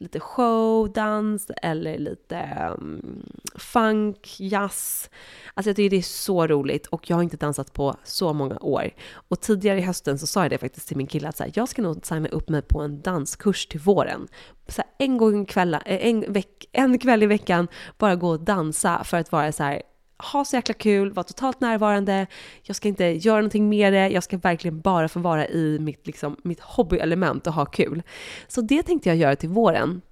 lite 0.00 0.20
showdans 0.20 1.50
eller 1.62 1.98
lite 1.98 2.74
um, 2.78 3.22
funk, 3.54 4.36
jazz. 4.38 5.10
Alltså 5.54 5.68
jag 5.68 5.76
tycker 5.76 5.90
det 5.90 5.96
är 5.96 6.02
så 6.02 6.46
roligt 6.46 6.86
och 6.86 7.10
jag 7.10 7.16
har 7.16 7.22
inte 7.22 7.36
dansat 7.36 7.72
på 7.72 7.96
så 8.04 8.32
många 8.32 8.58
år. 8.58 8.90
Och 9.12 9.40
tidigare 9.40 9.78
i 9.78 9.82
hösten 9.82 10.18
så 10.18 10.26
sa 10.26 10.42
jag 10.42 10.50
det 10.50 10.58
faktiskt 10.58 10.88
till 10.88 10.96
min 10.96 11.06
kille 11.06 11.28
att 11.28 11.36
så 11.36 11.42
här, 11.44 11.52
jag 11.54 11.68
ska 11.68 11.82
nog 11.82 12.06
signa 12.06 12.28
upp 12.28 12.48
mig 12.48 12.62
på 12.62 12.80
en 12.80 13.00
danskurs 13.00 13.66
till 13.66 13.80
våren. 13.80 14.28
Så 14.68 14.82
här, 14.82 14.90
en 15.06 15.16
gång 15.16 15.46
kväll, 15.46 15.74
eh, 15.74 15.80
en, 15.84 16.32
veck, 16.32 16.66
en 16.72 16.98
kväll 16.98 17.22
i 17.22 17.26
veckan 17.26 17.68
bara 17.98 18.16
gå 18.16 18.28
och 18.28 18.40
dansa 18.40 19.04
för 19.04 19.16
att 19.16 19.32
vara 19.32 19.52
så 19.52 19.62
här 19.62 19.82
ha 20.22 20.44
så 20.44 20.56
jäkla 20.56 20.74
kul, 20.74 21.12
vara 21.12 21.24
totalt 21.24 21.60
närvarande, 21.60 22.26
jag 22.62 22.76
ska 22.76 22.88
inte 22.88 23.04
göra 23.04 23.36
någonting 23.36 23.68
med 23.68 23.92
det, 23.92 24.08
jag 24.08 24.22
ska 24.22 24.38
verkligen 24.38 24.80
bara 24.80 25.08
få 25.08 25.20
vara 25.20 25.48
i 25.48 25.78
mitt, 25.80 26.06
liksom, 26.06 26.36
mitt 26.42 26.60
hobbyelement 26.60 27.46
och 27.46 27.52
ha 27.52 27.64
kul. 27.64 28.02
Så 28.48 28.60
det 28.60 28.82
tänkte 28.82 29.08
jag 29.08 29.16
göra 29.16 29.36
till 29.36 29.48
våren. 29.48 30.02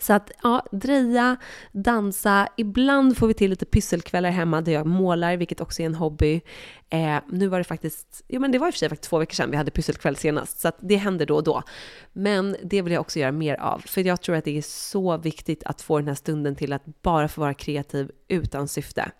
Så 0.00 0.12
att 0.12 0.30
ja, 0.42 0.66
dreja, 0.72 1.36
dansa, 1.72 2.48
ibland 2.56 3.16
får 3.16 3.26
vi 3.26 3.34
till 3.34 3.50
lite 3.50 3.66
pysselkvällar 3.66 4.30
hemma 4.30 4.60
där 4.60 4.72
jag 4.72 4.86
målar, 4.86 5.36
vilket 5.36 5.60
också 5.60 5.82
är 5.82 5.86
en 5.86 5.94
hobby. 5.94 6.40
Eh, 6.90 7.18
nu 7.28 7.48
var 7.48 7.58
det 7.58 7.64
faktiskt, 7.64 8.24
ja 8.26 8.40
men 8.40 8.52
det 8.52 8.58
var 8.58 8.66
i 8.66 8.70
och 8.70 8.74
för 8.74 8.78
sig 8.78 8.88
faktiskt 8.88 9.10
två 9.10 9.18
veckor 9.18 9.34
sedan 9.34 9.50
vi 9.50 9.56
hade 9.56 9.70
pysselkväll 9.70 10.16
senast, 10.16 10.60
så 10.60 10.68
att 10.68 10.76
det 10.80 10.96
händer 10.96 11.26
då 11.26 11.36
och 11.36 11.44
då. 11.44 11.62
Men 12.12 12.56
det 12.64 12.82
vill 12.82 12.92
jag 12.92 13.00
också 13.00 13.18
göra 13.18 13.32
mer 13.32 13.54
av, 13.54 13.78
för 13.78 14.06
jag 14.06 14.20
tror 14.20 14.36
att 14.36 14.44
det 14.44 14.58
är 14.58 14.62
så 14.62 15.16
viktigt 15.16 15.62
att 15.64 15.82
få 15.82 15.98
den 15.98 16.08
här 16.08 16.14
stunden 16.14 16.56
till 16.56 16.72
att 16.72 17.02
bara 17.02 17.28
få 17.28 17.40
vara 17.40 17.54
kreativ 17.54 18.10
utan 18.28 18.68
syfte 18.68 19.10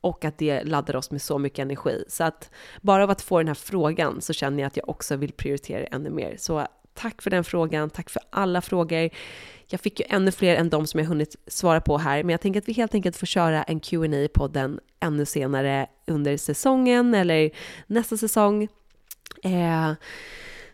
och 0.00 0.24
att 0.24 0.38
det 0.38 0.64
laddar 0.64 0.96
oss 0.96 1.10
med 1.10 1.22
så 1.22 1.38
mycket 1.38 1.58
energi. 1.58 2.04
Så 2.08 2.24
att 2.24 2.50
bara 2.80 3.04
av 3.04 3.10
att 3.10 3.22
få 3.22 3.38
den 3.38 3.48
här 3.48 3.54
frågan 3.54 4.20
så 4.20 4.32
känner 4.32 4.58
jag 4.58 4.66
att 4.66 4.76
jag 4.76 4.88
också 4.88 5.16
vill 5.16 5.32
prioritera 5.32 5.80
det 5.80 5.86
ännu 5.86 6.10
mer. 6.10 6.36
Så 6.38 6.66
tack 6.94 7.22
för 7.22 7.30
den 7.30 7.44
frågan, 7.44 7.90
tack 7.90 8.10
för 8.10 8.22
alla 8.30 8.60
frågor. 8.60 9.10
Jag 9.72 9.80
fick 9.80 10.00
ju 10.00 10.06
ännu 10.08 10.32
fler 10.32 10.56
än 10.56 10.70
de 10.70 10.86
som 10.86 11.00
jag 11.00 11.06
hunnit 11.06 11.36
svara 11.46 11.80
på 11.80 11.98
här, 11.98 12.22
men 12.22 12.30
jag 12.30 12.40
tänker 12.40 12.60
att 12.60 12.68
vi 12.68 12.72
helt 12.72 12.94
enkelt 12.94 13.16
får 13.16 13.26
köra 13.26 13.62
en 13.62 13.80
Q&A 13.80 14.16
i 14.16 14.28
podden 14.28 14.80
ännu 15.00 15.26
senare 15.26 15.86
under 16.06 16.36
säsongen 16.36 17.14
eller 17.14 17.50
nästa 17.86 18.16
säsong. 18.16 18.68
Eh, 19.42 19.92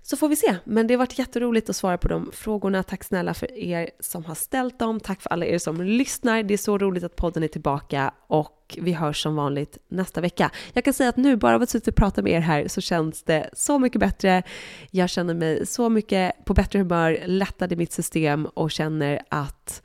så 0.03 0.17
får 0.17 0.29
vi 0.29 0.37
se. 0.37 0.57
Men 0.65 0.87
det 0.87 0.95
har 0.95 0.99
varit 0.99 1.19
jätteroligt 1.19 1.71
att 1.71 1.77
svara 1.77 1.99
på 1.99 2.09
de 2.09 2.31
frågorna. 2.33 2.83
Tack 2.83 3.05
snälla 3.05 3.35
för 3.35 3.59
er 3.59 3.91
som 4.01 4.25
har 4.25 4.35
ställt 4.35 4.79
dem. 4.79 5.01
Tack 5.01 5.23
för 5.23 5.31
alla 5.31 5.47
er 5.47 5.59
som 5.59 5.81
lyssnar. 5.81 6.43
Det 6.43 6.55
är 6.55 6.59
så 6.59 6.79
roligt 6.79 7.05
att 7.05 7.17
podden 7.17 7.43
är 7.43 7.49
tillbaka 7.49 8.15
och 8.27 8.56
vi 8.79 8.93
hörs 8.93 9.23
som 9.23 9.37
vanligt 9.37 9.79
nästa 9.89 10.21
vecka. 10.21 10.51
Jag 10.73 10.85
kan 10.85 10.95
säga 10.95 11.09
att 11.09 11.17
nu, 11.17 11.37
bara 11.37 11.55
av 11.55 11.62
att 11.62 11.71
sitta 11.71 11.91
och 11.91 11.97
prata 11.97 12.23
med 12.23 12.33
er 12.33 12.41
här, 12.41 12.69
så 12.69 12.81
känns 12.81 13.23
det 13.23 13.51
så 13.53 13.79
mycket 13.79 14.01
bättre. 14.01 14.43
Jag 14.91 15.11
känner 15.11 15.35
mig 15.35 15.67
så 15.67 15.89
mycket 15.89 16.45
på 16.45 16.55
bättre 16.55 16.79
humör, 16.79 17.23
lättad 17.27 17.73
i 17.73 17.77
mitt 17.77 17.93
system 17.93 18.47
och 18.47 18.71
känner 18.71 19.23
att 19.29 19.83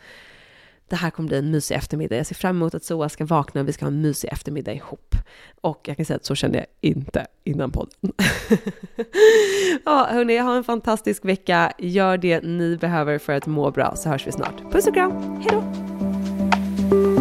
det 0.91 0.97
här 0.97 1.09
kommer 1.09 1.27
bli 1.27 1.38
en 1.38 1.51
mysig 1.51 1.75
eftermiddag. 1.75 2.15
Jag 2.15 2.25
ser 2.25 2.36
fram 2.36 2.55
emot 2.55 2.75
att 2.75 2.84
Zoa 2.84 3.09
ska 3.09 3.25
vakna 3.25 3.61
och 3.61 3.67
vi 3.67 3.73
ska 3.73 3.86
ha 3.86 3.91
en 3.91 4.01
mysig 4.01 4.29
eftermiddag 4.32 4.73
ihop. 4.73 5.15
Och 5.61 5.82
jag 5.88 5.97
kan 5.97 6.05
säga 6.05 6.17
att 6.17 6.25
så 6.25 6.36
kände 6.36 6.57
jag 6.57 6.67
inte 6.82 7.27
innan 7.43 7.71
podden. 7.71 7.93
ja, 9.86 10.07
hörni, 10.11 10.38
ha 10.38 10.55
en 10.55 10.63
fantastisk 10.63 11.25
vecka. 11.25 11.73
Gör 11.77 12.17
det 12.17 12.41
ni 12.41 12.77
behöver 12.77 13.17
för 13.17 13.34
att 13.34 13.47
må 13.47 13.71
bra 13.71 13.95
så 13.95 14.09
hörs 14.09 14.27
vi 14.27 14.32
snart. 14.32 14.71
Puss 14.71 14.88
och 14.88 14.93
kram, 14.93 15.41
Hejdå! 15.41 17.20